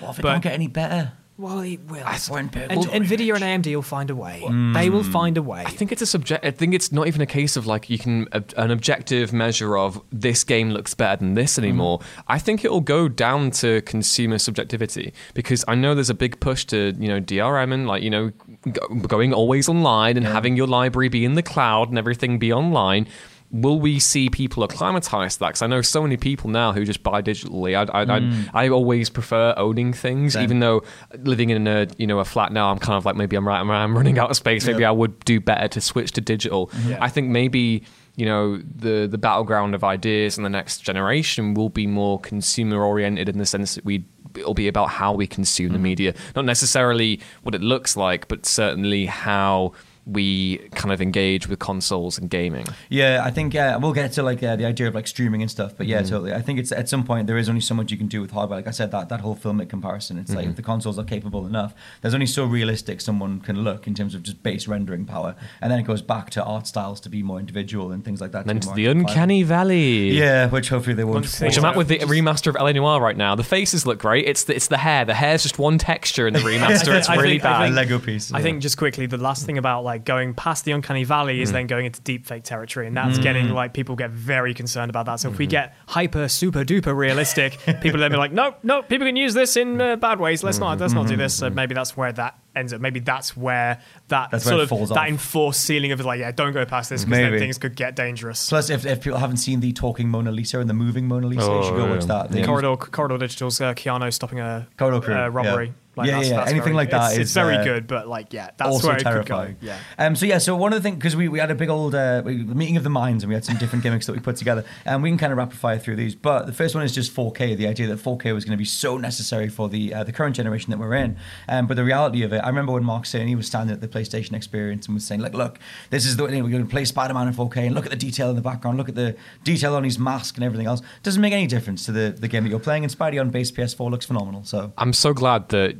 What 0.00 0.10
if 0.10 0.18
it 0.18 0.22
But- 0.22 0.32
don't 0.32 0.42
get 0.42 0.54
any 0.54 0.68
better? 0.68 1.12
Well, 1.38 1.60
it 1.60 1.80
will. 1.88 2.04
We're 2.30 2.38
in 2.38 2.50
And. 2.54 2.82
Nvidia 2.82 3.34
and 3.34 3.64
AMD 3.64 3.74
will 3.74 3.82
find 3.82 4.10
a 4.10 4.14
way. 4.14 4.42
Mm. 4.44 4.74
They 4.74 4.90
will 4.90 5.02
find 5.02 5.38
a 5.38 5.42
way. 5.42 5.64
I 5.66 5.70
think 5.70 5.90
it's 5.90 6.02
a 6.02 6.06
subject. 6.06 6.44
I 6.44 6.50
think 6.50 6.74
it's 6.74 6.92
not 6.92 7.06
even 7.06 7.22
a 7.22 7.26
case 7.26 7.56
of 7.56 7.66
like 7.66 7.88
you 7.88 7.98
can 7.98 8.28
an 8.56 8.70
objective 8.70 9.32
measure 9.32 9.76
of 9.76 10.00
this 10.12 10.44
game 10.44 10.70
looks 10.70 10.92
better 10.94 11.16
than 11.16 11.34
this 11.34 11.58
anymore. 11.58 12.00
I 12.28 12.38
think 12.38 12.64
it'll 12.64 12.82
go 12.82 13.08
down 13.08 13.50
to 13.52 13.80
consumer 13.82 14.38
subjectivity 14.38 15.14
because 15.32 15.64
I 15.66 15.74
know 15.74 15.94
there's 15.94 16.10
a 16.10 16.14
big 16.14 16.38
push 16.38 16.66
to 16.66 16.94
you 16.98 17.08
know 17.08 17.20
DRM 17.20 17.72
and 17.72 17.88
like 17.88 18.02
you 18.02 18.10
know 18.10 18.30
go, 18.70 18.86
going 19.08 19.32
always 19.32 19.68
online 19.70 20.18
and 20.18 20.26
having 20.26 20.54
your 20.54 20.66
library 20.66 21.08
be 21.08 21.24
in 21.24 21.32
the 21.34 21.42
cloud 21.42 21.88
and 21.88 21.96
everything 21.98 22.38
be 22.38 22.52
online. 22.52 23.08
Will 23.52 23.78
we 23.78 23.98
see 23.98 24.30
people 24.30 24.64
acclimatize 24.64 25.34
to 25.34 25.40
that? 25.40 25.48
Because 25.48 25.62
I 25.62 25.66
know 25.66 25.82
so 25.82 26.02
many 26.02 26.16
people 26.16 26.48
now 26.48 26.72
who 26.72 26.84
just 26.84 27.02
buy 27.02 27.20
digitally. 27.20 27.76
I, 27.76 28.02
I, 28.02 28.18
I, 28.18 28.64
I 28.64 28.68
always 28.70 29.10
prefer 29.10 29.52
owning 29.56 29.92
things, 29.92 30.32
Same. 30.32 30.42
even 30.42 30.60
though 30.60 30.82
living 31.18 31.50
in 31.50 31.66
a 31.66 31.86
you 31.98 32.06
know 32.06 32.18
a 32.18 32.24
flat 32.24 32.50
now, 32.50 32.70
I'm 32.70 32.78
kind 32.78 32.96
of 32.96 33.04
like 33.04 33.14
maybe 33.14 33.36
I'm 33.36 33.46
right. 33.46 33.60
I'm, 33.60 33.70
I'm 33.70 33.96
running 33.96 34.18
out 34.18 34.30
of 34.30 34.36
space. 34.36 34.66
Maybe 34.66 34.84
I 34.84 34.90
would 34.90 35.20
do 35.24 35.38
better 35.38 35.68
to 35.68 35.80
switch 35.80 36.12
to 36.12 36.20
digital. 36.20 36.68
Mm-hmm. 36.68 37.02
I 37.02 37.08
think 37.08 37.28
maybe 37.28 37.84
you 38.16 38.26
know 38.26 38.56
the 38.58 39.06
the 39.06 39.18
battleground 39.18 39.74
of 39.74 39.84
ideas 39.84 40.36
in 40.36 40.44
the 40.44 40.50
next 40.50 40.78
generation 40.78 41.54
will 41.54 41.68
be 41.68 41.86
more 41.86 42.20
consumer 42.20 42.82
oriented 42.82 43.28
in 43.28 43.38
the 43.38 43.46
sense 43.46 43.74
that 43.74 43.84
we 43.84 44.04
it'll 44.36 44.54
be 44.54 44.68
about 44.68 44.88
how 44.88 45.12
we 45.12 45.26
consume 45.26 45.68
the 45.68 45.74
mm-hmm. 45.74 45.82
media, 45.82 46.14
not 46.34 46.44
necessarily 46.44 47.20
what 47.42 47.54
it 47.54 47.60
looks 47.60 47.96
like, 47.96 48.28
but 48.28 48.46
certainly 48.46 49.06
how 49.06 49.72
we 50.04 50.58
kind 50.74 50.92
of 50.92 51.00
engage 51.00 51.46
with 51.46 51.58
consoles 51.60 52.18
and 52.18 52.28
gaming. 52.28 52.66
Yeah, 52.88 53.22
I 53.24 53.30
think 53.30 53.54
uh, 53.54 53.78
we'll 53.80 53.92
get 53.92 54.10
to 54.12 54.22
like 54.24 54.42
uh, 54.42 54.56
the 54.56 54.64
idea 54.64 54.88
of 54.88 54.94
like 54.96 55.06
streaming 55.06 55.42
and 55.42 55.50
stuff, 55.50 55.74
but 55.76 55.86
yeah, 55.86 56.00
Mm-hmm. 56.00 56.08
totally. 56.10 56.32
I 56.34 56.42
think 56.42 56.58
it's 56.58 56.72
at 56.72 56.88
some 56.88 57.04
point 57.04 57.28
there 57.28 57.36
is 57.38 57.48
only 57.48 57.60
so 57.60 57.74
much 57.74 57.92
you 57.92 57.96
can 57.96 58.08
do 58.08 58.20
with 58.20 58.32
hardware. 58.32 58.58
Like 58.58 58.66
I 58.66 58.72
said, 58.72 58.90
that 58.90 59.08
that 59.10 59.20
whole 59.20 59.36
filmic 59.36 59.68
comparison, 59.68 60.18
it's 60.18 60.30
Mm-hmm. 60.30 60.36
like 60.38 60.46
if 60.48 60.56
the 60.56 60.62
consoles 60.62 60.98
are 60.98 61.04
capable 61.04 61.46
enough, 61.46 61.72
there's 62.00 62.14
only 62.14 62.26
so 62.26 62.44
realistic 62.44 63.00
someone 63.00 63.40
can 63.40 63.62
look 63.62 63.86
in 63.86 63.94
terms 63.94 64.14
of 64.16 64.22
just 64.24 64.42
base 64.42 64.66
rendering 64.66 65.04
power, 65.04 65.36
and 65.60 65.70
then 65.70 65.78
it 65.78 65.84
goes 65.84 66.02
back 66.02 66.30
to 66.30 66.42
art 66.42 66.66
styles 66.66 67.00
to 67.02 67.08
be 67.08 67.22
more 67.22 67.38
individual 67.38 67.92
and 67.92 68.04
things 68.04 68.20
like 68.20 68.32
that. 68.32 68.40
And 68.40 68.48
then 68.48 68.60
to 68.60 68.68
to 68.70 68.74
the 68.74 68.84
more 68.86 68.90
uncanny 69.08 69.44
valley. 69.44 70.10
Yeah, 70.18 70.48
which 70.48 70.68
hopefully 70.70 70.94
they 70.94 71.04
won't. 71.04 71.26
Which 71.40 71.56
I'm 71.58 71.64
at 71.64 71.76
with 71.76 71.86
the 71.88 71.98
remaster 72.00 72.48
of 72.48 72.56
LA 72.56 72.72
Noire 72.72 73.00
right 73.00 73.16
now. 73.16 73.36
The 73.36 73.44
faces 73.44 73.86
look 73.86 74.00
great. 74.00 74.26
It's 74.26 74.44
the, 74.44 74.56
it's 74.56 74.66
the 74.66 74.78
hair. 74.78 75.04
The 75.04 75.14
hair's 75.14 75.44
just 75.44 75.60
one 75.60 75.78
texture 75.78 76.26
in 76.26 76.34
the 76.34 76.40
remaster. 76.50 76.92
It's 76.98 77.08
I 77.08 77.14
really 77.16 77.30
think- 77.34 77.42
bad. 77.44 77.68
a 77.70 77.72
Lego 77.72 78.00
piece. 78.00 78.32
I 78.32 78.38
yeah. 78.38 78.42
think 78.42 78.62
just 78.62 78.76
quickly, 78.76 79.06
the 79.06 79.18
last 79.18 79.46
thing 79.46 79.58
about 79.58 79.84
like 79.84 79.91
going 79.98 80.34
past 80.34 80.64
the 80.64 80.72
uncanny 80.72 81.04
valley 81.04 81.38
Mm. 81.38 81.42
is 81.42 81.52
then 81.52 81.66
going 81.66 81.86
into 81.86 82.00
deepfake 82.02 82.42
territory, 82.44 82.86
and 82.86 82.96
that's 82.96 83.18
getting 83.18 83.50
like 83.50 83.72
people 83.74 83.96
get 83.96 84.10
very 84.10 84.54
concerned 84.54 84.90
about 84.90 85.06
that. 85.06 85.20
So 85.20 85.30
if 85.30 85.38
we 85.38 85.44
Mm-hmm. 85.46 85.50
get 85.50 85.74
hyper, 85.88 86.28
super 86.28 86.64
duper 86.64 86.96
realistic, 86.96 87.58
people 87.80 88.00
then 88.00 88.10
be 88.10 88.16
like, 88.16 88.32
nope, 88.32 88.58
nope, 88.62 88.88
people 88.88 89.06
can 89.06 89.16
use 89.16 89.34
this 89.34 89.56
in 89.56 89.80
uh, 89.80 89.96
bad 89.96 90.20
ways. 90.20 90.42
Let's 90.42 90.58
not, 90.58 90.78
let's 90.80 90.92
not 90.94 91.06
do 91.08 91.16
this. 91.16 91.34
So 91.34 91.50
maybe 91.50 91.74
that's 91.74 91.96
where 91.96 92.12
that 92.12 92.38
ends 92.54 92.72
up. 92.72 92.80
Maybe 92.80 93.00
that's 93.00 93.36
where 93.36 93.80
that 94.08 94.22
Mm-hmm. 94.22 94.30
That's 94.32 94.44
sort 94.44 94.60
it 94.60 94.62
of 94.64 94.68
falls 94.68 94.88
that 94.90 94.98
off. 94.98 95.08
enforced 95.08 95.62
ceiling 95.62 95.92
of 95.92 96.00
like, 96.04 96.20
yeah, 96.20 96.30
don't 96.32 96.52
go 96.52 96.64
past 96.64 96.90
this 96.90 97.04
because 97.04 97.18
then 97.18 97.38
things 97.38 97.58
could 97.58 97.74
get 97.76 97.96
dangerous. 97.96 98.48
Plus, 98.48 98.70
if, 98.70 98.84
if 98.86 99.02
people 99.02 99.18
haven't 99.18 99.38
seen 99.38 99.60
the 99.60 99.72
talking 99.72 100.08
Mona 100.08 100.30
Lisa 100.32 100.58
and 100.60 100.68
the 100.70 100.74
moving 100.74 101.06
Mona 101.08 101.26
Lisa, 101.26 101.42
you 101.46 101.62
should 101.64 101.76
go 101.76 101.86
Oh, 101.86 101.90
watch 101.90 102.00
yeah. 102.02 102.06
that. 102.06 102.30
They- 102.30 102.44
Corridor, 102.44 102.76
Corridor 102.76 103.18
Digital's 103.18 103.60
uh, 103.60 103.74
Keanu 103.74 104.12
stopping 104.12 104.40
a 104.40 104.66
Corridor 104.78 105.00
Crew, 105.04 105.14
uh, 105.14 105.28
robbery. 105.28 105.66
yeah. 105.68 105.72
Like, 105.94 106.08
Yeah, 106.08 106.16
that's, 106.16 106.28
yeah, 106.30 106.36
that's 106.36 106.50
anything 106.50 106.64
very- 106.64 106.76
like 106.76 106.90
that 106.90 107.04
It's, 107.10 107.12
is, 107.14 107.18
it's 107.20 107.32
very 107.34 107.56
uh, 107.56 107.64
good, 107.64 107.86
but 107.86 108.08
like, 108.08 108.32
yeah, 108.32 108.50
that's 108.56 108.62
also 108.70 108.88
where 108.88 108.96
it 108.96 109.02
terrifying. 109.02 109.56
could 109.56 109.60
go. 109.60 109.66
Yeah. 109.66 109.78
Um, 109.98 110.16
so 110.16 110.24
yeah, 110.26 110.38
so 110.38 110.56
one 110.56 110.72
of 110.72 110.78
the 110.82 110.82
things 110.82 110.96
because 110.96 111.14
we, 111.16 111.28
we 111.28 111.38
had 111.38 111.50
a 111.50 111.54
big 111.54 111.68
old 111.68 111.94
uh, 111.94 112.22
we- 112.24 112.36
meeting 112.44 112.76
of 112.78 112.82
the 112.84 112.90
minds 112.90 113.22
and 113.24 113.28
we 113.28 113.34
had 113.34 113.44
some 113.44 113.56
different 113.58 113.82
gimmicks 113.82 114.06
that 114.06 114.12
we 114.14 114.20
put 114.20 114.36
together, 114.36 114.64
and 114.86 115.02
we 115.02 115.10
can 115.10 115.18
kind 115.18 115.32
of 115.32 115.38
rapid 115.38 115.58
fire 115.58 115.78
through 115.78 115.96
these. 115.96 116.14
But 116.14 116.46
the 116.46 116.52
first 116.52 116.74
one 116.74 116.82
is 116.82 116.94
just 116.94 117.14
4K. 117.14 117.56
The 117.56 117.66
idea 117.66 117.86
that 117.88 117.98
4K 117.98 118.32
was 118.32 118.44
going 118.44 118.52
to 118.52 118.56
be 118.58 118.64
so 118.64 118.96
necessary 118.96 119.48
for 119.50 119.68
the 119.68 119.92
uh, 119.92 120.04
the 120.04 120.12
current 120.12 120.34
generation 120.34 120.70
that 120.70 120.78
we're 120.78 120.94
in. 120.94 121.16
Um, 121.48 121.66
but 121.66 121.76
the 121.76 121.84
reality 121.84 122.22
of 122.22 122.32
it, 122.32 122.38
I 122.38 122.48
remember 122.48 122.72
when 122.72 122.84
Mark 122.84 123.04
saying 123.04 123.28
he 123.28 123.34
was 123.36 123.46
standing 123.46 123.74
at 123.74 123.80
the 123.82 123.88
PlayStation 123.88 124.32
Experience 124.34 124.86
and 124.86 124.94
was 124.94 125.04
saying 125.04 125.20
like, 125.20 125.34
look, 125.34 125.58
this 125.90 126.06
is 126.06 126.16
the 126.16 126.22
we're 126.24 126.30
going 126.30 126.64
to 126.64 126.64
play 126.64 126.84
Spider-Man 126.86 127.28
in 127.28 127.34
4K 127.34 127.56
and 127.66 127.74
look 127.74 127.84
at 127.84 127.90
the 127.90 127.96
detail 127.96 128.30
in 128.30 128.36
the 128.36 128.42
background, 128.42 128.78
look 128.78 128.88
at 128.88 128.94
the 128.94 129.14
detail 129.44 129.74
on 129.74 129.84
his 129.84 129.98
mask 129.98 130.36
and 130.36 130.44
everything 130.44 130.66
else. 130.66 130.80
Doesn't 131.02 131.20
make 131.20 131.32
any 131.34 131.46
difference 131.46 131.84
to 131.86 131.92
the 131.92 132.16
the 132.18 132.28
game 132.28 132.44
that 132.44 132.50
you're 132.50 132.58
playing. 132.60 132.84
And 132.84 132.96
Spidey 132.96 133.20
on 133.20 133.28
base 133.30 133.50
PS4 133.50 133.90
looks 133.90 134.06
phenomenal. 134.06 134.44
So. 134.44 134.72
I'm 134.78 134.92
so 134.92 135.12
glad 135.12 135.48
that 135.50 135.76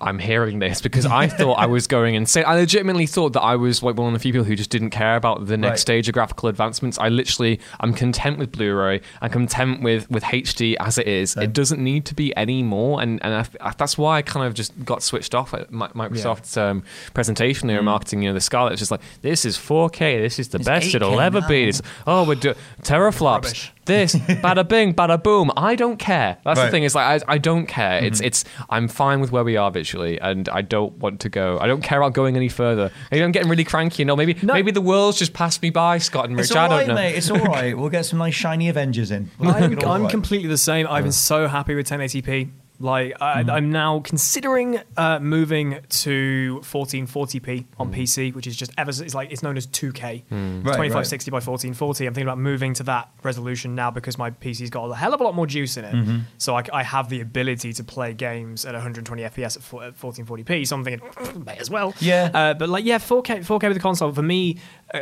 I'm 0.00 0.18
hearing 0.18 0.58
this 0.58 0.80
because 0.80 1.06
I 1.06 1.26
thought 1.38 1.54
I 1.54 1.66
was 1.66 1.86
going 1.86 2.14
insane. 2.14 2.44
I 2.46 2.54
legitimately 2.54 3.06
thought 3.06 3.32
that 3.34 3.42
I 3.42 3.56
was 3.56 3.82
like 3.82 3.96
one 3.96 4.08
of 4.08 4.12
the 4.12 4.18
few 4.18 4.32
people 4.32 4.44
who 4.44 4.56
just 4.56 4.70
didn't 4.70 4.90
care 4.90 5.16
about 5.16 5.46
the 5.46 5.56
next 5.56 5.70
Right. 5.70 5.78
stage 5.78 6.08
of 6.08 6.14
graphical 6.14 6.48
advancements. 6.48 6.98
I 6.98 7.08
literally, 7.08 7.60
I'm 7.80 7.92
content 7.94 8.38
with 8.38 8.52
Blu-ray. 8.52 9.00
I'm 9.20 9.30
content 9.30 9.82
with 9.82 10.10
with 10.10 10.22
HD 10.24 10.76
as 10.80 10.98
it 10.98 11.06
is. 11.08 11.36
It 11.36 11.52
doesn't 11.52 11.82
need 11.82 12.04
to 12.06 12.14
be 12.14 12.34
any 12.36 12.62
more, 12.62 13.00
and 13.02 13.22
and 13.24 13.34
I, 13.34 13.68
I- 13.68 13.74
that's 13.76 13.96
why 13.98 14.18
I 14.18 14.22
kind 14.22 14.46
of 14.46 14.54
just 14.54 14.72
got 14.84 15.02
switched 15.02 15.34
off 15.34 15.52
at 15.54 15.72
Mi- 15.72 15.86
Microsoft's 15.88 16.56
um, 16.56 16.82
presentation. 17.14 17.68
They 17.68 17.74
were 17.76 17.82
marketing, 17.82 18.22
you 18.22 18.30
know, 18.30 18.34
the 18.34 18.40
Scarlett. 18.40 18.72
It's 18.74 18.80
just 18.80 18.90
like 18.90 19.00
this 19.22 19.44
is 19.44 19.56
4K. 19.56 20.20
This 20.20 20.38
is 20.38 20.48
the 20.48 20.58
It's 20.58 20.66
best 20.66 20.94
it'll 20.94 21.12
8K 21.16 21.22
ever 21.24 21.40
be. 21.48 21.68
It's, 21.68 21.82
oh, 22.06 22.24
we're 22.26 22.34
doing 22.36 22.56
teraflops. 22.82 23.44
Rubbish. 23.44 23.72
This, 23.86 24.14
bada 24.44 24.66
bing, 24.68 24.94
bada 24.94 25.20
boom. 25.20 25.50
I 25.56 25.74
don't 25.74 25.96
care. 25.96 26.36
That's 26.44 26.60
the 26.60 26.70
thing. 26.70 26.84
Is 26.84 26.94
like 26.94 27.22
I, 27.28 27.34
I 27.34 27.38
don't 27.38 27.66
care. 27.66 28.04
It's 28.04 28.20
it's 28.20 28.44
I'm 28.68 28.86
fine 28.86 29.20
with 29.20 29.32
where 29.32 29.42
we 29.42 29.56
are 29.56 29.70
visually, 29.70 29.89
and 29.98 30.48
I 30.48 30.62
don't 30.62 30.94
want 30.98 31.20
to 31.20 31.28
go. 31.28 31.58
I 31.60 31.66
don't 31.66 31.82
care 31.82 31.98
about 32.00 32.12
going 32.14 32.36
any 32.36 32.48
further. 32.48 32.90
Maybe 33.10 33.24
I'm 33.24 33.32
getting 33.32 33.48
really 33.48 33.64
cranky. 33.64 34.02
You 34.02 34.06
know, 34.06 34.16
maybe 34.16 34.36
maybe 34.42 34.70
the 34.70 34.80
world's 34.80 35.18
just 35.18 35.32
passed 35.32 35.62
me 35.62 35.70
by, 35.70 35.98
Scott 35.98 36.28
and 36.28 36.38
It's 36.38 36.50
Rich. 36.50 36.56
all 36.56 36.64
I 36.64 36.68
don't 36.68 36.78
right, 36.78 36.86
know. 36.88 36.94
mate. 36.94 37.14
It's 37.16 37.30
all 37.30 37.38
right. 37.38 37.76
We'll 37.76 37.90
get 37.90 38.06
some 38.06 38.18
nice 38.18 38.34
shiny 38.34 38.68
Avengers 38.68 39.10
in. 39.10 39.30
We'll 39.38 39.50
I'm, 39.50 39.70
make 39.70 39.78
it 39.78 39.84
all 39.84 39.92
I'm 39.92 40.02
right. 40.02 40.10
completely 40.10 40.48
the 40.48 40.58
same. 40.58 40.86
I've 40.88 41.02
been 41.04 41.12
so 41.12 41.46
happy 41.48 41.74
with 41.74 41.88
1080p. 41.88 42.50
Like 42.80 43.14
I, 43.20 43.42
Mm-hmm. 43.42 43.50
I'm 43.50 43.70
now 43.70 44.00
considering 44.00 44.80
uh, 44.96 45.18
moving 45.20 45.78
to 46.04 46.60
1440p 46.64 47.66
on 47.78 47.90
Mm. 47.90 47.94
PC, 47.94 48.34
which 48.34 48.46
is 48.46 48.56
just 48.56 48.72
ever. 48.78 48.90
It's 48.90 49.14
like 49.14 49.30
it's 49.32 49.42
known 49.42 49.56
as 49.56 49.66
2K, 49.66 50.00
Right, 50.02 50.24
2560 50.30 51.30
by 51.30 51.36
1440. 51.36 52.06
I'm 52.06 52.14
thinking 52.14 52.26
about 52.28 52.38
moving 52.38 52.74
to 52.74 52.82
that 52.84 53.10
resolution 53.22 53.74
now 53.74 53.90
because 53.90 54.16
my 54.18 54.30
PC's 54.30 54.70
got 54.70 54.84
a 54.86 54.94
hell 54.94 55.12
of 55.14 55.20
a 55.20 55.24
lot 55.24 55.34
more 55.34 55.46
juice 55.46 55.76
in 55.76 55.84
it. 55.84 55.94
Mm-hmm. 55.94 56.18
So 56.38 56.56
I, 56.56 56.64
I 56.72 56.82
have 56.82 57.08
the 57.08 57.20
ability 57.20 57.72
to 57.74 57.84
play 57.84 58.14
games 58.14 58.64
at 58.64 58.72
120 58.74 59.22
FPS 59.22 59.56
at, 59.56 59.96
1440p. 59.98 60.66
So 60.66 60.76
I'm 60.76 60.84
thinking 60.84 61.44
may 61.44 61.56
as 61.58 61.70
well. 61.70 61.94
Yeah. 62.00 62.30
Uh, 62.32 62.54
but 62.54 62.68
like 62.68 62.84
yeah, 62.84 62.98
4K 62.98 63.40
4K 63.40 63.62
with 63.68 63.74
the 63.74 63.80
console 63.82 64.12
for 64.12 64.22
me 64.22 64.58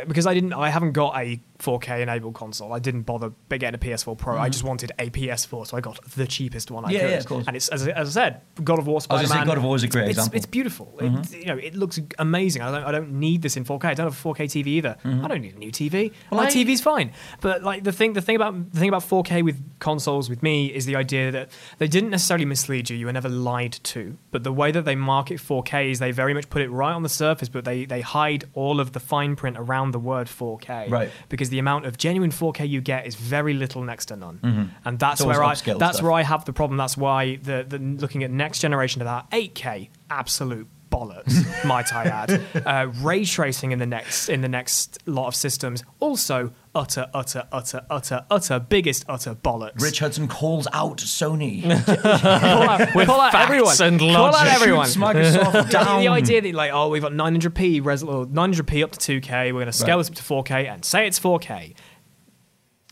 because 0.07 0.27
I 0.27 0.33
didn't 0.33 0.53
I 0.53 0.69
haven't 0.69 0.91
got 0.93 1.15
a 1.17 1.39
4K 1.59 2.01
enabled 2.01 2.35
console. 2.35 2.71
I 2.73 2.79
didn't 2.79 3.01
bother 3.01 3.31
getting 3.49 3.73
a 3.75 3.77
PS4 3.77 4.17
Pro. 4.17 4.37
I 4.37 4.47
just 4.47 4.63
wanted 4.63 4.91
a 4.97 5.09
PS4, 5.09 5.67
so 5.67 5.75
I 5.75 5.81
got 5.81 5.99
the 6.11 6.25
cheapest 6.25 6.71
one 6.71 6.85
I 6.85 6.87
Mm-hmm. 6.89 6.93
Yeah, 6.95 6.99
could. 7.01 7.09
yeah, 7.11 7.17
of 7.17 7.25
course. 7.25 7.47
And 7.47 7.55
it's 7.57 7.67
as, 7.67 7.87
I- 7.87 7.91
as 7.91 8.15
I 8.17 8.21
said, 8.21 8.41
God 8.63 8.79
of 8.79 8.87
War, 8.87 8.99
gonna 9.09 9.25
Spider-Man. 9.25 9.45
God 9.47 9.57
of 9.57 9.63
War 9.65 9.75
is 9.75 9.83
a 9.83 9.87
great 9.87 10.03
it's, 10.03 10.11
example. 10.11 10.29
Mm-hmm. 10.29 10.37
It's 10.37 10.45
beautiful. 10.45 10.93
It, 11.01 11.31
you 11.33 11.45
know, 11.45 11.57
it 11.57 11.75
looks 11.75 11.99
amazing. 12.17 12.61
I 12.61 12.71
don't 12.71 12.83
I 12.85 12.91
don't 12.91 13.11
need 13.19 13.41
this 13.41 13.57
in 13.57 13.65
4K. 13.65 13.85
I 13.85 13.93
don't 13.93 14.05
have 14.11 14.25
a 14.25 14.29
4K 14.29 14.45
TV 14.45 14.67
either. 14.67 14.95
Mm-hmm. 15.03 15.25
I 15.25 15.27
don't 15.27 15.41
need 15.41 15.55
a 15.55 15.59
new 15.59 15.71
TV. 15.71 16.13
my 16.31 16.45
I- 16.45 16.47
TV's 16.47 16.81
fine. 16.81 17.11
But 17.41 17.63
like 17.63 17.83
the 17.83 17.91
thing 17.91 18.13
the 18.13 18.21
thing 18.21 18.35
about 18.37 18.71
the 18.71 18.79
thing 18.79 18.87
about 18.89 19.03
4K 19.03 19.43
with 19.43 19.61
consoles 19.79 20.29
with 20.29 20.41
me 20.43 20.67
is 20.67 20.85
the 20.85 20.95
idea 20.95 21.31
that 21.31 21.49
they 21.77 21.87
didn't 21.87 22.09
necessarily 22.11 22.45
mislead 22.45 22.89
you. 22.89 22.95
You 22.97 23.05
were 23.07 23.13
never 23.13 23.29
lied 23.29 23.73
to. 23.83 24.17
But 24.31 24.43
the 24.43 24.53
way 24.53 24.71
that 24.71 24.85
they 24.85 24.95
market 24.95 25.39
4K 25.39 25.91
is 25.91 25.99
they 25.99 26.11
very 26.11 26.33
much 26.33 26.49
put 26.49 26.61
it 26.61 26.69
right 26.69 26.93
on 26.93 27.03
the 27.03 27.09
surface, 27.09 27.49
but 27.49 27.65
they 27.65 27.85
they 27.85 28.01
hide 28.01 28.45
all 28.53 28.79
of 28.79 28.93
the 28.93 28.99
fine 28.99 29.35
print 29.35 29.57
around 29.59 29.78
around 29.79 29.91
the 29.91 29.99
word 29.99 30.27
4K, 30.27 30.89
Right. 30.89 31.09
Because 31.29 31.49
the 31.49 31.59
amount 31.59 31.85
of 31.85 31.97
genuine 31.97 32.31
4K 32.31 32.67
you 32.67 32.81
get 32.81 33.07
is 33.07 33.15
very 33.15 33.53
little 33.53 33.83
next 33.83 34.05
to 34.07 34.15
none, 34.15 34.71
and 34.85 34.99
that's 34.99 35.23
where 35.23 35.43
I 35.43 35.55
that's 35.55 35.97
stuff. 35.97 36.01
where 36.01 36.11
I 36.11 36.23
have 36.23 36.45
the 36.45 36.53
problem. 36.53 36.77
That's 36.77 36.97
why 36.97 37.37
the, 37.37 37.65
the 37.67 37.79
looking 37.79 38.23
at 38.23 38.31
next 38.31 38.59
generation 38.59 39.01
of 39.01 39.05
that 39.05 39.29
8K, 39.31 39.89
absolute 40.09 40.67
bollocks, 40.89 41.63
might 41.65 41.93
I 41.93 42.03
add. 42.05 42.41
Uh, 42.65 42.87
ray 43.01 43.25
tracing 43.25 43.71
in 43.71 43.79
the 43.79 43.85
next 43.85 44.29
in 44.29 44.41
the 44.41 44.49
next 44.49 44.97
lot 45.05 45.27
of 45.27 45.35
systems, 45.35 45.83
also 45.99 46.51
utter, 46.75 47.07
utter, 47.13 47.47
utter, 47.51 47.85
utter, 47.89 48.25
utter, 48.29 48.59
biggest 48.59 49.03
utter 49.09 49.33
bollocks. 49.35 49.81
Rich 49.81 49.99
Hudson 49.99 50.27
calls 50.27 50.67
out 50.71 50.97
Sony. 50.97 51.63
call 52.21 52.69
out, 52.69 52.89
call 53.07 53.21
out 53.21 53.31
facts 53.31 53.49
everyone. 53.49 53.75
and 53.81 53.99
call 53.99 54.15
out 54.27 54.33
logic. 54.33 54.53
everyone. 54.53 54.85
Shoots 54.85 54.97
Microsoft 54.97 55.69
down. 55.71 55.99
The 56.01 56.07
idea 56.09 56.41
that 56.41 56.53
like, 56.53 56.71
oh, 56.73 56.89
we've 56.89 57.01
got 57.01 57.11
900p 57.13 57.83
res- 57.83 58.03
or 58.03 58.25
900p 58.25 58.83
up 58.83 58.91
to 58.91 59.21
2K, 59.21 59.47
we're 59.47 59.53
going 59.53 59.65
to 59.67 59.73
scale 59.73 59.97
Right. 59.97 60.05
this 60.05 60.09
up 60.09 60.15
to 60.15 60.23
4K 60.53 60.67
and 60.71 60.85
say 60.85 61.07
it's 61.07 61.19
4K. 61.19 61.73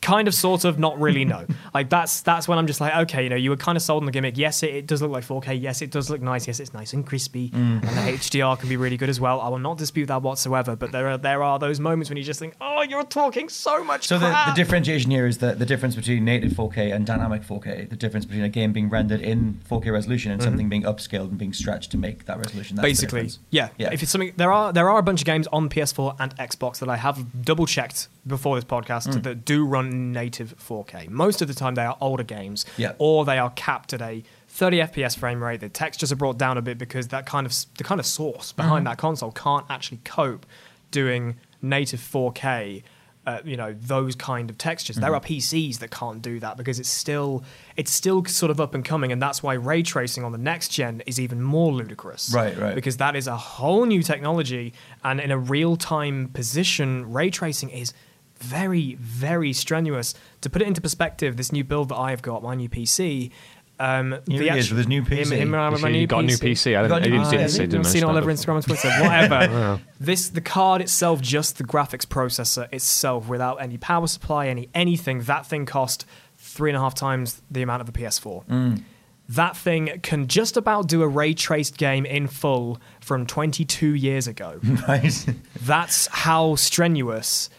Kind 0.07 0.27
of, 0.27 0.33
sort 0.33 0.63
of, 0.63 0.79
not 0.79 0.99
really. 0.99 1.25
No, 1.25 1.45
like 1.73 1.89
that's 1.89 2.21
that's 2.21 2.47
when 2.47 2.57
I'm 2.57 2.65
just 2.67 2.79
like, 2.79 2.95
okay, 3.03 3.23
you 3.23 3.29
know, 3.29 3.35
you 3.35 3.49
were 3.49 3.57
kind 3.57 3.75
of 3.75 3.81
sold 3.81 4.03
on 4.03 4.05
the 4.05 4.11
gimmick. 4.11 4.37
Yes, 4.37 4.63
it, 4.63 4.73
it 4.73 4.87
does 4.87 5.01
look 5.01 5.11
like 5.11 5.25
4K. 5.25 5.61
Yes, 5.61 5.81
it 5.81 5.91
does 5.91 6.09
look 6.09 6.21
nice. 6.21 6.47
Yes, 6.47 6.59
it's 6.59 6.73
nice 6.73 6.93
and 6.93 7.05
crispy, 7.05 7.49
Mm. 7.49 7.83
and 7.83 7.97
the 7.97 8.11
HDR 8.17 8.57
can 8.59 8.69
be 8.69 8.77
really 8.77 8.97
good 8.97 9.09
as 9.09 9.19
well. 9.19 9.41
I 9.41 9.49
will 9.49 9.59
not 9.59 9.77
dispute 9.77 10.05
that 10.07 10.21
whatsoever. 10.21 10.75
But 10.75 10.91
there 10.91 11.09
are 11.09 11.17
there 11.17 11.43
are 11.43 11.59
those 11.59 11.79
moments 11.79 12.09
when 12.09 12.17
you 12.17 12.23
just 12.23 12.39
think, 12.39 12.53
oh, 12.61 12.83
you're 12.83 13.03
talking 13.03 13.49
so 13.49 13.83
much. 13.83 14.07
So 14.07 14.17
the, 14.17 14.29
the 14.47 14.53
differentiation 14.55 15.11
here 15.11 15.27
is 15.27 15.39
that 15.39 15.59
the 15.59 15.65
difference 15.65 15.95
between 15.95 16.23
native 16.25 16.51
4K 16.53 16.93
and 16.95 17.05
dynamic 17.05 17.43
4K, 17.43 17.89
the 17.89 17.95
difference 17.95 18.25
between 18.25 18.43
a 18.43 18.49
game 18.49 18.71
being 18.73 18.89
rendered 18.89 19.21
in 19.21 19.59
4K 19.69 19.91
resolution 19.91 20.31
and 20.31 20.41
something 20.41 20.69
being 20.69 20.83
upscaled 20.83 21.29
and 21.29 21.37
being 21.37 21.53
stretched 21.53 21.91
to 21.91 21.97
make 21.97 22.25
that 22.25 22.37
resolution. 22.37 22.75
That's 22.77 22.87
basically 22.87 23.29
yeah. 23.49 23.69
Yeah. 23.77 23.89
if 23.91 24.01
it's 24.03 24.11
something 24.11 24.31
there 24.37 24.51
are 24.51 24.71
there 24.71 24.89
are 24.89 24.99
a 24.99 25.03
bunch 25.03 25.21
of 25.21 25.25
games 25.25 25.47
on 25.47 25.69
ps4 25.69 26.15
and 26.19 26.35
xbox 26.37 26.79
that 26.79 26.89
i 26.89 26.95
have 26.95 27.43
double 27.43 27.65
checked 27.65 28.07
before 28.27 28.55
this 28.55 28.63
podcast 28.65 29.07
Mm. 29.07 29.23
that 29.23 29.45
do 29.45 29.65
run 29.65 30.11
native 30.11 30.55
4k 30.59 31.07
most 31.09 31.41
of 31.41 31.47
the 31.47 31.53
time 31.53 31.75
they 31.75 31.85
are 31.85 31.97
older 32.01 32.23
games 32.23 32.65
Yeah. 32.77 32.93
or 32.97 33.25
they 33.25 33.37
are 33.37 33.51
capped 33.51 33.93
at 33.93 34.01
a 34.01 34.23
30 34.49 34.77
fps 34.79 35.17
frame 35.17 35.43
rate 35.43 35.59
the 35.61 35.69
textures 35.69 36.11
are 36.11 36.15
brought 36.15 36.37
down 36.37 36.57
a 36.57 36.61
bit 36.61 36.77
because 36.77 37.07
that 37.09 37.25
kind 37.25 37.45
of 37.45 37.53
the 37.77 37.83
kind 37.83 37.99
of 37.99 38.05
source 38.05 38.51
behind 38.51 38.85
Mm-hmm. 38.85 38.91
that 38.91 38.97
console 38.97 39.31
can't 39.31 39.65
actually 39.69 39.99
cope 40.03 40.45
doing 40.91 41.35
native 41.61 41.99
4k 41.99 42.83
uh, 43.25 43.41
you 43.43 43.57
know 43.57 43.75
those 43.81 44.15
kind 44.15 44.49
of 44.49 44.57
textures. 44.57 44.95
There 44.95 45.09
Mm-hmm. 45.11 45.15
are 45.15 45.19
PCs 45.19 45.79
that 45.79 45.91
can't 45.91 46.21
do 46.21 46.39
that 46.39 46.55
because 46.55 46.79
it's 46.79 46.87
still 46.87 47.43
it's 47.75 47.91
still 47.91 48.23
sort 48.23 48.51
of 48.51 48.61
up 48.61 48.73
and 48.73 48.85
coming, 48.85 49.11
and 49.11 49.21
that's 49.21 49.43
why 49.43 49.55
ray 49.55 49.83
tracing 49.83 50.23
on 50.23 50.31
the 50.31 50.37
next 50.37 50.69
gen 50.69 51.03
is 51.05 51.19
even 51.19 51.41
more 51.43 51.73
ludicrous. 51.73 52.31
Right, 52.33 52.57
right. 52.57 52.73
Because 52.73 52.95
that 52.97 53.17
is 53.17 53.27
a 53.27 53.35
whole 53.35 53.83
new 53.85 54.01
technology, 54.01 54.71
and 55.03 55.19
in 55.19 55.31
a 55.31 55.37
real 55.37 55.75
time 55.75 56.29
position, 56.29 57.11
ray 57.11 57.29
tracing 57.29 57.69
is 57.69 57.91
very 58.37 58.95
very 58.95 59.53
strenuous. 59.53 60.13
To 60.41 60.49
put 60.49 60.61
it 60.61 60.67
into 60.67 60.81
perspective, 60.81 61.37
this 61.37 61.51
new 61.51 61.63
build 61.63 61.89
that 61.89 61.97
I've 61.97 62.21
got, 62.21 62.43
my 62.43 62.55
new 62.55 62.69
PC. 62.69 63.31
Um, 63.79 64.11
Here 64.27 64.39
the 64.39 64.49
he 64.49 64.57
is 64.57 64.71
with 64.71 64.79
his 64.79 64.87
new 64.87 65.03
PC. 65.03 65.37
him 65.37 65.53
around 65.53 65.73
with 65.73 65.83
my 65.83 65.91
new 65.91 66.07
got 66.07 66.19
a 66.19 66.23
new 66.23 66.33
PC. 66.33 66.71
PC. 66.73 66.77
I 66.77 66.87
got 66.87 67.03
didn't, 67.03 67.19
a 67.19 67.21
I 67.21 67.23
new 67.23 67.29
didn't, 67.29 67.45
PC. 67.45 67.51
didn't 67.51 67.51
say 67.51 67.63
I've 67.63 67.69
didn't 67.69 67.85
seen 67.85 68.03
it 68.03 68.05
all 68.07 68.17
over 68.17 68.31
Instagram 68.31 68.55
and 68.55 68.63
Twitter, 68.63 68.89
whatever. 69.01 69.81
This 69.99 70.29
the 70.29 70.41
card 70.41 70.81
itself, 70.81 71.21
just 71.21 71.57
the 71.59 71.63
graphics 71.63 72.05
processor 72.05 72.71
itself, 72.73 73.27
without 73.27 73.61
any 73.61 73.77
power 73.77 74.07
supply, 74.07 74.47
any 74.47 74.69
anything. 74.73 75.21
That 75.21 75.45
thing 75.45 75.67
cost 75.67 76.05
three 76.37 76.71
and 76.71 76.77
a 76.77 76.79
half 76.79 76.95
times 76.95 77.41
the 77.51 77.61
amount 77.61 77.81
of 77.81 77.89
a 77.89 77.91
PS4. 77.91 78.81
That 79.29 79.57
thing 79.57 79.99
can 80.03 80.27
just 80.27 80.55
about 80.55 80.87
do 80.87 81.01
a 81.03 81.07
ray 81.07 81.33
traced 81.33 81.77
game 81.77 82.05
in 82.05 82.27
full 82.27 82.79
from 83.01 83.25
22 83.27 83.93
years 83.93 84.25
ago. 84.27 84.59
Right. 84.87 85.25
That's 85.61 86.07
how 86.07 86.55
strenuous 86.55 87.49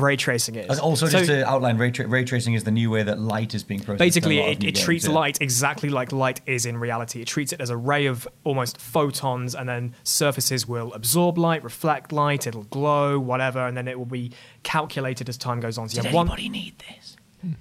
ray 0.00 0.16
tracing 0.16 0.56
is. 0.56 0.68
And 0.68 0.80
also, 0.80 1.06
oh, 1.06 1.08
So- 1.08 1.18
just 1.18 1.30
to 1.30 1.48
outline, 1.48 1.78
ray, 1.78 1.90
tra- 1.90 2.06
ray 2.06 2.24
tracing 2.24 2.54
is 2.54 2.64
the 2.64 2.70
new 2.70 2.90
way 2.90 3.02
that 3.02 3.18
light 3.18 3.54
is 3.54 3.62
being 3.62 3.80
processed. 3.80 3.98
Basically, 3.98 4.38
a 4.38 4.48
it, 4.48 4.58
new 4.60 4.68
it 4.68 4.74
games, 4.74 4.84
treats 4.84 5.06
yeah. 5.06 5.12
light 5.12 5.38
exactly 5.40 5.88
like 5.88 6.12
light 6.12 6.40
is 6.46 6.66
in 6.66 6.76
reality. 6.78 7.20
It 7.20 7.26
treats 7.26 7.52
it 7.52 7.60
as 7.60 7.70
a 7.70 7.76
ray 7.76 8.06
of 8.06 8.26
almost 8.44 8.78
photons, 8.78 9.54
and 9.54 9.68
then 9.68 9.94
surfaces 10.02 10.66
will 10.66 10.92
absorb 10.94 11.38
light, 11.38 11.62
reflect 11.62 12.12
light, 12.12 12.46
it'll 12.46 12.64
glow, 12.64 13.18
whatever, 13.18 13.66
and 13.66 13.76
then 13.76 13.88
it 13.88 13.98
will 13.98 14.06
be 14.06 14.32
calculated 14.62 15.28
as 15.28 15.36
time 15.36 15.60
goes 15.60 15.78
on. 15.78 15.88
So 15.88 15.96
you 15.96 16.02
Did 16.02 16.08
have 16.08 16.14
one. 16.14 16.26
anybody 16.28 16.48
need 16.48 16.78
this? 16.88 17.13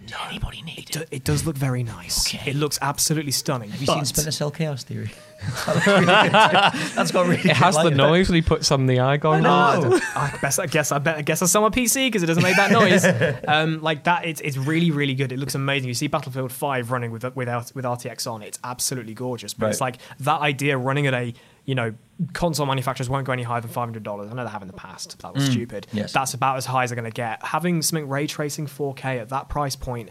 Did 0.06 0.15
anybody 0.30 0.62
need 0.62 0.80
It, 0.80 0.84
it? 0.84 0.91
do- 1.10 1.15
it 1.15 1.24
does 1.24 1.46
look 1.46 1.56
very 1.58 1.84
nice. 1.84 2.28
Okay. 2.34 2.52
It 2.52 2.56
looks 2.56 2.80
absolutely 2.82 3.32
stunning. 3.32 3.69
Have 3.72 3.82
you 3.82 3.88
but 3.88 3.93
seen 3.96 4.06
Splinter 4.06 4.32
Cell 4.32 4.52
Chaos 4.52 4.84
Theory? 4.84 5.12
that 5.65 5.86
really 6.86 6.93
That's 6.96 7.12
got 7.12 7.24
really 7.28 7.39
It 7.39 7.43
good 7.43 7.52
has 7.58 7.76
the 7.76 7.82
effect. 7.82 7.96
noise 7.98 8.30
when 8.30 8.36
he 8.36 8.41
puts 8.41 8.72
on 8.72 8.86
the 8.86 9.02
eye 9.02 9.17
going. 9.17 9.46
I 9.46 9.78
know. 9.80 10.00
I 10.15 10.38
guess 10.41 10.58
I 10.60 10.67
guess 10.67 10.91
I 10.93 11.00
bet 11.00 11.17
I 11.17 11.22
guess 11.22 11.41
I 11.41 11.48
sell 11.48 11.62
my 11.63 11.69
PC 11.69 12.08
because 12.08 12.24
it 12.24 12.28
doesn't 12.28 12.43
make 12.43 12.56
that 12.56 12.72
noise. 12.80 13.04
um, 13.48 13.82
like 13.82 14.06
that, 14.06 14.26
it's 14.26 14.39
it's 14.41 14.56
really 14.58 14.91
really 14.91 15.15
good. 15.15 15.32
It 15.34 15.39
looks 15.39 15.56
amazing. 15.56 15.89
You 15.89 15.93
see 15.96 16.08
Battlefield 16.08 16.52
Five 16.54 16.91
running 16.91 17.12
with 17.12 17.24
without 17.36 17.74
with 17.76 17.84
RTX 17.84 18.32
on. 18.32 18.41
It's 18.41 18.58
absolutely 18.63 19.13
gorgeous. 19.13 19.54
But 19.54 19.69
it's 19.72 19.82
like 19.82 19.98
that 20.22 20.39
idea 20.39 20.78
running 20.78 21.08
at 21.08 21.13
a 21.13 21.34
you 21.65 21.76
know 21.76 21.93
console 22.34 22.65
manufacturers 22.65 23.10
won't 23.10 23.26
go 23.26 23.34
any 23.34 23.43
higher 23.43 23.62
than 23.62 23.69
five 23.69 23.86
hundred 23.86 24.04
dollars. 24.04 24.32
I 24.32 24.36
know 24.36 24.43
they 24.43 24.49
have 24.49 24.62
in 24.62 24.67
the 24.67 24.73
past. 24.73 25.19
That 25.19 25.34
was 25.34 25.45
stupid. 25.45 25.88
Mm. 25.91 25.99
yes. 25.99 26.13
That's 26.13 26.34
about 26.34 26.58
as 26.58 26.65
high 26.65 26.84
as 26.84 26.89
they're 26.89 26.95
going 26.95 27.10
to 27.10 27.15
get. 27.15 27.43
Having 27.43 27.82
something 27.82 28.08
ray 28.08 28.28
tracing 28.28 28.67
4K 28.67 29.19
at 29.19 29.30
that 29.30 29.49
price 29.49 29.76
point. 29.76 30.10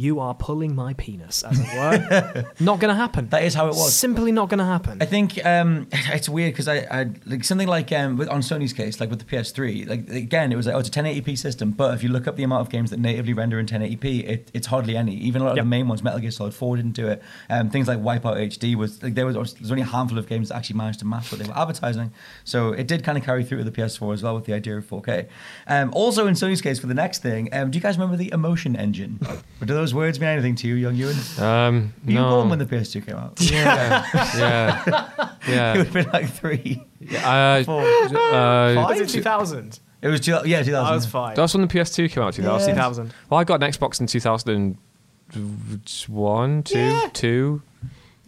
You 0.00 0.20
are 0.20 0.32
pulling 0.32 0.76
my 0.76 0.94
penis, 0.94 1.42
as 1.42 1.58
it 1.58 1.66
were. 1.76 2.44
not 2.60 2.78
going 2.78 2.88
to 2.88 2.94
happen. 2.94 3.28
That 3.30 3.42
is 3.42 3.52
how 3.54 3.66
it 3.66 3.70
was. 3.74 3.92
Simply 3.96 4.30
not 4.30 4.48
going 4.48 4.60
to 4.60 4.64
happen. 4.64 5.02
I 5.02 5.06
think 5.06 5.44
um, 5.44 5.88
it's 5.92 6.28
weird 6.28 6.52
because 6.52 6.68
I, 6.68 6.86
I 6.88 7.06
like 7.26 7.42
something 7.42 7.66
like 7.66 7.90
um, 7.90 8.16
with, 8.16 8.28
on 8.28 8.40
Sony's 8.40 8.72
case, 8.72 9.00
like 9.00 9.10
with 9.10 9.18
the 9.18 9.24
PS3. 9.24 9.88
Like 9.88 10.08
again, 10.08 10.52
it 10.52 10.56
was 10.56 10.66
like 10.66 10.76
oh, 10.76 10.78
it's 10.78 10.88
a 10.88 10.92
1080p 10.92 11.36
system, 11.36 11.72
but 11.72 11.94
if 11.94 12.04
you 12.04 12.10
look 12.10 12.28
up 12.28 12.36
the 12.36 12.44
amount 12.44 12.60
of 12.60 12.70
games 12.70 12.90
that 12.90 13.00
natively 13.00 13.32
render 13.32 13.58
in 13.58 13.66
1080p, 13.66 14.28
it, 14.28 14.50
it's 14.54 14.68
hardly 14.68 14.96
any. 14.96 15.14
Even 15.16 15.42
a 15.42 15.46
lot 15.46 15.50
of 15.50 15.56
Yep. 15.56 15.64
the 15.64 15.68
main 15.68 15.88
ones, 15.88 16.04
Metal 16.04 16.20
Gear 16.20 16.30
Solid 16.30 16.54
4 16.54 16.76
didn't 16.76 16.92
do 16.92 17.08
it. 17.08 17.20
Um, 17.50 17.68
things 17.68 17.88
like 17.88 17.98
Wipeout 17.98 18.36
HD 18.36 18.76
was 18.76 19.02
like 19.02 19.16
there 19.16 19.26
was 19.26 19.34
there's 19.54 19.72
only 19.72 19.82
a 19.82 19.86
handful 19.86 20.16
of 20.16 20.28
games 20.28 20.50
that 20.50 20.56
actually 20.58 20.76
managed 20.76 21.00
to 21.00 21.06
match 21.06 21.32
what 21.32 21.40
they 21.40 21.48
were 21.48 21.58
advertising. 21.58 22.12
So 22.44 22.70
it 22.70 22.86
did 22.86 23.02
kind 23.02 23.18
of 23.18 23.24
carry 23.24 23.42
through 23.42 23.58
to 23.58 23.64
the 23.64 23.72
PS4 23.72 24.14
as 24.14 24.22
well 24.22 24.36
with 24.36 24.44
the 24.44 24.52
idea 24.52 24.76
of 24.76 24.86
4K. 24.88 25.26
Um, 25.66 25.90
also 25.92 26.28
in 26.28 26.34
Sony's 26.34 26.62
case 26.62 26.78
for 26.78 26.86
the 26.86 26.94
next 26.94 27.20
thing, 27.20 27.48
um, 27.52 27.72
do 27.72 27.78
you 27.78 27.82
guys 27.82 27.96
remember 27.98 28.16
the 28.16 28.30
Emotion 28.30 28.76
Engine? 28.76 29.18
Or 29.60 29.66
do 29.66 29.74
those 29.74 29.87
words 29.94 30.20
mean 30.20 30.28
anything 30.30 30.54
to 30.56 30.68
you, 30.68 30.74
young 30.74 30.94
Ewan? 30.94 31.16
Um, 31.38 31.92
Were 32.04 32.12
you 32.12 32.18
born 32.18 32.48
when 32.50 32.58
the 32.58 32.66
PS2 32.66 33.06
came 33.06 33.16
out? 33.16 33.40
yeah, 33.40 34.04
yeah, 34.14 35.30
yeah. 35.46 35.46
it 35.46 35.46
would 35.46 35.48
yeah. 35.48 35.76
have 35.76 35.92
been 35.92 36.10
like 36.12 36.28
three. 36.30 36.84
Uh, 37.16 37.62
Four. 37.64 37.82
uh, 37.82 38.74
was 38.88 39.00
it 39.00 39.08
2000? 39.08 39.80
It 40.00 40.06
was 40.08 40.20
two, 40.20 40.30
yeah, 40.44 40.62
2000. 40.62 40.74
I 40.76 40.92
was 40.94 41.06
five. 41.06 41.34
that's 41.36 41.54
when 41.54 41.66
the 41.66 41.74
PS2 41.74 42.08
came 42.10 42.22
out. 42.22 42.34
2000. 42.34 42.74
2000. 42.74 43.12
Well, 43.30 43.40
I 43.40 43.44
got 43.44 43.60
an 43.62 43.68
Xbox 43.70 44.00
in 44.00 44.06
2001, 44.06 46.62
two, 46.62 46.78
Yeah. 46.78 47.08
two, 47.12 47.62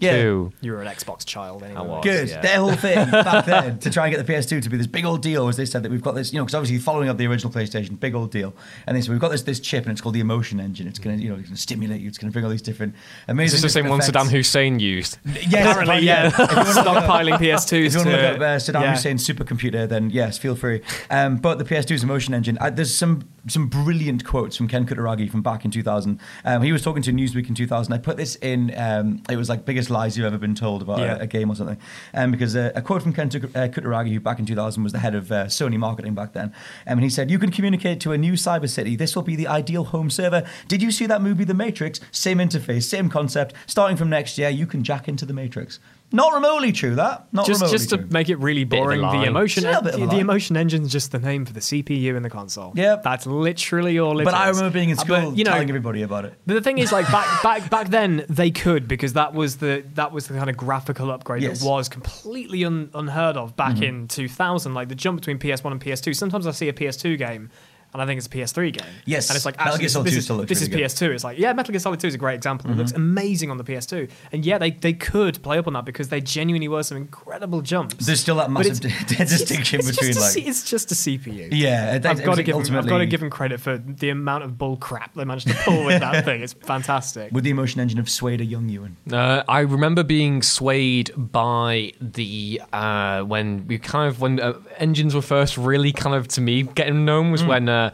Yeah. 0.01 0.21
two. 0.23 0.53
You 0.61 0.73
were 0.73 0.83
an 0.83 0.89
Xbox 0.89 1.25
child 1.25 1.63
anyway. 1.63 1.79
I 1.79 1.83
was. 1.83 2.03
Good. 2.05 2.29
yeah. 2.29 2.41
Their 2.41 2.57
whole 2.59 2.73
thing 2.75 2.97
back 3.11 3.47
then 3.47 3.79
to 3.79 3.91
try 3.91 4.07
and 4.07 4.15
get 4.17 4.27
the 4.27 4.33
PS2 4.33 4.63
to 4.63 4.71
be 4.71 4.77
this 4.77 4.87
big 4.87 5.05
old 5.05 5.23
deal 5.23 5.47
was 5.47 5.57
they 5.57 5.67
said 5.67 5.83
that 5.83 5.91
we've 5.93 6.03
got 6.03 6.15
this, 6.15 6.33
you 6.33 6.39
know, 6.39 6.45
because 6.45 6.55
obviously 6.55 6.79
following 6.79 7.09
up 7.09 7.17
the 7.19 7.27
original 7.27 7.53
PlayStation, 7.53 7.99
big 8.01 8.15
old 8.15 8.31
deal. 8.31 8.55
And 8.87 8.97
they 8.97 9.01
said 9.03 9.11
we've 9.11 9.21
got 9.21 9.31
this 9.31 9.43
this 9.43 9.61
chip 9.61 9.85
and 9.85 9.93
it's 9.93 10.01
called 10.01 10.15
the 10.15 10.21
Emotion 10.21 10.59
Engine. 10.61 10.87
It's 10.89 10.99
gonna, 10.99 11.17
you 11.17 11.29
know, 11.29 11.37
it's 11.37 11.49
gonna 11.49 11.57
stimulate 11.57 12.01
you. 12.01 12.09
It's 12.09 12.19
gonna 12.19 12.33
bring 12.33 12.45
all 12.45 12.51
these 12.51 12.63
different 12.63 12.95
amazing. 13.29 13.57
Is 13.57 13.63
this 13.63 13.73
the 13.73 13.81
same 13.81 13.85
different 13.85 14.15
one 14.15 14.27
Saddam. 14.27 14.31
Hussein 14.31 14.81
used? 14.81 15.19
Yes, 15.25 15.55
Apparently, 15.77 16.07
yeah. 16.07 16.29
If 16.29 16.39
you 16.39 16.45
wanna 16.47 16.69
look 16.69 16.77
up- 16.87 17.05
Stockpiling 17.05 17.39
PS2s 17.39 17.73
If 17.87 17.93
you 17.93 17.99
want 17.99 18.11
to 18.11 18.17
to 18.17 18.23
look 18.23 18.37
up 18.37 18.41
uh, 18.41 18.57
Saddam 18.57 18.81
yeah. 18.83 18.91
Hussein's 18.91 19.27
supercomputer, 19.27 19.89
then 19.89 20.11
yes, 20.11 20.39
feel 20.39 20.57
free. 20.57 20.81
Um, 21.11 21.37
but 21.37 21.59
the 21.59 21.65
PS2's 21.65 22.03
Emotion 22.03 22.35
Engine, 22.35 22.57
uh, 22.61 22.71
there's 22.71 22.95
some 22.95 23.23
some 23.47 23.69
brilliant 23.69 24.25
quotes 24.25 24.57
from 24.57 24.69
Ken 24.69 24.87
Kutaragi 24.87 25.31
from 25.31 25.41
back 25.43 25.65
in 25.65 25.71
2000. 25.71 26.21
Um, 26.45 26.63
he 26.63 26.73
was 26.73 26.83
talking 26.83 27.03
to 27.03 27.11
Newsweek 27.13 27.49
in 27.49 27.55
2000. 27.55 27.93
I 27.93 27.99
put 27.99 28.17
this 28.19 28.37
in. 28.37 28.73
Um, 28.77 29.23
it 29.31 29.37
was 29.37 29.49
like 29.49 29.65
biggest 29.65 29.89
lies 29.90 30.16
you've 30.16 30.26
ever 30.26 30.38
been 30.38 30.55
told 30.55 30.83
about 30.83 31.00
Yeah. 31.00 31.16
a, 31.16 31.20
a 31.20 31.26
game 31.26 31.50
or 31.50 31.55
something. 31.57 31.79
Um, 32.14 32.31
because 32.31 32.55
uh, 32.57 32.72
a 32.74 32.83
quote 32.83 33.03
from 33.03 33.12
Ken 33.12 33.26
uh, 33.29 33.68
Kutaragi, 33.68 34.12
who 34.12 34.20
back 34.20 34.38
in 34.38 34.46
2000 34.46 34.83
was 34.83 34.92
the 34.92 34.98
head 34.98 35.14
of 35.14 35.31
uh, 35.33 35.46
Sony 35.46 35.79
marketing 35.79 36.14
back 36.14 36.33
then, 36.33 36.46
um, 36.87 36.98
and 36.98 37.03
he 37.03 37.11
said, 37.11 37.31
"You 37.31 37.38
can 37.38 37.50
communicate 37.50 38.00
to 38.00 38.12
a 38.12 38.18
new 38.18 38.33
cyber 38.35 38.68
city. 38.68 38.96
This 38.96 39.14
will 39.16 39.22
be 39.22 39.37
the 39.37 39.46
ideal 39.48 39.85
home 39.85 40.11
server. 40.11 40.42
Did 40.68 40.83
you 40.83 40.90
see 40.90 41.07
that 41.07 41.22
movie, 41.22 41.44
The 41.44 41.55
Matrix? 41.55 42.00
Same 42.11 42.38
interface, 42.38 42.85
same 42.85 43.09
concept. 43.09 43.55
Starting 43.66 43.96
from 43.96 44.09
next 44.11 44.38
year, 44.38 44.48
you 44.50 44.66
can 44.66 44.83
jack 44.85 45.09
into 45.09 45.26
The 45.26 45.33
Matrix." 45.35 45.79
Not 46.12 46.35
remotely 46.35 46.73
true. 46.73 46.96
That 46.96 47.27
not 47.33 47.46
just 47.46 47.61
remotely 47.61 47.79
just 47.79 47.90
to 47.90 47.99
true. 47.99 48.07
make 48.11 48.29
it 48.29 48.37
really 48.37 48.64
Bit 48.64 48.79
of 48.79 48.83
a 48.83 48.85
boring, 48.87 49.01
the 49.01 49.07
lie. 49.07 49.27
emotion 49.27 49.64
It's 49.64 49.79
a 49.79 49.83
bit 49.83 49.94
of 49.94 49.94
a 49.94 50.01
the, 50.01 50.07
lie. 50.07 50.14
the 50.14 50.20
emotion 50.20 50.57
engine's 50.57 50.90
just 50.90 51.12
the 51.12 51.18
name 51.20 51.44
for 51.46 51.53
the 51.53 51.61
CPU 51.61 52.16
in 52.16 52.23
the 52.23 52.31
console. 52.31 52.73
Yep. 52.75 53.03
that's 53.05 53.27
literally 53.27 53.99
all 53.99 54.18
it 54.20 54.25
But 54.25 54.35
I 54.35 54.49
remember 54.49 54.70
being 54.70 54.90
in 54.90 54.99
Uh, 54.99 55.03
school 55.03 55.31
but, 55.31 55.38
you 55.38 55.44
know, 55.44 55.53
telling 55.53 55.68
everybody 55.68 56.03
about 56.03 56.25
it. 56.25 56.35
But 56.46 56.55
the 56.55 56.61
thing 56.62 56.79
is, 56.79 56.90
like 56.92 57.07
back 57.12 57.42
back 57.42 57.70
back 57.70 57.88
then, 57.90 58.25
they 58.29 58.51
could 58.51 58.88
because 58.88 59.12
that 59.12 59.35
was 59.35 59.59
the 59.59 59.85
that 59.94 60.11
was 60.12 60.27
the 60.27 60.35
kind 60.35 60.51
of 60.51 60.57
graphical 60.57 61.11
upgrade 61.11 61.42
Yes. 61.42 61.59
Mm-hmm. 61.59 61.66
that 61.68 61.75
was 61.75 61.88
completely 61.88 62.64
un, 62.64 62.90
unheard 62.94 63.37
of 63.37 63.57
back 63.57 63.81
in 63.81 64.09
2000. 64.09 64.75
Like 64.75 64.88
the 64.88 64.94
jump 64.94 65.20
between 65.20 65.38
PS1 65.38 65.70
and 65.70 65.81
PS2. 65.81 66.16
Sometimes 66.16 66.46
I 66.46 66.51
see 66.51 66.68
a 66.68 66.73
PS2 66.73 67.16
game. 67.18 67.51
And 67.92 68.00
I 68.03 68.07
think 68.07 68.18
it's 68.18 68.26
a 68.26 68.31
PS3 68.31 68.72
game. 68.72 68.87
Yes, 69.05 69.29
and 69.31 69.37
it's 69.37 69.44
like 69.44 69.57
Metal 69.59 69.72
actually 69.74 69.79
Gear 69.81 69.85
this, 69.87 69.92
Solid 69.92 70.07
this 70.07 70.12
2 70.14 70.18
is, 70.18 70.24
still 70.24 70.37
looks 70.37 70.48
this 70.48 70.59
really 70.61 70.83
is 70.85 70.94
good. 70.94 71.09
Mm-hmm. 71.09 71.12
PS2. 71.12 71.14
It's 71.14 71.24
like 71.24 71.38
yeah, 71.38 71.53
Metal 71.53 71.72
Gear 71.72 71.81
Solid 71.81 72.00
2 72.00 72.07
is 72.09 72.14
a 72.14 72.18
great 72.18 72.35
example. 72.35 72.70
It 72.70 72.76
looks 72.76 72.92
amazing 72.92 73.50
on 73.50 73.57
the 73.59 73.64
PS2, 73.64 74.11
and 74.33 74.44
yeah, 74.44 74.59
they 74.59 74.70
they 74.70 74.92
could 74.92 75.42
play 75.42 75.59
up 75.59 75.66
on 75.66 75.72
that 75.74 75.85
because 75.85 76.09
they 76.09 76.20
genuinely 76.20 76.68
were 76.68 76.83
some 76.83 76.96
incredible 76.96 77.62
jumps. 77.62 78.07
There's 78.07 78.20
still 78.20 78.37
that 78.37 78.50
massive 78.50 78.85
it's- 78.85 79.05
di- 79.09 79.24
distinction 79.24 79.81
it's 79.81 79.88
just 79.88 80.00
between 80.00 80.16
a 80.16 80.20
like 80.20 80.31
C- 80.33 80.40
it's 80.46 80.68
just 80.70 80.92
a 80.92 80.94
CPU. 80.94 81.48
yeah, 81.53 81.96
it- 81.96 82.07
I've 82.07 82.22
got 82.24 82.37
to 82.37 82.42
give 82.42 82.57
him, 82.57 82.76
I've 82.76 82.87
got 82.87 82.98
to 82.98 83.07
give 83.07 83.22
him 83.22 83.31
credit 83.31 83.61
for 83.61 83.79
the 83.79 84.11
amount 84.11 84.44
of 84.44 84.57
bull 84.59 84.76
crap 84.76 85.14
they 85.14 85.24
managed 85.24 85.48
to 85.48 85.55
pull 85.55 85.85
with 85.85 86.00
that 86.00 86.24
thing. 86.24 86.42
It's 86.42 86.53
fantastic. 86.53 87.33
with 87.33 87.44
the 87.44 87.50
emotion 87.50 87.81
engine 87.81 87.98
of 87.98 88.09
Swayed 88.09 88.40
a 88.40 88.44
young 88.44 88.68
Ewan. 88.68 88.96
Uh, 89.11 89.42
I 89.48 89.61
remember 89.61 90.03
being 90.03 90.42
swayed 90.42 91.11
by 91.16 91.92
the 92.00 92.61
uh, 92.72 93.22
when 93.22 93.66
we 93.66 93.79
kind 93.79 94.09
of 94.09 94.20
when 94.20 94.40
uh, 94.40 94.55
engines 94.79 95.14
were 95.14 95.22
first 95.22 95.57
really 95.57 95.92
kind 95.92 96.14
of 96.14 96.29
to 96.29 96.40
me 96.40 96.62
getting 96.62 97.05
known 97.05 97.31
was 97.31 97.44
when 97.44 97.68
uh, 97.68 97.80
uh, 97.81 97.90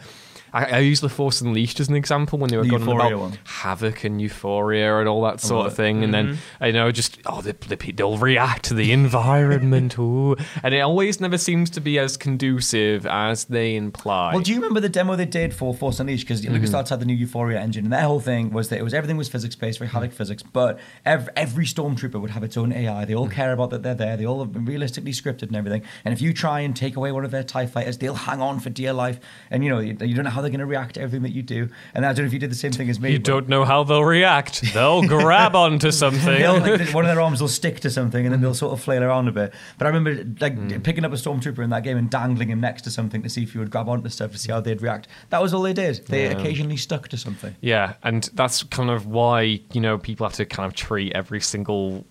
I, 0.56 0.64
I 0.64 0.78
used 0.78 1.02
the 1.02 1.10
Force 1.10 1.42
Unleashed 1.42 1.80
as 1.80 1.88
an 1.88 1.96
example 1.96 2.38
when 2.38 2.48
they 2.48 2.56
were 2.56 2.62
The 2.62 2.70
going 2.70 2.88
on 2.88 2.96
about 2.96 3.18
one. 3.18 3.38
Havok 3.44 4.04
and 4.04 4.22
Euphoria 4.22 5.00
and 5.00 5.08
all 5.08 5.20
that 5.22 5.38
sort 5.40 5.66
of 5.66 5.74
thing, 5.74 6.02
and 6.02 6.14
then 6.14 6.28
mm-hmm. 6.28 6.64
you 6.64 6.72
know 6.72 6.90
just 6.90 7.18
oh 7.26 7.42
the, 7.42 7.52
the, 7.52 7.92
they'll 7.92 8.16
react 8.16 8.64
to 8.66 8.74
the 8.74 8.90
environment, 9.02 9.98
ooh. 9.98 10.34
and 10.62 10.72
it 10.72 10.80
always 10.80 11.20
never 11.20 11.36
seems 11.36 11.68
to 11.70 11.80
be 11.80 11.98
as 11.98 12.16
conducive 12.16 13.04
as 13.04 13.44
they 13.44 13.76
imply. 13.76 14.32
Well, 14.32 14.42
do 14.42 14.50
you 14.50 14.56
remember 14.56 14.80
the 14.80 14.88
demo 14.88 15.14
they 15.14 15.26
did 15.26 15.52
for 15.52 15.74
Force 15.74 16.00
Unleashed? 16.00 16.24
Because 16.24 16.42
LucasArts 16.42 16.70
mm-hmm. 16.70 16.88
had 16.88 17.00
the 17.00 17.04
new 17.04 17.14
Euphoria 17.14 17.60
engine, 17.60 17.84
and 17.84 17.92
their 17.92 18.02
whole 18.02 18.20
thing 18.20 18.50
was 18.50 18.70
that 18.70 18.78
it 18.78 18.82
was 18.82 18.94
everything 18.94 19.18
was 19.18 19.28
physics 19.28 19.54
based, 19.54 19.78
very 19.78 19.90
Havok 19.90 20.08
mm. 20.08 20.12
physics, 20.14 20.42
but 20.42 20.80
every, 21.04 21.32
every 21.36 21.66
stormtrooper 21.66 22.18
would 22.18 22.30
have 22.30 22.42
its 22.42 22.56
own 22.56 22.72
AI. 22.72 23.04
They 23.04 23.14
all 23.14 23.28
mm. 23.28 23.32
care 23.32 23.52
about 23.52 23.68
that 23.70 23.82
they're 23.82 23.94
there. 23.94 24.16
They 24.16 24.24
all 24.24 24.40
have 24.40 24.54
been 24.54 24.64
realistically 24.64 25.12
scripted 25.12 25.48
and 25.48 25.56
everything. 25.56 25.82
And 26.04 26.14
if 26.14 26.22
you 26.22 26.32
try 26.32 26.60
and 26.60 26.74
take 26.74 26.96
away 26.96 27.12
one 27.12 27.26
of 27.26 27.30
their 27.30 27.44
Tie 27.44 27.66
fighters, 27.66 27.98
they'll 27.98 28.14
hang 28.14 28.40
on 28.40 28.58
for 28.60 28.70
dear 28.70 28.94
life. 28.94 29.20
And 29.50 29.62
you 29.62 29.68
know 29.68 29.80
you, 29.80 29.96
you 30.00 30.14
don't 30.14 30.24
know 30.24 30.30
how 30.30 30.45
they're 30.46 30.52
going 30.52 30.60
to 30.60 30.66
react 30.66 30.94
to 30.94 31.00
everything 31.00 31.22
that 31.24 31.32
you 31.32 31.42
do. 31.42 31.68
And 31.94 32.06
I 32.06 32.12
don't 32.12 32.24
know 32.24 32.26
if 32.28 32.32
you 32.32 32.38
did 32.38 32.50
the 32.50 32.54
same 32.54 32.72
thing 32.72 32.88
as 32.88 33.00
me. 33.00 33.10
you 33.12 33.18
don't 33.18 33.48
know 33.48 33.64
how 33.64 33.82
they'll 33.84 34.04
react. 34.04 34.62
They'll 34.72 35.02
grab 35.06 35.54
onto 35.66 35.90
something. 35.90 36.42
Like, 36.42 36.94
one 36.94 37.04
of 37.04 37.08
their 37.14 37.20
arms 37.20 37.40
will 37.40 37.48
stick 37.48 37.80
to 37.80 37.90
something 37.90 38.24
and 38.24 38.32
then 38.32 38.40
they'll 38.40 38.54
sort 38.54 38.72
of 38.72 38.80
flail 38.80 39.02
around 39.02 39.28
a 39.28 39.32
bit. 39.32 39.52
But 39.78 39.86
I 39.86 39.90
remember 39.90 40.24
like 40.40 40.54
Hmm. 40.56 40.80
picking 40.82 41.04
up 41.04 41.12
a 41.12 41.16
stormtrooper 41.16 41.62
in 41.64 41.70
that 41.70 41.82
game 41.82 41.96
and 41.96 42.08
dangling 42.08 42.48
him 42.50 42.60
next 42.60 42.82
to 42.82 42.90
something 42.90 43.22
to 43.22 43.28
see 43.28 43.42
if 43.42 43.52
he 43.52 43.58
would 43.58 43.70
grab 43.70 43.88
onto 43.88 44.08
stuff 44.08 44.32
to 44.32 44.38
see 44.38 44.52
how 44.52 44.60
they'd 44.60 44.80
react. 44.80 45.08
That 45.30 45.42
was 45.42 45.52
all 45.52 45.62
they 45.62 45.72
did. 45.72 46.06
They 46.06 46.26
occasionally 46.26 46.76
stuck 46.76 47.08
to 47.08 47.16
something. 47.16 47.54
Yeah, 47.60 47.94
and 48.02 48.30
that's 48.34 48.62
kind 48.62 48.90
of 48.90 49.06
why 49.06 49.60
you 49.72 49.80
know 49.80 49.98
people 49.98 50.26
have 50.26 50.36
to 50.36 50.44
kind 50.44 50.66
of 50.66 50.74
treat 50.74 51.12
every 51.14 51.40
single 51.40 52.04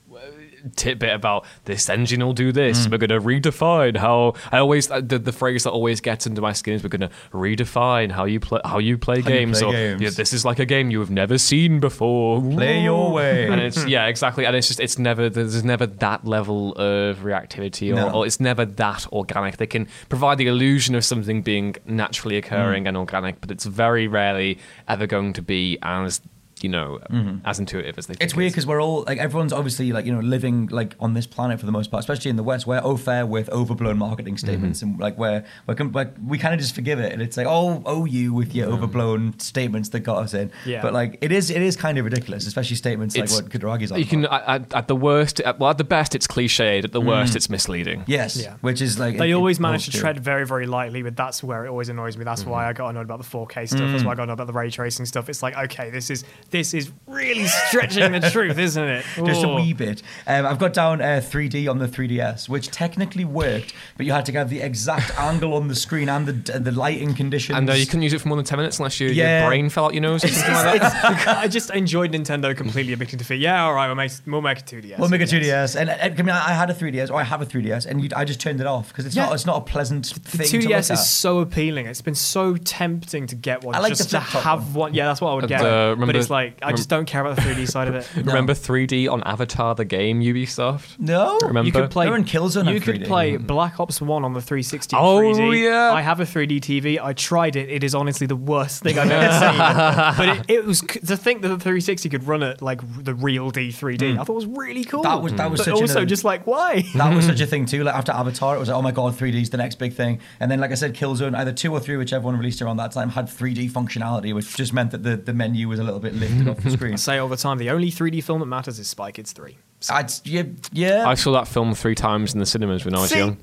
tidbit 0.76 1.14
about 1.14 1.46
this 1.66 1.90
engine 1.90 2.24
will 2.26 2.34
do 2.34 2.52
this. 2.52 2.88
Mm. 2.88 2.92
We're 2.92 2.98
going 3.08 3.10
to 3.10 3.20
redefine 3.50 3.98
how 3.98 4.34
I 4.52 4.58
always 4.60 4.90
uh, 4.90 5.02
the, 5.02 5.20
the 5.20 5.32
phrase 5.32 5.64
that 5.64 5.72
always 5.72 6.02
gets 6.02 6.26
into 6.28 6.42
my 6.42 6.54
skin 6.54 6.74
is 6.74 6.84
we're 6.84 6.90
going 6.90 7.02
to 7.02 7.12
redefine 7.34 8.12
how 8.12 8.26
you 8.26 8.40
play 8.40 8.60
how 8.66 8.78
you 8.80 8.98
play 8.98 9.22
How 9.22 9.30
you 9.30 9.36
games. 9.40 9.60
play 9.62 9.68
or 9.70 9.72
games. 9.72 10.02
Yeah, 10.02 10.10
this 10.12 10.34
is 10.34 10.46
like 10.46 10.60
a 10.60 10.66
game 10.66 10.90
you 10.92 11.00
have 11.00 11.10
never 11.12 11.38
seen 11.38 11.80
before. 11.80 12.42
Play 12.42 12.82
your 12.84 13.12
way. 13.12 13.48
and 13.48 13.62
it's 13.62 13.86
yeah 13.88 14.08
exactly, 14.08 14.46
and 14.46 14.56
it's 14.56 14.68
just 14.68 14.80
it's 14.80 14.98
never 14.98 15.30
there's 15.30 15.64
never 15.64 15.86
that 15.86 16.26
level 16.26 16.74
of 16.74 17.20
reactivity 17.20 17.92
or, 17.92 17.96
No. 17.96 18.10
or 18.12 18.26
it's 18.26 18.40
never 18.40 18.66
that 18.66 19.08
organic. 19.12 19.58
They 19.58 19.68
can 19.68 19.88
provide 20.10 20.38
the 20.38 20.48
illusion 20.48 20.96
of 20.96 21.06
something 21.06 21.42
being 21.42 21.76
naturally 21.86 22.38
occurring 22.38 22.86
Mm. 22.86 22.88
and 22.90 22.98
organic, 22.98 23.42
but 23.42 23.52
it's 23.52 23.66
very 23.66 24.08
rarely 24.08 24.58
ever 24.88 25.06
going 25.08 25.34
to 25.34 25.42
be 25.42 25.78
as 25.82 26.22
you 26.62 26.70
know 26.70 27.00
mm-hmm. 27.10 27.38
as 27.46 27.60
intuitive 27.60 27.98
as 27.98 28.08
they. 28.08 28.14
Think 28.14 28.16
Mm-hmm. 28.16 28.24
It's 28.26 28.36
weird 28.36 28.48
is. 28.48 28.54
because 28.54 28.66
we're 28.68 28.82
all 28.82 29.04
like 29.04 29.18
everyone's 29.18 29.54
obviously 29.54 29.92
like 29.92 30.06
you 30.06 30.14
know 30.14 30.22
living 30.22 30.68
like 30.68 30.96
on 31.00 31.14
this 31.14 31.28
planet 31.28 31.60
for 31.60 31.66
the 31.66 31.72
most 31.72 31.92
part, 31.92 32.00
especially 32.00 32.30
in 32.30 32.38
the 32.38 32.44
West. 32.44 32.66
We're 32.66 32.82
au 32.84 32.98
fair 32.98 33.26
with 33.26 33.50
overblown 33.50 33.98
marketing 33.98 34.36
mm-hmm. 34.36 34.48
statements, 34.48 34.82
and 34.82 35.00
like 35.00 35.18
we're, 35.18 35.44
we're, 35.68 35.76
com- 35.76 35.92
like 35.92 36.14
we 36.26 36.38
kind 36.38 36.54
of 36.54 36.60
just 36.60 36.74
forgive 36.74 37.00
it, 37.00 37.12
and 37.12 37.22
it's 37.22 37.38
like 37.38 37.48
oh 37.48 37.84
oh 37.86 38.06
you 38.06 38.34
with 38.34 38.56
your 38.56 38.70
overblown 38.70 39.38
statements 39.40 39.90
that 39.90 40.02
got 40.02 40.18
us 40.18 40.34
in. 40.34 40.52
Yeah. 40.66 40.82
But 40.82 40.94
like 40.94 41.18
it 41.22 41.32
is 41.32 41.50
it 41.50 41.62
is 41.62 41.76
kind 41.76 41.98
of 41.98 42.06
ridiculous, 42.06 42.48
especially 42.48 42.78
statements 42.78 43.16
It's- 43.16 43.34
like 43.34 43.44
what 43.44 43.52
Kutaragi's 43.52 43.92
on. 43.92 44.00
You 44.00 44.06
can 44.06 44.26
at, 44.26 44.44
at- 44.48 44.74
at 44.74 44.88
the 44.88 44.96
worst, 44.96 45.40
at, 45.42 45.60
well, 45.60 45.70
at 45.72 45.78
the 45.78 45.84
best, 45.84 46.16
it's 46.16 46.28
cliched. 46.28 46.84
At 46.84 46.92
the 46.92 47.02
mm. 47.02 47.08
worst, 47.08 47.36
it's 47.36 47.50
misleading. 47.50 48.04
yes, 48.08 48.38
Yeah. 48.38 48.56
which 48.62 48.82
is 48.82 49.00
like 49.00 49.18
They 49.18 49.32
it- 49.32 49.34
always 49.34 49.58
it 49.58 49.62
manage 49.62 49.86
to 49.86 49.92
tread 49.92 50.20
very, 50.20 50.46
very 50.46 50.68
lightly, 50.68 51.02
but 51.02 51.16
that's 51.16 51.44
where 51.44 51.66
it 51.66 51.70
always 51.70 51.90
annoys 51.90 52.18
me. 52.18 52.24
That's 52.24 52.46
why 52.46 52.62
mm-hmm. 52.62 52.70
I 52.70 52.74
got 52.74 52.90
annoyed 52.90 53.04
about 53.04 53.22
the 53.22 53.28
4K 53.28 53.68
stuff. 53.68 53.80
That's 53.80 54.04
mm. 54.04 54.06
why 54.06 54.12
I 54.14 54.16
got 54.16 54.24
annoyed 54.24 54.34
about 54.34 54.48
the 54.48 54.54
ray 54.54 54.70
tracing 54.70 55.06
stuff. 55.06 55.30
It's 55.30 55.44
like, 55.44 55.58
okay, 55.58 55.90
this 55.90 56.10
is 56.10 56.24
this 56.52 56.74
is 56.74 56.92
really 57.08 57.46
stretching 57.48 58.12
the 58.12 58.20
truth, 58.30 58.58
isn't 58.58 58.84
it? 58.84 59.06
Just 59.26 59.44
a 59.44 59.48
wee 59.48 59.74
bit. 59.74 60.02
Um, 60.28 60.46
I've 60.46 60.60
got 60.60 60.74
down 60.74 61.02
uh, 61.02 61.22
3D 61.24 61.70
on 61.70 61.80
the 61.80 61.88
3DS, 61.88 62.48
which 62.50 62.70
technically 62.72 63.26
worked, 63.26 63.74
but 63.98 64.06
you 64.06 64.12
had 64.12 64.26
to 64.28 64.32
have 64.34 64.50
the 64.50 64.62
exact 64.62 65.12
angle 65.20 65.54
on 65.54 65.68
the 65.68 65.76
screen 65.76 66.10
and 66.10 66.28
the 66.28 66.60
the 66.60 66.72
lighting 66.72 67.14
conditions. 67.14 67.58
And 67.58 67.70
uh, 67.70 67.74
you 67.74 67.86
couldn't 67.86 68.04
use 68.04 68.14
it 68.14 68.22
for 68.22 68.28
more 68.28 68.38
than 68.38 68.46
ten 68.46 68.58
minutes 68.58 68.80
unless 68.80 69.00
your, 69.00 69.12
Yeah. 69.12 69.42
your 69.42 69.50
brain 69.50 69.70
fell 69.70 69.86
out 69.86 69.94
your 69.94 70.02
nose 70.02 70.24
or 70.24 70.28
something 70.30 70.54
like 70.54 70.82
that. 70.82 71.28
I 71.38 71.48
just 71.48 71.70
enjoyed 71.72 72.12
Nintendo 72.12 72.56
completely 72.56 72.94
admitting 72.94 73.18
defeat. 73.18 73.40
Yeah, 73.40 73.64
all 73.64 73.74
right, 73.74 73.88
we'll 73.88 73.96
make 73.96 74.12
we'll 74.26 74.42
make 74.42 74.60
a 74.60 74.64
2DS. 74.64 74.98
We'll 75.00 75.10
make 75.10 75.22
a 75.22 75.26
Yes. 75.26 75.76
2DS, 75.76 75.82
and, 75.82 75.90
and 75.90 76.14
I 76.20 76.24
mean, 76.24 76.30
I 76.30 76.54
had 76.54 76.70
a 76.70 76.74
3DS, 76.74 77.10
or 77.10 77.16
I 77.16 77.24
have 77.24 77.42
a 77.42 77.46
3DS, 77.46 77.86
and 77.86 78.04
you, 78.04 78.10
I 78.16 78.24
just 78.26 78.40
turned 78.40 78.62
it 78.62 78.68
off 78.68 78.90
because 78.90 79.06
it's 79.06 79.16
Yeah. 79.16 79.26
not 79.26 79.34
it's 79.36 79.46
not 79.46 79.58
a 79.58 79.62
pleasant 79.62 80.06
The 80.14 80.20
thing 80.38 80.48
to 80.48 80.58
look 80.70 80.78
2DS 80.78 80.92
at. 80.92 81.00
is 81.00 81.10
so 81.10 81.40
appealing. 81.40 81.86
It's 81.88 82.02
been 82.02 82.16
so 82.16 82.56
tempting 82.58 83.28
to 83.28 83.36
get 83.36 83.64
one. 83.64 83.76
I 83.76 83.80
like 83.80 83.92
the 83.94 83.98
just 83.98 84.12
to 84.12 84.20
have 84.20 84.76
one. 84.76 84.94
Yeah, 84.94 85.06
that's 85.08 85.22
what 85.22 85.32
I 85.32 85.36
would 85.36 85.44
And, 85.46 85.50
get. 85.50 85.62
uh, 85.62 85.96
but 85.96 86.16
it's 86.16 86.30
like 86.30 86.35
I 86.62 86.72
just 86.72 86.90
don't 86.90 87.06
care 87.06 87.22
about 87.22 87.36
the 87.36 87.42
3D 87.44 87.68
side 87.70 87.88
of 87.88 87.96
it. 87.96 88.10
Remember 88.16 88.54
3D 88.54 89.12
on 89.12 89.24
Avatar, 89.24 89.76
the 89.76 89.86
game 89.86 90.22
Ubisoft? 90.22 91.00
no, 91.00 91.38
Remember? 91.42 91.66
You 91.66 91.72
could 91.72 91.92
play. 91.92 92.06
Remember 92.06 92.28
in 92.28 92.32
Killzone 92.42 92.68
You 92.68 92.74
had 92.76 92.84
could 92.84 93.02
3D? 93.02 93.06
play 93.08 93.38
Black 93.38 93.80
Ops 93.80 94.02
One 94.02 94.24
on 94.24 94.34
the 94.34 94.42
360. 94.42 94.96
Oh, 94.96 95.20
3D. 95.20 95.64
yeah. 95.64 95.92
I 95.94 96.02
have 96.02 96.20
a 96.20 96.24
3D 96.26 96.60
TV. 96.60 97.00
I 97.02 97.14
tried 97.14 97.56
it. 97.56 97.70
It 97.70 97.84
is 97.84 97.96
honestly 97.96 98.28
the 98.28 98.36
worst 98.36 98.84
thing 98.84 98.98
I've 99.00 99.10
ever 99.10 99.32
seen. 99.34 100.16
But 100.18 100.50
it, 100.50 100.56
it 100.60 100.66
was 100.66 100.82
to 100.82 101.18
think 101.18 101.42
that 101.42 101.50
the 101.50 101.56
360 101.58 102.10
could 102.10 102.26
run 102.28 102.44
it 102.44 102.62
like 102.62 102.82
the 103.04 103.14
real 103.14 103.50
D 103.52 103.70
3D. 103.70 104.14
Hmm. 104.14 104.20
I 104.20 104.24
thought 104.24 104.34
it 104.34 104.36
was 104.36 104.46
really 104.46 104.84
cool. 104.84 105.04
That 105.04 105.22
was- 105.22 105.34
that 105.34 105.52
was 105.52 105.60
but 105.60 105.66
such 105.66 105.76
an- 105.76 105.82
also 105.82 106.06
just 106.06 106.24
like 106.24 106.46
why? 106.48 106.84
That 106.96 107.14
was 107.16 107.26
such 107.26 107.42
a 107.42 107.46
thing 107.54 107.66
too. 107.66 107.84
Like 107.84 107.96
after 107.96 108.12
Avatar, 108.12 108.56
it 108.56 108.60
was 108.60 108.70
like, 108.70 108.78
oh 108.78 108.82
my 108.82 108.92
god, 108.92 109.14
3D 109.18 109.42
is 109.42 109.50
the 109.50 109.58
next 109.58 109.76
big 109.76 109.94
thing. 109.94 110.20
And 110.40 110.50
then, 110.50 110.60
like 110.60 110.72
I 110.72 110.76
said, 110.76 110.94
Killzone, 110.96 111.36
either 111.36 111.52
two 111.52 111.72
or 111.74 111.80
three, 111.80 111.98
whichever 111.98 112.26
one 112.26 112.38
released 112.38 112.62
around 112.62 112.78
that 112.78 112.92
time, 112.92 113.10
had 113.10 113.26
3D 113.28 113.70
functionality, 113.72 114.34
which 114.34 114.56
just 114.56 114.72
meant 114.74 114.92
that 114.92 115.04
the, 115.04 115.18
the 115.18 115.34
menu 115.34 115.68
was 115.68 115.80
a 115.80 115.84
little 115.84 116.00
bit 116.00 116.14
lifted 116.28 116.48
off 116.48 116.58
the 116.64 116.72
screen. 116.72 116.94
I 116.94 116.98
say 116.98 117.18
all 117.18 117.28
the 117.28 117.38
time, 117.38 117.58
the 117.58 117.70
only 117.70 117.92
3D 117.92 118.24
film 118.24 118.40
that 118.40 118.46
matters 118.46 118.80
is 118.80 118.88
Spy 118.88 119.12
Kids 119.12 119.32
3. 119.32 119.58
I'd, 119.90 120.12
yeah, 120.24 120.44
yeah. 120.72 121.08
I 121.08 121.14
saw 121.14 121.32
that 121.34 121.48
film 121.48 121.76
three 121.76 121.96
times 121.96 122.34
in 122.34 122.40
the 122.40 122.46
cinemas 122.46 122.86
when 122.86 122.96
I 122.96 123.02
was 123.02 123.12
See? 123.12 123.18
young. 123.20 123.38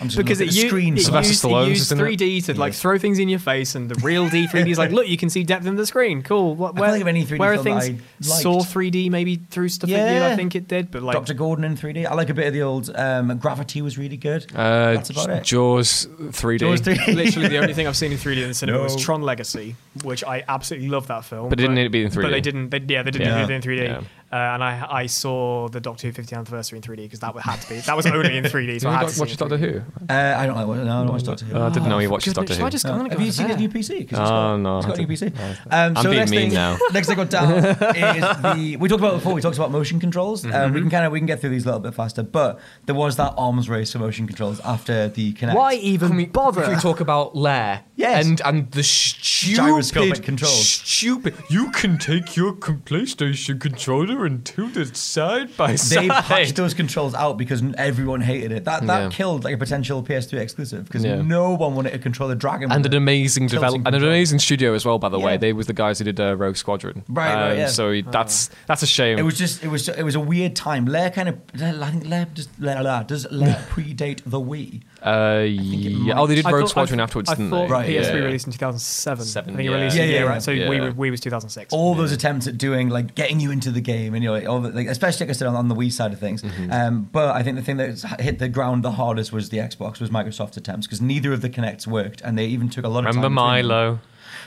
I'm 0.00 0.08
just 0.08 0.16
because 0.16 0.40
it, 0.40 0.48
at 0.48 0.54
the 0.54 0.60
u- 0.60 0.68
screen. 0.68 0.96
it 0.96 1.02
Sylvester 1.02 1.30
used, 1.30 1.44
it 1.44 1.68
used 1.68 1.82
isn't 1.92 2.00
it? 2.00 2.02
3D 2.18 2.44
to 2.46 2.54
like 2.58 2.72
Yes. 2.72 2.80
throw 2.80 2.98
things 2.98 3.18
in 3.18 3.28
your 3.28 3.38
face, 3.38 3.74
and 3.74 3.90
the 3.90 3.94
real 4.04 4.28
D 4.28 4.46
3D 4.46 4.70
is 4.70 4.78
like, 4.78 4.90
look, 4.90 5.06
you 5.06 5.16
can 5.16 5.28
see 5.30 5.44
depth 5.44 5.66
in 5.66 5.76
the 5.76 5.86
screen. 5.86 6.22
Cool. 6.22 6.54
What, 6.56 6.68
can't 6.74 6.80
where, 6.80 6.90
think 6.92 7.02
of 7.02 7.08
any 7.08 7.24
3D 7.24 7.38
where 7.38 7.52
are 7.52 7.62
film 7.62 7.78
that 7.78 7.82
things? 7.84 8.02
Saw 8.42 8.60
3D 8.60 9.10
maybe 9.10 9.36
through 9.36 9.68
stuff 9.68 9.90
at 9.90 9.92
you. 9.92 9.96
Yeah. 10.20 10.26
I 10.28 10.36
think 10.36 10.54
it 10.54 10.66
did, 10.66 10.90
but 10.90 11.02
like 11.02 11.14
Dr. 11.14 11.34
Gordon 11.34 11.64
in 11.64 11.76
3D. 11.76 12.06
I 12.06 12.14
like 12.14 12.30
a 12.30 12.34
bit 12.34 12.46
of 12.46 12.54
the 12.54 12.62
old 12.62 12.90
um, 12.96 13.36
Gravity 13.38 13.82
was 13.82 13.98
really 13.98 14.16
good. 14.16 14.46
Uh, 14.54 14.94
That's 14.94 15.10
about 15.10 15.30
it. 15.30 15.44
Jaws 15.44 16.06
3D. 16.20 16.58
Jaws 16.60 16.80
3D. 16.80 17.14
literally 17.14 17.48
the 17.48 17.58
only 17.58 17.74
thing 17.74 17.86
I've 17.86 17.96
seen 17.96 18.12
in 18.12 18.18
3D 18.18 18.42
in 18.42 18.48
the 18.48 18.54
cinema 18.54 18.82
was 18.82 18.96
Tron 18.96 19.22
Legacy, 19.22 19.76
which 20.04 20.24
I 20.24 20.42
absolutely 20.48 20.88
love 20.88 21.06
that 21.08 21.24
film. 21.24 21.48
But 21.48 21.58
it 21.60 21.62
didn't 21.62 21.76
need 21.76 21.84
to 21.84 21.90
be 21.90 22.02
in 22.04 22.10
3D. 22.10 22.22
But 22.22 22.30
they 22.30 22.40
didn't. 22.40 22.70
They, 22.70 22.78
yeah, 22.78 23.02
they 23.02 23.10
didn't 23.10 23.26
Yeah. 23.28 23.46
need 23.46 23.52
it 23.52 23.56
in 23.56 23.62
3D. 23.62 24.04
Yeah. 24.32 24.50
Uh, 24.50 24.54
and 24.54 24.64
I 24.64 24.86
I 24.90 25.06
saw 25.06 25.68
the 25.68 25.80
Doctor 25.80 26.06
Who 26.08 26.12
50th 26.12 26.32
anniversary 26.32 26.78
in 26.78 26.82
3D 26.82 26.96
because 26.96 27.20
that 27.20 27.36
had 27.36 27.60
to 27.60 27.68
be. 27.68 27.80
That 27.80 27.96
was 27.96 28.06
only 28.06 28.36
in 28.36 28.44
3D. 28.44 28.80
So 28.80 28.88
I 28.88 28.98
had 28.98 29.08
to 29.08 29.20
watch 29.20 29.36
Doctor 29.36 29.56
Who? 29.56 29.80
Uh, 30.08 30.34
I 30.36 30.46
don't 30.46 30.56
like. 30.56 30.66
No, 30.66 30.82
I 30.82 30.84
don't 31.04 31.08
watch 31.08 31.22
Doctor 31.24 31.44
Who. 31.44 31.56
Oh, 31.56 31.66
I 31.66 31.70
didn't 31.70 31.88
know 31.88 31.98
you 31.98 32.10
watched 32.10 32.26
Goodness, 32.26 32.48
Doctor 32.48 32.60
Who. 32.60 32.66
I 32.66 32.70
just, 32.70 32.84
No. 32.86 32.94
I'm 32.94 33.10
Have 33.10 33.20
you 33.20 33.32
seen 33.32 33.48
his 33.48 33.56
new 33.58 33.68
PC? 33.68 33.90
Oh, 33.90 33.98
he's 33.98 34.10
got, 34.10 34.56
no, 34.56 34.76
He's 34.76 34.86
got 34.86 34.98
a 34.98 35.02
I 35.02 35.04
new 35.04 35.06
PC. 35.12 35.18
didn't. 35.20 35.40
Um, 35.40 35.56
I'm 35.70 35.96
so 35.96 36.02
being 36.04 36.16
next 36.18 36.30
mean 36.30 36.40
thing, 36.48 36.54
now. 36.54 36.78
Next 36.92 37.08
thing 37.08 37.18
I 37.18 37.24
got 37.24 37.30
down 37.30 37.52
is 37.64 38.42
the. 38.42 38.76
We 38.80 38.88
talked 38.88 39.00
about 39.00 39.14
before. 39.14 39.34
We 39.34 39.40
talked 39.42 39.56
about 39.56 39.70
motion 39.70 40.00
controls. 40.00 40.44
Um, 40.44 40.72
we 40.72 40.80
can 40.80 40.90
kind 40.90 41.04
of 41.06 41.12
we 41.12 41.20
can 41.20 41.26
get 41.26 41.40
through 41.40 41.50
these 41.50 41.64
a 41.64 41.66
little 41.66 41.80
bit 41.80 41.94
faster. 41.94 42.22
But 42.22 42.58
there 42.86 42.94
was 42.94 43.16
that 43.16 43.34
arms 43.36 43.68
race 43.68 43.92
for 43.92 43.98
motion 43.98 44.26
controls 44.26 44.60
after 44.60 45.08
the 45.08 45.32
Kinect. 45.34 45.54
Why 45.54 45.74
even 45.74 46.08
Can 46.08 46.16
we, 46.16 46.26
bother? 46.26 46.62
Can 46.62 46.74
we 46.74 46.80
talk 46.80 47.00
about 47.00 47.36
Lair? 47.36 47.84
Yes. 47.96 48.24
And 48.26 48.40
and 48.44 48.70
the 48.72 48.82
stupid 48.82 49.56
Gyroscopic 49.56 50.22
controls. 50.22 50.68
Stupid. 50.68 51.34
You 51.50 51.70
can 51.70 51.98
take 51.98 52.36
your 52.36 52.52
PlayStation 52.54 53.60
controller 53.60 54.21
and 54.26 54.44
tilt 54.44 54.76
it 54.76 54.96
side 54.96 55.56
by 55.56 55.72
They 55.72 55.76
side. 55.76 56.10
patched 56.10 56.56
those 56.56 56.74
controls 56.74 57.14
out 57.14 57.38
because 57.38 57.62
everyone 57.76 58.20
hated 58.20 58.52
it. 58.52 58.64
That 58.64 58.86
that 58.86 59.02
Yeah. 59.02 59.08
killed 59.10 59.44
like 59.44 59.54
a 59.54 59.58
potential 59.58 60.02
PS3 60.02 60.38
exclusive 60.40 60.84
because 60.84 61.04
Yeah. 61.04 61.22
no 61.22 61.54
one 61.54 61.74
wanted 61.74 61.92
to 61.92 61.98
control 61.98 62.28
the 62.28 62.34
dragon. 62.34 62.70
and 62.72 62.84
an 62.86 62.94
amazing 62.94 63.48
Tilting 63.48 63.56
develop 63.60 63.86
and 63.86 63.94
an 63.96 64.02
amazing 64.04 64.38
studio 64.38 64.74
as 64.74 64.84
well. 64.84 64.98
By 64.98 65.08
the 65.08 65.18
way, 65.18 65.36
they 65.36 65.52
was 65.52 65.66
the 65.66 65.72
guys 65.72 65.98
who 65.98 66.04
did 66.04 66.18
uh, 66.20 66.36
Rogue 66.36 66.56
Squadron. 66.56 67.02
Right, 67.08 67.34
right, 67.34 67.52
Um, 67.52 67.58
yeah. 67.58 67.66
So 67.68 68.00
that's 68.10 68.50
that's 68.66 68.82
a 68.82 68.86
shame. 68.86 69.18
It 69.18 69.22
was 69.22 69.36
just, 69.38 69.62
it 69.64 69.68
was, 69.68 69.88
it 69.88 70.02
was 70.02 70.14
a 70.14 70.20
weird 70.20 70.54
time. 70.56 70.86
Lair 70.86 71.10
kind 71.10 71.28
of, 71.28 71.36
I 71.60 71.90
think 71.90 72.06
Lair 72.08 72.26
does, 72.34 72.48
Lair, 72.58 72.82
Lair, 72.82 73.04
does 73.04 73.26
Lair 73.30 73.64
predate 73.70 74.20
the 74.26 74.40
Wii? 74.40 74.82
Uh, 75.02 75.44
yeah. 75.48 76.18
Oh, 76.20 76.26
they 76.28 76.36
did 76.36 76.46
I 76.46 76.52
Rogue 76.52 76.60
thought- 76.62 76.70
Squadron 76.70 77.00
I, 77.00 77.02
afterwards, 77.02 77.28
I 77.28 77.34
didn't 77.34 77.50
thought 77.50 77.66
they? 77.66 77.72
Right, 77.72 77.88
PS3 77.88 78.04
yeah. 78.04 78.12
released 78.20 78.46
in 78.46 78.52
2007. 78.52 79.24
Seven, 79.24 79.54
I 79.54 79.56
think 79.56 79.66
it 79.66 79.70
yeah. 79.72 79.76
released 79.76 79.96
Yeah, 79.96 80.02
a 80.02 80.06
yeah, 80.06 80.12
year 80.12 80.26
right. 80.28 80.36
out. 80.36 80.42
So 80.44 80.50
Yeah. 80.52 80.68
we, 80.68 80.80
were, 80.80 80.92
we 80.92 81.10
was 81.10 81.20
2006. 81.20 81.72
all 81.72 81.94
those 81.94 82.12
attempts 82.12 82.46
at 82.46 82.56
doing 82.56 82.88
like 82.88 83.14
getting 83.16 83.40
you 83.40 83.50
into 83.50 83.70
the 83.72 83.80
game 83.80 84.14
and 84.14 84.22
you 84.22 84.30
know 84.32 84.46
all 84.46 84.60
the, 84.60 84.70
like 84.70 84.86
especially 84.86 85.26
like 85.26 85.30
I 85.30 85.38
said 85.38 85.48
on, 85.48 85.56
on 85.56 85.68
the 85.68 85.74
Wii 85.74 85.90
side 85.90 86.12
of 86.12 86.20
things. 86.20 86.42
Mm-hmm. 86.42 86.72
Um, 86.72 87.08
but 87.10 87.34
I 87.34 87.42
think 87.42 87.56
the 87.56 87.62
thing 87.62 87.78
that 87.78 87.98
hit 88.20 88.38
the 88.38 88.48
ground 88.48 88.84
the 88.84 88.92
hardest 88.92 89.32
was 89.32 89.48
the 89.48 89.58
Xbox 89.58 90.00
was 90.00 90.10
Microsoft's 90.10 90.56
attempts 90.56 90.86
because 90.86 91.00
neither 91.00 91.32
of 91.32 91.40
the 91.40 91.50
Kinects 91.50 91.86
worked 91.86 92.20
and 92.20 92.38
they 92.38 92.46
even 92.46 92.68
took 92.68 92.84
a 92.84 92.88
lot 92.88 93.00
of 93.00 93.06
Remember 93.16 93.28
time. 93.28 93.34
between 93.34 93.68
them. 93.68 93.68
Milo? 93.68 94.00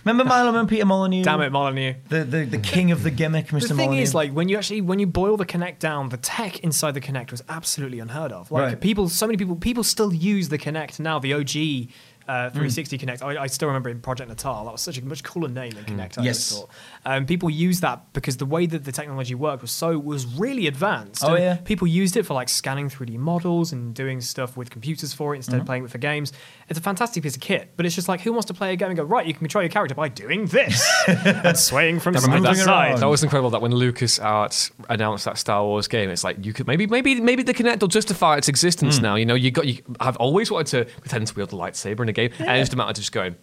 Remember 0.05 0.23
Milo 0.23 0.57
and 0.57 0.69
Peter 0.69 0.85
Molyneux? 0.85 1.23
Damn 1.23 1.41
it, 1.41 1.51
Molyneux. 1.51 1.95
The, 2.09 2.23
the 2.23 2.45
the 2.45 2.57
king 2.59 2.91
of 2.91 3.01
the 3.03 3.09
gimmick, 3.11 3.47
Mr. 3.47 3.61
The 3.61 3.67
thing 3.69 3.77
Molyneux. 3.77 4.01
is, 4.03 4.13
like, 4.13 4.31
when 4.31 4.47
you 4.49 4.57
actually 4.57 4.81
when 4.81 4.99
you 4.99 5.07
boil 5.07 5.35
the 5.35 5.45
Kinect 5.47 5.79
down, 5.79 6.09
the 6.09 6.17
tech 6.17 6.59
inside 6.59 6.93
the 6.93 7.01
Kinect 7.01 7.31
was 7.31 7.43
absolutely 7.49 7.99
unheard 7.99 8.31
of. 8.31 8.51
Like, 8.51 8.61
Right. 8.63 8.79
people, 8.81 9.09
so 9.09 9.25
many 9.25 9.35
people, 9.37 9.55
people 9.55 9.83
still 9.83 10.13
use 10.13 10.49
the 10.49 10.59
Kinect 10.59 10.99
now. 10.99 11.17
The 11.17 11.33
OG 11.33 11.89
uh, 12.27 12.49
Hmm. 12.49 12.53
360 12.59 12.97
Kinect. 12.97 13.21
I, 13.23 13.43
I 13.43 13.47
still 13.47 13.67
remember 13.67 13.89
in 13.89 13.99
Project 14.01 14.29
Natal. 14.29 14.65
That 14.65 14.71
was 14.71 14.81
such 14.81 14.97
a 14.97 15.05
much 15.05 15.23
cooler 15.23 15.47
name 15.49 15.71
than 15.71 15.85
Kinect. 15.85 16.17
I 16.17 16.21
Hmm. 16.21 16.25
Yes. 16.25 16.51
thought. 16.59 16.69
Um, 17.05 17.25
people 17.25 17.49
used 17.49 17.81
that 17.81 18.11
because 18.13 18.37
the 18.37 18.45
way 18.45 18.65
that 18.65 18.83
the 18.83 18.91
technology 18.91 19.35
worked 19.35 19.61
was 19.61 19.71
so 19.71 19.97
was 19.99 20.25
really 20.25 20.67
advanced. 20.67 21.23
Oh, 21.23 21.35
yeah. 21.35 21.55
People 21.57 21.87
used 21.87 22.17
it 22.17 22.23
for 22.23 22.33
like 22.33 22.49
scanning 22.49 22.89
3D 22.89 23.17
models 23.17 23.71
and 23.71 23.93
doing 23.93 24.21
stuff 24.21 24.57
with 24.57 24.69
computers 24.69 25.13
for 25.13 25.33
it 25.33 25.37
instead 25.37 25.53
Mm-hmm. 25.55 25.61
of 25.61 25.65
playing 25.67 25.83
it 25.85 25.91
for 25.91 25.97
games. 25.99 26.33
It's 26.69 26.79
a 26.79 26.81
fantastic 26.81 27.23
piece 27.23 27.35
of 27.35 27.41
kit, 27.41 27.71
but 27.77 27.85
it's 27.85 27.95
just 27.95 28.07
like 28.09 28.21
who 28.21 28.33
wants 28.33 28.47
to 28.47 28.53
play 28.53 28.73
a 28.73 28.75
game 28.75 28.89
and 28.89 28.97
go 28.97 29.03
right? 29.03 29.25
You 29.25 29.33
can 29.33 29.39
control 29.39 29.61
your 29.63 29.69
character 29.69 29.93
by 29.95 30.09
doing 30.09 30.47
this 30.47 30.83
and 31.07 31.57
swaying 31.57 31.99
from 31.99 32.17
side 32.17 32.41
to 32.43 32.55
side. 32.55 32.97
That 32.97 33.05
was 33.05 33.23
incredible 33.23 33.51
that 33.51 33.61
when 33.61 33.71
LucasArts 33.71 34.71
announced 34.89 35.25
that 35.25 35.37
Star 35.37 35.63
Wars 35.63 35.87
game, 35.87 36.09
it's 36.09 36.23
like 36.23 36.43
you 36.45 36.53
could 36.53 36.67
maybe 36.67 36.87
maybe 36.87 37.19
maybe 37.21 37.43
the 37.43 37.53
Kinect 37.53 37.81
will 37.81 37.87
justify 37.87 38.37
its 38.37 38.47
existence 38.47 38.99
now. 38.99 39.15
You 39.15 39.25
know, 39.25 39.35
you 39.35 39.51
got 39.51 39.67
you. 39.67 39.81
I've 39.99 40.17
always 40.17 40.51
wanted 40.51 40.67
to 40.85 40.99
pretend 41.01 41.27
to 41.27 41.35
wield 41.35 41.53
a 41.53 41.55
lightsaber 41.55 42.01
in 42.01 42.09
a 42.09 42.13
game, 42.15 42.31
and 42.39 42.49
it's 42.57 42.69
just 42.69 42.73
a 42.73 42.77
matter 42.77 42.89
of 42.89 42.95
just 42.95 43.11
going. 43.11 43.35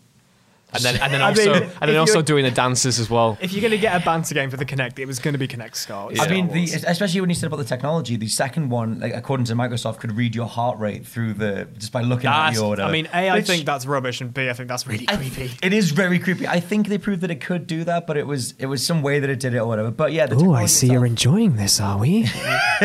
And 0.75 0.83
then, 0.83 0.97
and 1.03 1.13
then 1.13 1.21
I 1.23 1.29
also, 1.29 1.53
mean, 1.53 1.63
and 1.81 1.91
then 1.91 1.97
also 1.97 2.23
doing 2.23 2.45
the 2.45 2.51
dances 2.51 2.99
as 2.99 3.11
well. 3.11 3.37
If 3.41 3.53
you're 3.53 3.61
going 3.61 3.73
to 3.73 3.79
get 3.79 4.01
a 4.01 4.05
banter 4.05 4.35
game 4.35 4.51
for 4.51 4.57
the 4.57 4.65
Kinect, 4.65 4.99
it 4.99 5.07
was 5.07 5.19
going 5.19 5.33
to 5.35 5.39
be 5.39 5.47
Kinect 5.49 5.75
Scar. 5.77 6.11
I 6.19 6.29
mean, 6.29 6.49
the, 6.49 6.65
especially 6.87 7.21
when 7.21 7.29
you 7.31 7.35
said 7.37 7.47
about 7.49 7.59
the 7.59 7.65
technology, 7.65 8.17
the 8.17 8.29
second 8.29 8.71
one, 8.71 9.01
like 9.01 9.15
according 9.15 9.45
to 9.47 9.55
Microsoft, 9.55 9.99
could 10.01 10.17
read 10.17 10.35
your 10.35 10.47
heart 10.47 10.79
rate 10.79 11.07
through 11.07 11.35
the 11.35 11.69
just 11.79 11.93
by 11.93 12.01
looking 12.03 12.29
at 12.29 12.47
That's, 12.47 12.57
you 12.59 12.65
or 12.65 12.71
whatever. 12.71 12.89
I 12.89 12.93
mean, 12.93 13.09
A, 13.13 13.29
I 13.31 13.35
Which- 13.37 13.47
think 13.47 13.67
that's 13.67 13.85
rubbish, 13.87 14.21
and 14.21 14.33
B, 14.33 14.49
I 14.49 14.53
think 14.55 14.69
that's 14.69 14.87
really 14.87 15.07
I- 15.09 15.17
creepy. 15.17 15.51
It 15.63 15.73
is 15.73 15.91
very 15.91 16.19
creepy. 16.19 16.47
I 16.49 16.61
think 16.61 16.89
they 16.89 16.99
proved 16.99 17.21
that 17.21 17.31
it 17.31 17.41
could 17.41 17.67
do 17.67 17.85
that, 17.85 18.07
but 18.07 18.17
it 18.17 18.27
was 18.27 18.55
it 18.59 18.67
was 18.67 18.85
some 18.87 19.03
way 19.03 19.21
that 19.21 19.29
it 19.31 19.41
did 19.41 19.55
it 19.55 19.59
or 19.59 19.67
whatever. 19.67 19.91
But 19.91 20.13
yeah, 20.13 20.23
Oh, 20.23 20.25
I 20.25 20.29
technology 20.37 20.69
see 20.69 20.87
you're 20.91 21.07
enjoying 21.07 21.57
this, 21.57 21.81
are 21.81 21.99
we? 21.99 22.23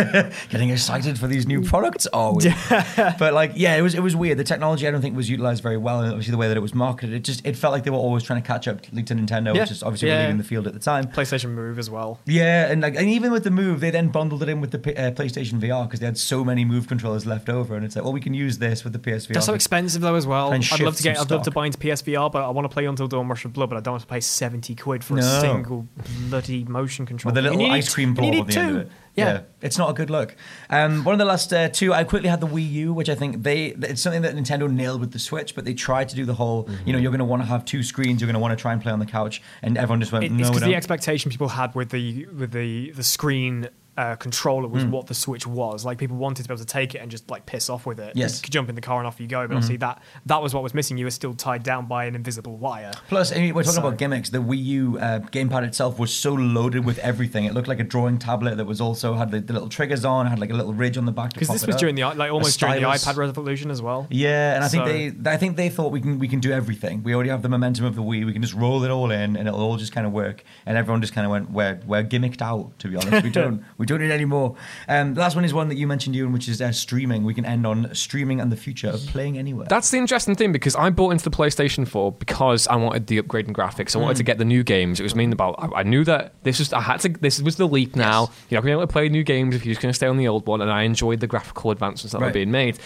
getting 0.50 0.70
excited 0.70 1.18
for 1.18 1.28
these 1.28 1.48
new 1.48 1.62
products. 1.62 2.08
Are 2.08 2.34
we? 2.34 2.54
but 3.20 3.34
like, 3.34 3.52
yeah, 3.56 3.76
it 3.76 3.82
was 3.82 3.96
it 3.96 4.02
was 4.02 4.16
weird. 4.16 4.38
The 4.38 4.44
technology 4.44 4.88
I 4.88 4.92
don't 4.92 5.02
think 5.02 5.16
was 5.16 5.30
utilized 5.30 5.64
very 5.64 5.78
well, 5.78 6.02
and 6.02 6.10
obviously 6.10 6.32
the 6.32 6.38
way 6.38 6.48
that 6.48 6.58
it 6.58 6.62
was 6.62 6.74
marketed, 6.74 7.14
it 7.16 7.24
just 7.24 7.46
it 7.46 7.56
felt 7.56 7.72
like 7.72 7.77
they 7.84 7.90
were 7.90 7.98
always 7.98 8.24
trying 8.24 8.42
to 8.42 8.48
catch 8.48 8.68
up 8.68 8.80
like, 8.94 9.06
to 9.08 9.16
Nintendo, 9.16 9.54
Yeah. 9.54 9.62
which 9.62 9.72
is 9.72 9.84
obviously 9.84 10.10
Yeah. 10.10 10.22
leading 10.22 10.38
the 10.38 10.44
field 10.44 10.68
at 10.68 10.74
the 10.74 10.80
time. 10.80 11.06
PlayStation 11.08 11.52
Move 11.52 11.78
as 11.80 11.90
well. 11.90 12.20
Yeah, 12.26 12.72
and 12.72 12.82
like, 12.82 12.96
and 12.96 13.08
even 13.10 13.32
with 13.32 13.44
the 13.44 13.52
Move, 13.52 13.80
they 13.80 13.92
then 13.92 14.10
bundled 14.10 14.44
it 14.44 14.50
in 14.50 14.62
with 14.62 14.72
the 14.72 14.80
P- 14.80 14.96
uh, 14.96 15.12
PlayStation 15.12 15.60
VR 15.60 15.86
because 15.86 16.00
they 16.00 16.06
had 16.06 16.18
so 16.18 16.44
many 16.46 16.66
Move 16.66 16.88
controllers 16.88 17.26
left 17.26 17.50
over, 17.50 17.76
and 17.76 17.84
it's 17.86 17.96
like, 17.96 18.04
well, 18.04 18.14
we 18.14 18.22
can 18.22 18.34
use 18.34 18.58
this 18.58 18.84
with 18.84 18.94
the 18.94 19.00
PSVR. 19.00 19.34
They're 19.34 19.42
so 19.42 19.54
expensive 19.54 20.02
though 20.02 20.16
as 20.16 20.26
well. 20.28 20.54
I'd 20.54 20.80
love 20.80 20.96
to 20.98 21.04
get. 21.04 21.20
I'd 21.20 21.32
love 21.32 21.44
to 21.44 21.52
buy 21.52 21.66
into 21.66 21.78
PSVR, 21.78 22.32
but 22.32 22.44
I 22.44 22.50
want 22.50 22.66
to 22.66 22.74
play 22.74 22.86
Until 22.86 23.08
Dawn: 23.08 23.28
Rush 23.28 23.46
of 23.46 23.54
Blood, 23.54 23.70
but 23.70 23.78
I 23.78 23.82
don't 23.82 23.94
want 23.94 24.02
to 24.04 24.08
pay 24.08 24.20
seventy 24.20 24.76
quid 24.76 25.04
for 25.04 25.18
a 25.18 25.22
single 25.24 25.88
bloody 26.30 26.64
motion 26.64 27.06
controller. 27.06 27.34
with 27.34 27.38
a 27.40 27.42
little 27.42 27.54
And 27.54 27.62
you 27.62 27.68
need- 27.70 27.78
ice 27.78 27.94
cream 27.94 28.14
blob 28.14 28.34
at 28.36 28.48
the 28.48 28.60
end 28.60 28.70
of 28.76 28.82
it. 28.84 28.92
Yeah. 29.26 29.42
it's 29.62 29.78
not 29.78 29.90
a 29.90 29.94
good 29.94 30.10
look. 30.10 30.36
Um, 30.70 31.04
one 31.04 31.14
of 31.14 31.20
the 31.20 31.26
last 31.26 31.52
uh, 31.52 31.70
two, 31.70 31.94
I 31.94 32.04
quickly 32.04 32.30
had 32.30 32.40
the 32.42 32.48
Wii 32.48 32.70
U, 32.72 32.94
which 32.94 33.10
I 33.10 33.16
think 33.16 33.44
they 33.44 33.68
it's 33.68 34.02
something 34.02 34.22
that 34.22 34.36
Nintendo 34.36 34.70
nailed 34.72 35.00
with 35.02 35.12
the 35.12 35.20
Switch, 35.20 35.56
but 35.56 35.66
they 35.66 35.74
tried 35.74 36.10
to 36.10 36.16
do 36.16 36.26
the 36.26 36.34
whole, 36.36 36.66
you 36.70 36.76
Mm-hmm. 36.76 36.92
know, 36.92 36.98
you're 37.00 37.12
going 37.12 37.20
to 37.20 37.26
want 37.26 37.42
to 37.42 37.48
have 37.48 37.66
two 37.66 37.84
screens, 37.84 38.22
you're 38.22 38.28
going 38.28 38.34
to 38.36 38.40
want 38.40 38.58
to 38.58 38.62
try 38.62 38.74
and 38.74 38.82
play 38.82 38.92
on 38.92 39.00
the 39.00 39.06
couch, 39.06 39.42
and 39.62 39.78
everyone 39.78 40.00
just 40.00 40.12
went, 40.12 40.26
It- 40.26 40.32
no, 40.32 40.48
it's 40.50 40.60
don't. 40.60 40.70
the 40.70 40.76
expectation 40.76 41.32
people 41.32 41.48
had 41.50 41.74
with 41.76 41.90
the 41.90 42.26
with 42.28 42.52
the 42.52 42.92
the 42.92 43.04
screen 43.04 43.70
uh, 43.98 44.16
controller 44.16 44.68
was 44.68 44.86
what 44.86 45.08
the 45.08 45.14
Switch 45.14 45.48
was. 45.48 45.84
Like 45.84 45.98
people 45.98 46.18
wanted 46.18 46.44
to 46.44 46.50
be 46.50 46.54
able 46.54 46.60
to 46.60 46.66
take 46.68 46.94
it 46.96 47.00
and 47.00 47.10
just 47.10 47.30
like 47.32 47.46
piss 47.46 47.70
off 47.70 47.86
with 47.86 48.00
it. 48.00 48.14
Yes. 48.16 48.38
You 48.38 48.44
could 48.44 48.54
jump 48.54 48.70
in 48.70 48.76
the 48.76 48.82
car 48.82 49.00
and 49.00 49.08
off 49.08 49.20
you 49.20 49.28
go. 49.28 49.48
But 49.48 49.56
obviously 49.56 49.78
that 49.78 50.02
that 50.28 50.42
was 50.42 50.54
what 50.54 50.62
was 50.64 50.74
missing. 50.74 50.98
You 50.98 51.06
were 51.06 51.12
still 51.12 51.34
tied 51.34 51.64
down 51.64 51.88
by 51.88 52.06
an 52.06 52.16
invisible 52.16 52.58
wire. 52.58 52.92
Plus, 53.08 53.32
I 53.32 53.36
mean, 53.40 53.56
we're 53.56 53.64
talking 53.64 53.82
So- 53.82 53.88
about 53.88 53.98
gimmicks. 53.98 54.30
The 54.30 54.38
Wii 54.38 54.64
U 54.66 55.00
uh, 55.00 55.20
gamepad 55.20 55.64
itself 55.66 55.98
was 56.00 56.14
so 56.14 56.34
loaded 56.34 56.86
with 56.86 57.00
everything. 57.00 57.46
It 57.46 57.54
looked 57.54 57.68
like 57.68 57.80
a 57.80 57.84
drawing 57.84 58.18
tablet 58.20 58.58
that 58.58 58.66
was 58.66 58.80
also 58.80 59.16
had 59.16 59.32
the, 59.32 59.40
the 59.42 59.54
little 59.54 59.70
triggers 59.70 60.06
on, 60.06 60.28
had 60.28 60.40
like 60.40 60.52
a 60.52 60.56
little 60.56 60.74
ridge 60.74 60.98
on 60.98 61.06
the 61.06 61.12
back. 61.12 61.34
Because 61.34 61.48
this 61.48 61.64
it 61.64 61.68
was 61.68 61.76
during 61.78 61.96
the 61.96 62.04
like 62.04 62.32
almost 62.32 62.60
during 62.60 62.82
the 62.82 62.88
iPad 62.88 63.16
revolution 63.18 63.72
as 63.72 63.82
well. 63.82 64.06
Yeah, 64.12 64.56
and 64.56 64.64
I 64.64 64.68
think 64.68 64.86
So- 64.88 64.94
they, 65.24 65.32
I 65.32 65.38
think 65.38 65.58
they 65.58 65.70
thought 65.70 65.92
we 65.92 66.02
can 66.02 66.20
we 66.20 66.28
can 66.28 66.40
do 66.40 66.52
everything. 66.52 67.02
We 67.04 67.16
already 67.16 67.30
have 67.32 67.42
the 67.42 67.50
momentum 67.50 67.86
of 67.86 67.96
the 67.96 68.04
Wii. 68.04 68.26
We 68.26 68.34
can 68.34 68.42
just 68.44 68.54
roll 68.54 68.84
it 68.84 68.92
all 68.92 69.10
in, 69.10 69.36
and 69.36 69.48
it'll 69.48 69.60
all 69.60 69.78
just 69.78 69.92
kind 69.92 70.06
of 70.06 70.14
work. 70.14 70.44
And 70.68 70.78
everyone 70.78 71.02
just 71.02 71.14
kind 71.14 71.26
of 71.26 71.32
went, 71.32 71.50
we're 71.50 71.80
we're 71.88 72.04
gimmicked 72.04 72.42
out. 72.42 72.78
To 72.80 72.88
be 72.90 72.96
honest, 72.98 73.24
we 73.24 73.30
don't 73.42 73.64
we 73.78 73.86
don't 73.88 74.02
need 74.02 74.12
any 74.12 74.26
more. 74.26 74.56
Um, 74.88 75.14
the 75.16 75.22
last 75.22 75.36
one 75.36 75.44
is 75.46 75.54
one 75.54 75.68
that 75.70 75.76
you 75.78 75.88
mentioned, 75.88 76.16
Ewan, 76.16 76.32
which 76.34 76.48
is 76.48 76.62
uh, 76.62 76.72
streaming. 76.72 77.24
We 77.24 77.34
can 77.34 77.46
end 77.46 77.66
on 77.66 77.94
streaming 77.96 78.40
and 78.40 78.52
the 78.52 78.56
future 78.58 78.90
of 78.90 79.00
playing 79.08 79.38
anywhere. 79.38 79.68
That's 79.70 79.90
the 79.90 79.98
interesting 79.98 80.36
thing 80.36 80.52
because 80.52 80.76
I 80.76 80.90
bought 80.92 81.12
into 81.12 81.24
the 81.24 81.36
PlayStation 81.36 81.88
4 81.88 82.12
because 82.14 82.68
I 82.68 82.76
wanted 82.76 83.08
the 83.08 83.18
upgrade 83.18 83.48
in 83.48 83.54
graphics. 83.54 83.96
I 83.96 84.00
wanted 84.00 84.16
Mm. 84.16 84.18
to 84.18 84.24
get 84.24 84.38
the 84.38 84.46
new 84.46 84.64
games. 84.64 85.00
It 85.00 85.04
was 85.04 85.16
mean 85.16 85.32
about 85.34 85.56
I, 85.58 85.80
I 85.80 85.84
knew 85.84 86.04
that 86.06 86.34
this 86.44 86.60
was 86.60 86.72
I 86.74 86.82
had 86.82 87.00
to 87.02 87.10
this 87.10 87.42
was 87.42 87.56
the 87.56 87.68
leap 87.68 87.96
now. 87.96 88.30
You're 88.50 88.60
not 88.60 88.62
going 88.62 88.62
to 88.62 88.66
be 88.66 88.72
able 88.72 88.82
to 88.82 88.88
play 88.88 89.10
new 89.10 89.24
games 89.24 89.56
if 89.56 89.66
you're 89.66 89.74
just 89.74 89.82
going 89.82 89.92
to 89.92 89.96
stay 89.96 90.08
on 90.08 90.18
the 90.18 90.28
old 90.28 90.46
one. 90.48 90.62
And 90.62 90.72
I 90.72 90.84
enjoyed 90.84 91.20
the 91.20 91.28
graphical 91.28 91.72
advancements 91.72 92.12
that 92.14 92.22
were 92.22 92.32
being 92.32 92.52
made. 92.52 92.78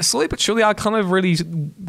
Slowly 0.00 0.28
but 0.28 0.40
surely, 0.40 0.62
I 0.62 0.72
kind 0.72 0.96
of 0.96 1.10
really 1.10 1.36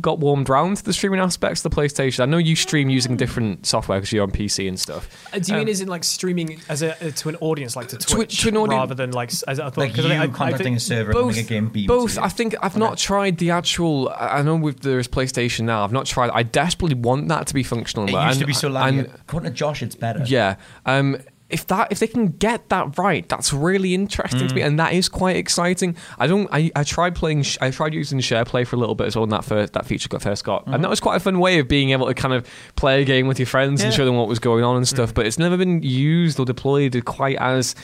got 0.02 0.20
warmed 0.20 0.50
round 0.50 0.78
to 0.78 0.84
the 0.84 0.92
streaming 0.94 1.20
aspects 1.20 1.64
of 1.64 1.72
the 1.72 1.76
PlayStation. 1.82 2.20
I 2.22 2.26
know 2.26 2.38
you 2.38 2.56
stream 2.56 2.90
using 2.90 3.16
different 3.16 3.66
software 3.66 4.00
because 4.00 4.12
you're 4.12 4.24
on 4.24 4.32
PC 4.32 4.68
and 4.68 4.80
stuff. 4.80 5.08
Uh, 5.34 5.40
Do 5.40 5.52
you 5.52 5.58
mean 5.60 5.68
Um, 5.68 5.72
is 5.72 5.82
it 5.82 5.88
like 5.88 6.04
streaming 6.04 6.60
as 6.68 6.82
a 6.82 6.94
uh, 7.08 7.12
to 7.12 7.30
an 7.30 7.36
audience 7.42 7.76
like 7.76 7.88
to 7.90 7.98
To- 7.98 8.08
Twitch 8.08 8.42
to 8.42 8.50
an 8.50 8.58
audi- 8.58 8.76
rather 8.76 8.96
than 8.96 9.12
like 9.12 9.32
as 9.48 9.60
I 9.60 9.66
thought? 9.70 9.78
like 9.78 9.94
'cause 9.96 10.06
you 10.06 10.12
I 10.12 10.20
think- 10.20 10.22
I- 10.22 10.24
I 10.24 10.28
contacting 10.28 10.64
think- 10.64 10.78
a 10.78 10.80
server 10.80 11.12
and 11.12 11.38
a 11.38 11.44
game 11.44 11.70
beamed. 11.70 11.88
both. 11.88 12.18
I 12.18 12.28
think 12.30 12.56
I've 12.62 12.76
not 12.78 12.98
tried 12.98 13.38
the 13.38 13.52
actual. 13.52 14.10
I 14.10 14.40
I 14.40 14.42
know 14.42 14.56
with 14.56 14.80
there's 14.82 15.08
PlayStation 15.08 15.62
now. 15.62 15.84
I've 15.84 15.92
not 15.94 16.06
tried. 16.08 16.32
I 16.34 16.44
desperately 16.44 16.96
want 16.98 17.28
that 17.30 17.48
to 17.48 17.54
be 17.54 17.64
functional. 17.64 18.08
It 18.08 18.12
but- 18.14 18.28
used 18.28 18.40
to 18.40 18.46
be 18.48 18.54
so 18.54 18.70
laggy. 18.70 19.00
and- 19.00 19.06
According 19.28 19.52
to 19.52 19.56
Josh, 19.56 19.84
it's 19.84 19.96
better. 19.96 20.24
Yeah. 20.26 20.56
Um, 20.86 21.18
if 21.52 21.68
that 21.68 21.92
if 21.92 22.00
they 22.00 22.08
can 22.08 22.28
get 22.28 22.70
that 22.70 22.98
right, 22.98 23.28
that's 23.28 23.54
really 23.54 23.94
interesting 23.94 24.48
to 24.48 24.56
me, 24.56 24.62
mm. 24.62 24.68
and 24.68 24.80
that 24.80 24.94
is 24.94 25.10
quite 25.10 25.36
exciting. 25.36 25.96
I 26.18 26.28
don't. 26.28 26.48
I, 26.52 26.72
I 26.76 26.84
tried 26.84 27.16
playing. 27.16 27.46
I 27.60 27.72
tried 27.72 27.94
using 27.94 28.20
SharePlay 28.20 28.66
for 28.66 28.76
a 28.76 28.80
little 28.80 28.96
bit 28.96 29.08
as 29.08 29.16
well. 29.16 29.24
When 29.24 29.30
that 29.32 29.46
first 29.46 29.74
that 29.74 29.86
feature 29.86 30.10
got 30.10 30.22
first 30.22 30.44
got, 30.44 30.66
and 30.66 30.74
mm-hmm. 30.74 30.82
that 30.84 30.90
was 30.90 31.00
quite 31.00 31.18
a 31.18 31.20
fun 31.20 31.40
way 31.40 31.60
of 31.60 31.68
being 31.68 31.92
able 31.92 32.08
to 32.08 32.14
kind 32.14 32.34
of 32.34 32.48
play 32.76 33.02
a 33.02 33.06
game 33.06 33.28
with 33.28 33.40
your 33.40 33.46
friends 33.46 33.84
and 33.84 33.94
show 33.94 34.06
them 34.06 34.16
what 34.16 34.28
was 34.28 34.40
going 34.40 34.64
on 34.64 34.78
and 34.78 34.88
stuff. 34.88 35.12
Mm. 35.12 35.16
But 35.16 35.26
it's 35.28 35.40
never 35.40 35.58
been 35.58 35.84
used 35.84 36.40
or 36.40 36.46
deployed 36.46 37.04
quite 37.06 37.38
as. 37.38 37.76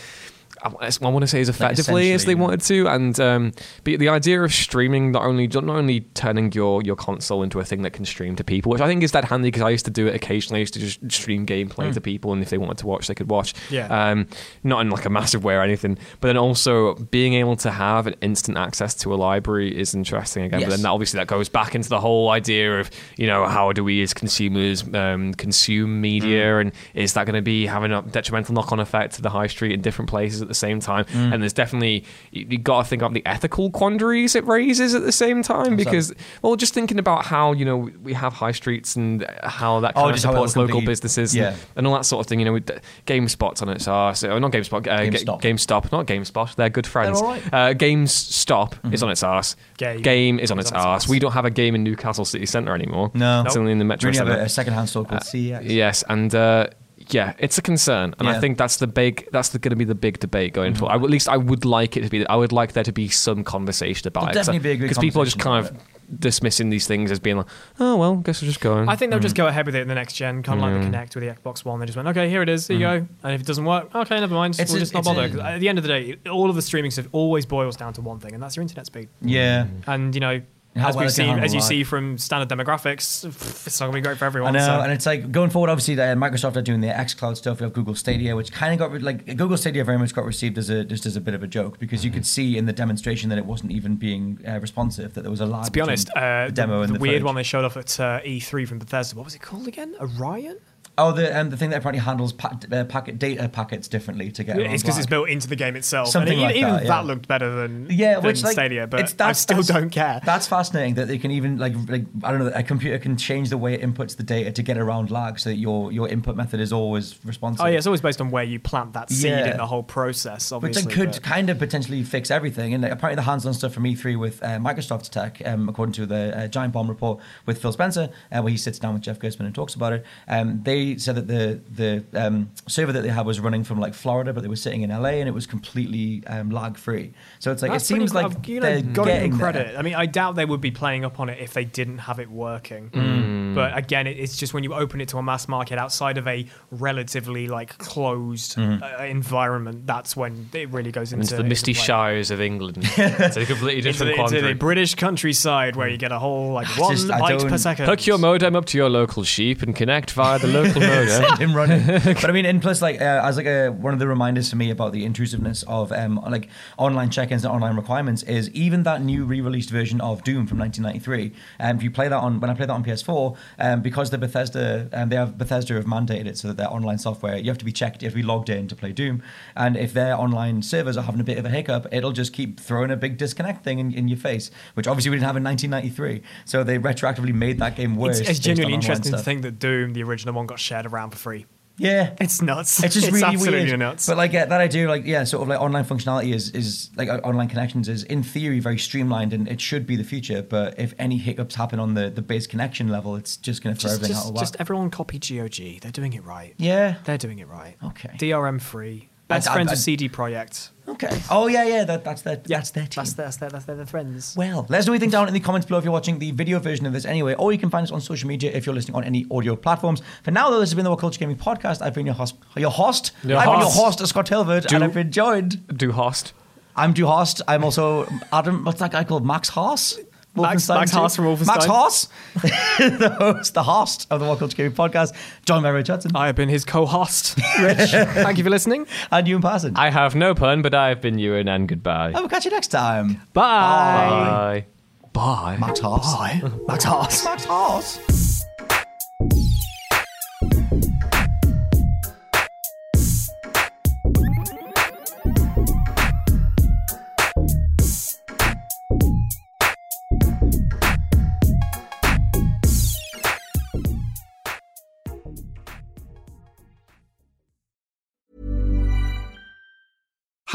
I 0.64 1.10
want 1.10 1.22
to 1.22 1.28
say 1.28 1.42
as 1.42 1.50
effectively 1.50 2.12
as 2.14 2.26
they 2.26 2.34
yeah. 2.34 2.40
wanted 2.40 2.62
to, 2.62 2.88
and 2.88 3.20
um, 3.20 3.54
but 3.84 4.00
the 4.00 4.10
idea 4.10 4.42
of 4.42 4.54
streaming 4.54 5.12
not 5.12 5.24
only 5.24 5.48
not 5.48 5.64
only 5.70 6.02
turning 6.14 6.52
your, 6.54 6.82
your 6.82 6.96
console 6.96 7.44
into 7.44 7.60
a 7.60 7.66
thing 7.66 7.84
that 7.84 7.92
can 7.92 8.06
stream 8.06 8.36
to 8.36 8.44
people, 8.44 8.72
which 8.72 8.82
I 8.82 8.88
think 8.88 9.04
is 9.04 9.12
that 9.12 9.26
handy 9.26 9.48
because 9.48 9.62
I 9.62 9.70
used 9.70 9.86
to 9.86 9.92
do 9.92 10.08
it 10.08 10.16
occasionally. 10.16 10.60
I 10.60 10.62
used 10.62 10.74
to 10.74 10.80
just 10.80 11.00
stream 11.12 11.46
gameplay 11.46 11.94
to 11.94 12.02
people, 12.02 12.34
and 12.34 12.42
if 12.42 12.50
they 12.50 12.58
wanted 12.58 12.78
to 12.80 12.88
watch, 12.88 13.08
they 13.08 13.16
could 13.16 13.30
watch. 13.30 13.54
Yeah. 13.70 13.88
Um, 13.88 14.28
not 14.64 14.82
in 14.82 14.90
like 14.90 15.06
a 15.06 15.10
massive 15.10 15.44
way 15.44 15.56
or 15.56 15.62
anything, 15.62 15.98
but 16.20 16.28
then 16.28 16.38
also 16.38 16.96
being 16.96 17.34
able 17.34 17.56
to 17.58 17.72
have 17.72 18.08
an 18.08 18.16
instant 18.22 18.58
access 18.58 18.96
to 18.96 19.14
a 19.14 19.16
library 19.16 19.78
is 19.78 19.94
interesting 19.94 20.44
again. 20.44 20.62
But 20.62 20.70
then 20.70 20.82
that, 20.82 20.90
obviously 20.90 21.20
that 21.20 21.28
goes 21.28 21.50
back 21.50 21.76
into 21.76 21.90
the 21.90 22.00
whole 22.00 22.30
idea 22.30 22.80
of 22.80 22.90
you 23.18 23.28
know 23.28 23.46
how 23.46 23.72
do 23.72 23.84
we 23.84 24.02
as 24.02 24.14
consumers 24.14 24.84
um, 24.94 25.34
consume 25.34 26.02
media, 26.02 26.60
and 26.60 26.72
is 26.94 27.14
that 27.14 27.26
going 27.26 27.36
to 27.36 27.42
be 27.42 27.66
having 27.66 27.92
a 27.92 28.02
detrimental 28.02 28.54
knock-on 28.54 28.80
effect 28.80 29.16
to 29.16 29.22
the 29.22 29.30
high 29.30 29.48
street 29.48 29.72
in 29.72 29.82
different 29.82 30.10
places 30.10 30.47
at 30.48 30.50
the 30.50 30.56
same 30.56 30.80
time? 30.80 31.06
And 31.14 31.42
there's 31.44 31.54
definitely 31.54 32.06
you, 32.32 32.48
you 32.50 32.58
got 32.58 32.84
to 32.84 32.88
think 32.90 33.02
of 33.04 33.14
the 33.14 33.26
ethical 33.26 33.70
quandaries 33.70 34.36
it 34.36 34.46
raises 34.48 34.96
at 34.96 35.04
the 35.04 35.12
same 35.12 35.44
time 35.44 35.76
because 35.76 36.14
well, 36.42 36.56
just 36.56 36.74
thinking 36.74 37.00
about 37.00 37.26
how 37.26 37.52
you 37.52 37.66
know 37.66 37.90
we 38.02 38.14
have 38.14 38.34
high 38.34 38.52
streets 38.54 38.96
and 38.96 39.26
how 39.44 39.82
that 39.82 39.94
Oh, 39.96 40.08
of 40.10 40.14
just 40.16 40.26
how 40.26 40.32
it'll 40.32 40.48
supports 40.48 40.56
local 40.72 40.82
businesses 40.86 41.36
yeah. 41.36 41.50
and, 41.50 41.60
and 41.78 41.88
all 41.88 41.94
that 41.96 42.06
sort 42.06 42.26
of 42.26 42.30
thing. 42.30 42.40
You 42.40 42.46
know, 42.46 42.54
with 42.54 42.68
GameSpot's 43.06 43.62
on 43.62 43.70
its 43.70 43.88
ass, 43.88 44.24
Oh, 44.24 44.40
not 44.40 44.52
GameSpot. 44.52 44.78
Uh, 44.78 44.82
Ga- 44.82 45.10
GameStop. 45.12 45.42
GameStop, 45.42 45.92
not 45.92 46.08
GameSpot. 46.08 46.56
They're 46.56 46.70
good 46.70 46.88
friends. 46.88 47.22
right. 47.22 47.42
Uh, 47.54 47.74
GameStop 47.74 48.94
is 48.94 49.04
on 49.04 49.10
its 49.12 49.24
ass. 49.24 49.56
Game 49.78 50.02
Game 50.02 50.40
is 50.40 50.52
on 50.52 50.60
its 50.60 50.72
on 50.72 50.78
its 50.78 50.86
arse. 50.86 51.04
arse. 51.04 51.10
We 51.10 51.20
don't 51.20 51.34
have 51.34 51.46
a 51.46 51.50
game 51.52 51.76
in 51.76 51.84
Newcastle 51.84 52.26
City 52.26 52.46
Centre 52.46 52.74
anymore. 52.74 53.12
No. 53.14 53.44
it's 53.46 53.56
only 53.58 53.72
in 53.72 53.78
the 53.80 53.86
We 53.86 53.90
Metro 53.90 54.08
only 54.10 54.18
have 54.20 54.28
a, 54.28 54.44
a 54.44 54.50
second-hand 54.50 54.90
store 54.90 55.06
called 55.06 55.22
CEX. 55.22 55.62
Yes, 55.70 56.04
and 56.10 56.34
uh, 56.34 56.68
yeah, 57.10 57.34
it's 57.40 57.58
a 57.58 57.62
concern, 57.62 58.14
and 58.20 58.28
I 58.30 58.40
think 58.40 58.58
that's 58.58 58.78
the 58.78 58.88
big. 58.88 59.28
That's 59.32 59.50
going 59.56 59.70
to 59.72 59.76
be 59.76 59.86
the 59.86 59.96
big 59.96 60.20
debate 60.20 60.54
going 60.54 60.74
forward. 60.76 60.94
I, 60.94 60.96
at 60.96 61.10
least 61.10 61.30
I 61.30 61.38
would 61.38 61.66
like 61.66 61.98
it 61.98 62.02
to 62.04 62.10
be. 62.10 62.26
I 62.28 62.36
would 62.36 62.52
like 62.52 62.74
there 62.74 62.84
to 62.84 62.92
be 62.92 63.08
some 63.10 63.44
conversation 63.44 64.08
about 64.08 64.22
There'll 64.22 64.32
it. 64.32 64.34
definitely 64.36 64.60
be 64.60 64.72
a 64.72 64.76
good 64.76 64.82
because 64.84 64.98
people 64.98 65.22
are 65.22 65.26
just 65.26 65.40
kind 65.40 65.64
conversation 65.66 65.88
of 66.10 66.20
dismissing 66.22 66.70
these 66.70 66.88
things 66.88 67.12
as 67.12 67.20
being 67.20 67.36
like, 67.38 67.48
oh 67.82 67.98
well, 67.98 68.16
guess 68.16 68.42
we're 68.42 68.48
just 68.48 68.62
going. 68.62 68.88
I 68.88 68.96
think 68.96 69.12
they'll 69.12 69.20
Mm. 69.20 69.24
just 69.24 69.36
go 69.36 69.48
ahead 69.48 69.66
with 69.66 69.76
it 69.76 69.82
in 69.82 69.88
the 69.90 69.96
next 69.96 70.14
gen, 70.14 70.42
kind 70.42 70.58
of 70.58 70.64
like 70.64 70.82
the 70.82 70.88
Kinect 70.98 71.16
with 71.16 71.24
the 71.26 71.42
Xbox 71.42 71.66
One. 71.66 71.80
They 71.82 71.86
just 71.86 71.98
went, 71.98 72.08
okay, 72.08 72.30
here 72.30 72.42
it 72.42 72.48
is, 72.50 72.68
here 72.68 72.78
you 72.78 72.84
go. 72.86 73.08
And 73.24 73.34
if 73.34 73.42
it 73.42 73.48
doesn't 73.48 73.66
work, 73.66 73.94
okay, 73.94 74.18
never 74.20 74.34
mind. 74.34 74.54
Mm. 74.54 74.60
It's 74.62 74.72
we'll 74.72 74.78
a- 74.78 74.80
just 74.80 74.94
not 74.94 75.00
it's 75.00 75.08
a- 75.08 75.44
at 75.44 75.60
the 75.60 75.68
end 75.68 75.78
of 75.80 75.84
the 75.84 75.90
day, 75.90 76.16
all 76.30 76.50
of 76.50 76.56
the 76.56 76.62
streaming 76.62 76.92
stuff 76.92 77.08
always 77.12 77.46
boils 77.46 77.76
down 77.76 77.92
to 77.94 78.02
one 78.02 78.20
thing, 78.20 78.34
and 78.34 78.42
that's 78.42 78.56
your 78.56 78.62
internet 78.62 78.86
speed. 78.86 79.10
Yeah. 79.22 79.68
And 79.86 80.16
you 80.16 80.22
know, 80.22 80.42
How 80.78 80.90
as 80.90 80.96
well 80.96 81.06
we 81.06 81.10
see, 81.10 81.30
as 81.30 81.54
you 81.54 81.62
see 81.62 81.84
from 81.84 82.18
standard 82.18 82.56
demographics, 82.56 83.26
it's 83.66 83.80
not 83.80 83.88
going 83.88 83.94
to 83.94 83.98
be 83.98 84.02
great 84.02 84.18
for 84.18 84.26
everyone. 84.26 84.56
I 84.56 84.60
know, 84.60 84.66
so. 84.66 84.82
and 84.82 84.92
it's 84.92 85.06
like 85.06 85.32
going 85.32 85.50
forward. 85.50 85.70
Obviously, 85.70 86.00
uh, 86.00 86.16
Microsoft 86.16 86.56
are 86.56 86.62
doing 86.62 86.82
the 86.82 86.88
xCloud 86.88 87.38
stuff. 87.38 87.60
You 87.60 87.66
have 87.66 87.74
Google 87.74 87.96
Stadia, 87.96 88.36
which 88.36 88.52
kind 88.52 88.74
of 88.74 88.92
got 88.92 89.02
like 89.02 89.26
Google 89.26 89.58
Stadia 89.58 89.84
very 89.84 89.98
much 89.98 90.14
got 90.14 90.26
received 90.26 90.58
as 90.58 90.70
a 90.70 90.84
just 90.84 91.06
as 91.06 91.16
a 91.16 91.22
bit 91.22 91.34
of 91.34 91.44
a 91.44 91.48
joke 91.48 91.80
because 91.80 92.04
you 92.06 92.12
could 92.12 92.26
see 92.26 92.58
in 92.58 92.66
the 92.66 92.74
demonstration 92.74 93.30
that 93.30 93.38
it 93.38 93.46
wasn't 93.46 93.72
even 93.72 93.96
being 93.96 94.40
uh, 94.48 94.60
responsive. 94.60 95.14
That 95.14 95.22
there 95.22 95.32
was 95.32 95.42
a 95.42 95.46
lag. 95.46 95.66
to 95.66 95.72
be 95.72 95.82
honest, 95.82 96.10
uh, 96.16 96.48
the 96.48 96.52
demo 96.52 96.82
the, 96.82 96.88
the 96.88 96.94
the 96.94 97.00
weird 97.00 97.14
footage. 97.14 97.24
one 97.24 97.36
they 97.36 97.44
showed 97.44 97.66
off 97.66 97.78
at 97.78 98.00
uh, 98.00 98.20
E3 98.22 98.68
from 98.68 98.80
Bethesda. 98.80 99.16
What 99.16 99.26
was 99.26 99.36
it 99.36 99.42
called 99.42 99.68
again? 99.68 99.96
Orion? 100.00 100.58
Oh, 101.00 101.12
the 101.12 101.38
um, 101.40 101.50
the 101.52 101.58
thing 101.58 101.70
that 101.70 101.78
apparently 101.78 102.00
handles 102.04 102.34
pa- 102.34 102.58
uh, 102.72 102.84
packet 102.86 103.20
data 103.20 103.48
packets 103.48 103.88
differently 103.88 104.32
to 104.32 104.44
get. 104.44 104.58
It's 104.60 104.82
because 104.82 104.98
it's 104.98 105.06
built 105.06 105.30
into 105.30 105.48
the 105.48 105.56
game 105.56 105.76
itself. 105.76 106.08
Something 106.10 106.34
and 106.34 106.42
like 106.42 106.56
even 106.56 106.72
that, 106.74 106.88
that, 106.88 107.06
looked 107.06 107.28
better 107.28 107.54
than 107.56 107.88
Yeah, 107.90 108.16
than 108.16 108.24
which 108.24 108.42
like 108.44 108.54
Stadia, 108.54 108.88
but 108.88 109.22
I 109.22 109.34
still 109.34 109.62
don't 109.62 109.92
care. 109.92 110.20
That's 110.26 110.48
fascinating 110.48 110.96
that 110.96 111.08
they 111.08 111.20
can 111.20 111.30
even 111.30 111.58
like 111.60 111.76
like 111.88 112.06
I 112.24 112.32
don't 112.32 112.40
know 112.40 112.52
a 112.54 112.64
computer 112.64 112.98
can 112.98 113.16
change 113.16 113.50
the 113.50 113.58
way 113.60 113.76
it 113.76 113.82
inputs 113.82 114.18
the 114.18 114.24
data 114.24 114.52
to 114.52 114.64
get 114.64 114.78
around 114.78 115.12
lag, 115.12 115.38
so 115.40 115.50
that 115.52 115.58
your 115.58 115.92
your 115.92 116.08
input 116.10 116.36
method 116.36 116.60
is 116.60 116.74
always 116.74 117.24
responsive. 117.24 117.64
Oh 117.64 117.68
yeah, 117.68 117.78
it's 117.78 117.86
always 117.88 118.02
based 118.02 118.20
on 118.20 118.32
where 118.32 118.44
you 118.44 118.60
plant 118.60 118.94
that 118.94 119.12
seed 119.12 119.30
Yeah. 119.32 119.52
in 119.52 119.58
the 119.58 119.68
whole 119.68 119.84
process. 119.84 120.52
Which 120.52 120.56
Obviously, 120.56 120.82
then 120.84 120.92
could 120.94 121.12
but- 121.12 121.22
kind 121.22 121.50
of 121.52 121.60
potentially 121.60 122.02
fix 122.04 122.32
everything. 122.32 122.74
And 122.74 122.84
apparently, 122.84 123.16
the 123.18 123.22
hands-on 123.30 123.54
stuff 123.54 123.74
from 123.74 123.84
E3 123.84 124.18
with 124.18 124.42
uh, 124.42 124.58
Microsoft 124.58 125.10
Tech, 125.10 125.42
um, 125.46 125.70
according 125.70 125.94
to 125.94 126.06
the 126.08 126.36
uh, 126.36 126.48
Giant 126.48 126.74
Bomb 126.74 126.88
report 126.90 127.20
with 127.46 127.62
Phil 127.62 127.72
Spencer, 127.72 128.10
uh, 128.32 128.42
where 128.42 128.50
he 128.52 128.58
sits 128.58 128.80
down 128.80 128.94
with 128.96 129.04
Jeff 129.04 129.20
Gerstmann 129.20 129.46
and 129.46 129.54
talks 129.54 129.76
about 129.76 129.94
it. 129.94 130.04
Um, 130.28 130.64
they 130.64 130.87
said 130.98 131.16
that 131.16 131.28
the 131.28 131.60
the 131.70 132.04
um, 132.26 132.50
server 132.68 132.94
that 132.94 133.02
they 133.02 133.10
had 133.10 133.26
was 133.26 133.40
running 133.40 133.64
from 133.64 133.80
like 133.80 133.94
Florida, 133.94 134.32
but 134.34 134.42
they 134.44 134.50
were 134.50 134.56
sitting 134.56 134.82
in 134.84 134.90
LA, 134.90 135.10
and 135.20 135.28
it 135.28 135.34
was 135.34 135.46
completely 135.48 136.24
um, 136.28 136.50
lag-free. 136.50 137.14
So 137.40 137.52
it's 137.52 137.62
like 137.62 137.72
That's 137.72 137.84
it 137.84 137.88
seems 137.88 138.12
pretty- 138.12 138.28
like 138.28 138.38
I've, 138.38 138.48
you 138.48 138.60
know, 138.60 138.66
they're 138.68 138.82
got 138.82 139.06
to 139.06 139.12
give 139.12 139.16
getting 139.16 139.30
them 139.32 139.40
there. 139.40 139.52
credit. 139.54 139.76
I 139.78 139.82
mean, 139.82 139.96
I 139.96 140.06
doubt 140.06 140.36
they 140.36 140.46
would 140.46 140.62
be 140.62 140.72
playing 140.72 141.04
up 141.06 141.20
on 141.20 141.30
it 141.30 141.40
if 141.40 141.54
they 141.54 141.66
didn't 141.66 141.98
have 142.00 142.20
it 142.20 142.30
working. 142.30 142.90
Mm. 142.92 143.56
But 143.56 143.76
again, 143.78 144.08
it's 144.08 144.38
just 144.38 144.54
when 144.54 144.64
you 144.64 144.74
open 144.74 145.02
it 145.02 145.10
to 145.10 145.18
a 145.18 145.24
mass 145.24 145.48
market 145.48 145.78
outside 145.80 146.18
of 146.18 146.28
a 146.28 146.46
relatively 146.72 147.48
like 147.48 147.78
closed 147.78 148.56
Mm-hmm. 148.58 148.84
uh, 148.84 149.04
environment, 149.06 149.86
that's 149.88 150.16
when 150.16 150.50
it 150.54 150.70
really 150.70 150.92
goes 150.92 151.12
into 151.14 151.24
Into 151.24 151.36
the 151.38 151.44
misty 151.44 151.74
play. 151.74 151.84
shires 151.84 152.32
of 152.32 152.40
England. 152.42 152.78
it's 152.98 153.36
a 153.38 153.46
completely 153.46 153.78
Into 153.78 153.92
different 153.92 154.16
the, 154.16 154.22
into 154.24 154.42
the. 154.48 154.54
British 154.54 154.96
countryside 154.96 155.76
where 155.76 155.88
you 155.90 155.98
get 155.98 156.12
a 156.12 156.20
whole 156.20 156.54
like 156.54 156.68
one 156.78 156.96
just- 156.96 157.08
byte 157.08 157.48
per 157.50 157.58
second. 157.58 157.86
Hook 157.86 158.06
your 158.06 158.18
modem 158.18 158.56
up 158.56 158.66
to 158.66 158.78
your 158.78 158.90
local 158.90 159.24
sheep 159.24 159.62
and 159.62 159.76
connect 159.76 160.12
via 160.12 160.40
the 160.40 160.48
local 160.48 160.77
modem. 160.80 161.08
Send 161.08 161.38
him 161.40 161.56
running. 161.56 161.86
but 161.88 162.26
I 162.26 162.32
mean, 162.32 162.46
and 162.46 162.62
plus, 162.62 162.82
like, 162.82 163.02
uh, 163.02 163.22
as 163.24 163.38
like 163.38 163.46
a 163.46 163.70
one 163.70 163.94
of 163.94 164.00
the 164.00 164.08
reminders 164.08 164.50
to 164.52 164.56
me 164.56 164.70
about 164.70 164.94
the 164.94 165.06
intrusiveness 165.06 165.64
of 165.68 165.92
um, 165.92 166.20
like 166.30 166.50
online 166.78 167.10
check-ins 167.10 167.44
and 167.44 167.54
online 167.54 167.76
requirements 167.76 168.24
is 168.24 168.50
even 168.52 168.84
that 168.84 169.02
new 169.02 169.26
re-released 169.26 169.70
version 169.70 170.02
of 170.02 170.24
Doom 170.24 170.48
from 170.48 170.60
1993. 170.60 171.34
Um, 171.60 171.78
if 171.78 171.84
you 171.84 171.92
play 171.92 172.08
that 172.08 172.18
on 172.18 172.40
when 172.40 172.50
I 172.50 172.54
play 172.54 172.66
that 172.66 172.74
on 172.74 172.84
PS4, 172.84 173.38
um, 173.60 173.82
because 173.82 174.10
the 174.10 174.18
Bethesda 174.18 174.90
um, 174.94 175.10
they 175.10 175.16
have 175.16 175.38
Bethesda 175.38 175.74
have 175.76 175.86
mandated 175.86 176.28
it 176.28 176.38
so 176.38 176.48
that 176.48 176.58
their 176.58 176.72
online 176.72 176.98
software 176.98 177.38
you 177.38 177.50
have 177.50 177.58
to 177.58 177.66
be 177.66 177.72
checked, 177.72 178.02
you 178.02 178.08
have 178.08 178.14
to 178.14 178.22
be 178.22 178.28
logged 178.28 178.50
in 178.50 178.68
to 178.68 178.76
play 178.76 178.92
Doom, 178.92 179.24
and 179.56 179.78
if 179.78 179.94
their 179.94 180.16
online 180.16 180.62
servers 180.62 180.98
are 180.98 181.04
having 181.04 181.22
a 181.22 181.24
bit 181.24 181.38
of 181.38 181.46
a 181.46 181.50
hiccup, 181.50 181.88
it'll 181.92 182.12
just 182.12 182.34
keep 182.34 182.60
throwing 182.60 182.92
a 182.92 182.96
big 182.96 183.18
disconnect 183.18 183.64
thing 183.64 183.80
in, 183.80 183.94
in 183.94 184.08
your 184.08 184.18
face, 184.18 184.52
which 184.74 184.88
obviously 184.88 185.10
we 185.10 185.16
didn't 185.16 185.28
have 185.28 185.38
in 185.38 185.44
1993. 185.44 186.22
So 186.46 186.64
they 186.64 186.78
retroactively 186.78 187.34
made 187.34 187.60
that 187.60 187.76
game 187.76 187.96
worse. 187.96 188.20
It's, 188.20 188.30
it's 188.30 188.40
genuinely 188.40 188.74
interesting 188.74 189.12
to 189.12 189.18
think 189.18 189.42
that 189.44 189.60
Doom, 189.60 189.94
the 189.94 190.04
original 190.04 190.34
one, 190.34 190.46
got 190.46 190.60
shared 190.68 190.86
around 190.86 191.12
for 191.12 191.18
free. 191.18 191.46
Yeah, 191.80 192.16
It's 192.20 192.42
nuts. 192.42 192.84
it's 192.84 192.96
just 192.96 193.12
really 193.12 193.24
absolutely 193.24 193.66
weird. 193.66 193.80
nuts. 193.80 194.08
But 194.08 194.18
like 194.18 194.32
that 194.32 194.52
idea, 194.52 194.88
like 194.90 195.06
yeah, 195.06 195.24
sort 195.26 195.44
of 195.44 195.48
like 195.50 195.62
online 195.62 195.86
functionality 195.86 196.34
is 196.34 196.50
is 196.52 196.90
like 196.96 197.08
uh, 197.08 197.18
online 197.24 197.50
connections 197.50 197.88
is 197.88 198.02
in 198.04 198.24
theory 198.24 198.60
very 198.60 198.80
streamlined 198.80 199.32
and 199.32 199.48
it 199.48 199.62
should 199.62 199.86
be 199.86 199.96
the 199.96 200.04
future. 200.04 200.42
But 200.42 200.80
if 200.80 200.96
any 200.98 201.18
hiccups 201.18 201.54
happen 201.54 201.80
on 201.80 201.94
the 201.94 202.10
the 202.10 202.24
base 202.24 202.48
connection 202.48 202.88
level, 202.88 203.16
it's 203.16 203.38
just 203.38 203.62
going 203.64 203.76
to 203.76 203.80
throw 203.80 203.90
just, 203.92 203.98
everything 204.02 204.16
out 204.16 204.20
just, 204.22 204.30
of 204.30 204.34
whack. 204.36 204.42
just 204.42 204.56
everyone 204.60 204.90
copy 204.90 205.20
GOG. 205.20 205.82
They're 205.82 205.92
doing 205.92 206.14
it 206.14 206.24
right. 206.26 206.56
yeah. 206.58 206.96
They're 207.06 207.20
doing 207.20 207.38
it 207.38 207.48
right. 207.48 207.76
Okay. 207.84 208.10
DRM 208.18 208.60
free. 208.60 209.10
Best 209.28 209.48
I- 209.48 209.52
I- 209.52 209.54
friends 209.56 209.70
I- 209.70 209.74
of 209.74 209.80
CD 209.80 210.10
Projekt. 210.10 210.70
Okay. 210.90 211.10
Oh 211.30 211.48
yeah, 211.48 211.66
yeah. 211.66 211.84
That 211.84 212.06
that's 212.06 212.22
their 212.22 212.38
that's 212.38 212.72
their 212.72 212.86
team. 212.88 213.04
That's 213.04 213.12
their, 213.14 213.26
that's 213.26 213.38
their, 213.38 213.50
that's 213.50 213.66
their, 213.66 213.76
their 213.76 213.86
friends. 213.86 214.36
Well, 214.38 214.66
let 214.70 214.80
us 214.80 214.86
know 214.88 214.92
what 214.92 214.96
you 214.96 215.00
think 215.02 215.12
down 215.12 215.28
in 215.28 215.34
the 215.34 215.42
comments 215.42 215.68
below 215.68 215.80
if 215.80 215.84
you're 215.84 215.92
watching 215.92 216.18
the 216.20 216.32
video 216.32 216.60
version 216.60 216.86
of 216.86 216.94
this 216.94 217.04
anyway, 217.04 217.34
or 217.36 217.52
you 217.52 217.58
can 217.60 217.70
find 217.70 217.84
us 217.84 217.92
on 217.92 218.00
social 218.00 218.30
media 218.30 218.52
if 218.54 218.66
you're 218.66 218.74
listening 218.74 218.96
on 218.96 219.04
any 219.04 219.26
audio 219.30 219.58
platforms. 219.58 220.02
For 220.24 220.32
now, 220.32 220.50
though, 220.50 220.62
this 220.62 220.70
has 220.70 220.76
been 220.76 220.86
the 220.86 220.90
What 220.90 221.00
Culture 221.00 221.20
Gaming 221.20 221.36
Podcast. 221.36 221.82
I've 221.82 221.94
been 221.94 222.06
your 222.06 222.16
host, 222.16 222.36
your 222.56 222.72
host. 222.72 223.12
Your 223.24 223.38
I've 223.38 223.48
been 223.48 223.60
your 223.60 223.70
host. 223.70 224.00
host, 224.00 224.08
Scott 224.08 224.28
Tilford, 224.28 224.72
and 224.72 224.82
I've 224.82 224.94
been 224.94 225.12
joined 225.12 225.68
Do 225.78 225.92
host. 225.92 226.32
I'm 226.78 226.94
Drew 226.94 227.08
Horst. 227.08 227.42
I'm 227.48 227.64
also 227.64 228.08
Adam. 228.32 228.64
What's 228.64 228.80
that 228.80 228.92
guy 228.92 229.04
called? 229.04 229.26
Max 229.26 229.50
Haas. 229.50 229.98
Max- 230.38 230.66
Wolfenstein 230.68 230.76
Max 230.76 230.92
too? 230.92 230.98
Haas 230.98 231.16
from 231.18 231.26
Wolfenstein. 231.26 231.48
Max 231.48 231.66
Haas, 231.66 232.08
the 232.36 233.16
host, 233.20 233.54
the 233.54 233.64
host 233.64 234.08
of 234.10 234.20
the 234.22 234.26
What 234.26 234.40
Culture 234.40 234.56
Gaming 234.56 234.72
Podcast. 234.72 235.14
John 235.46 235.64
Mary 235.64 235.84
Hudson 235.84 236.12
I 236.16 236.28
have 236.28 236.36
been 236.36 236.50
his 236.50 236.64
co-host, 236.64 237.38
Rich. 237.62 237.92
Thank 237.92 238.38
you 238.38 238.44
for 238.46 238.50
listening. 238.50 238.88
and 239.12 239.28
you, 239.28 239.32
Ewan 239.32 239.42
Parson. 239.42 239.76
I 239.76 239.90
have 239.90 240.16
no 240.16 240.34
pun, 240.34 240.62
but 240.62 240.74
I've 240.74 241.02
been 241.02 241.20
Ewan, 241.20 241.48
and 241.50 241.58
and 241.58 241.68
goodbye. 241.68 242.12
I 242.16 242.22
will 242.22 242.30
catch 242.30 242.46
you 242.46 242.52
next 242.52 242.68
time. 242.68 243.20
Bye. 243.34 244.64
Bye. 245.12 245.12
Bye. 245.12 245.58
Max 245.58 245.80
Haas. 245.80 246.16
Bye. 246.16 246.52
Max 246.68 246.84
Haas. 246.84 247.26
Max 247.26 247.46
Haas. 247.46 248.47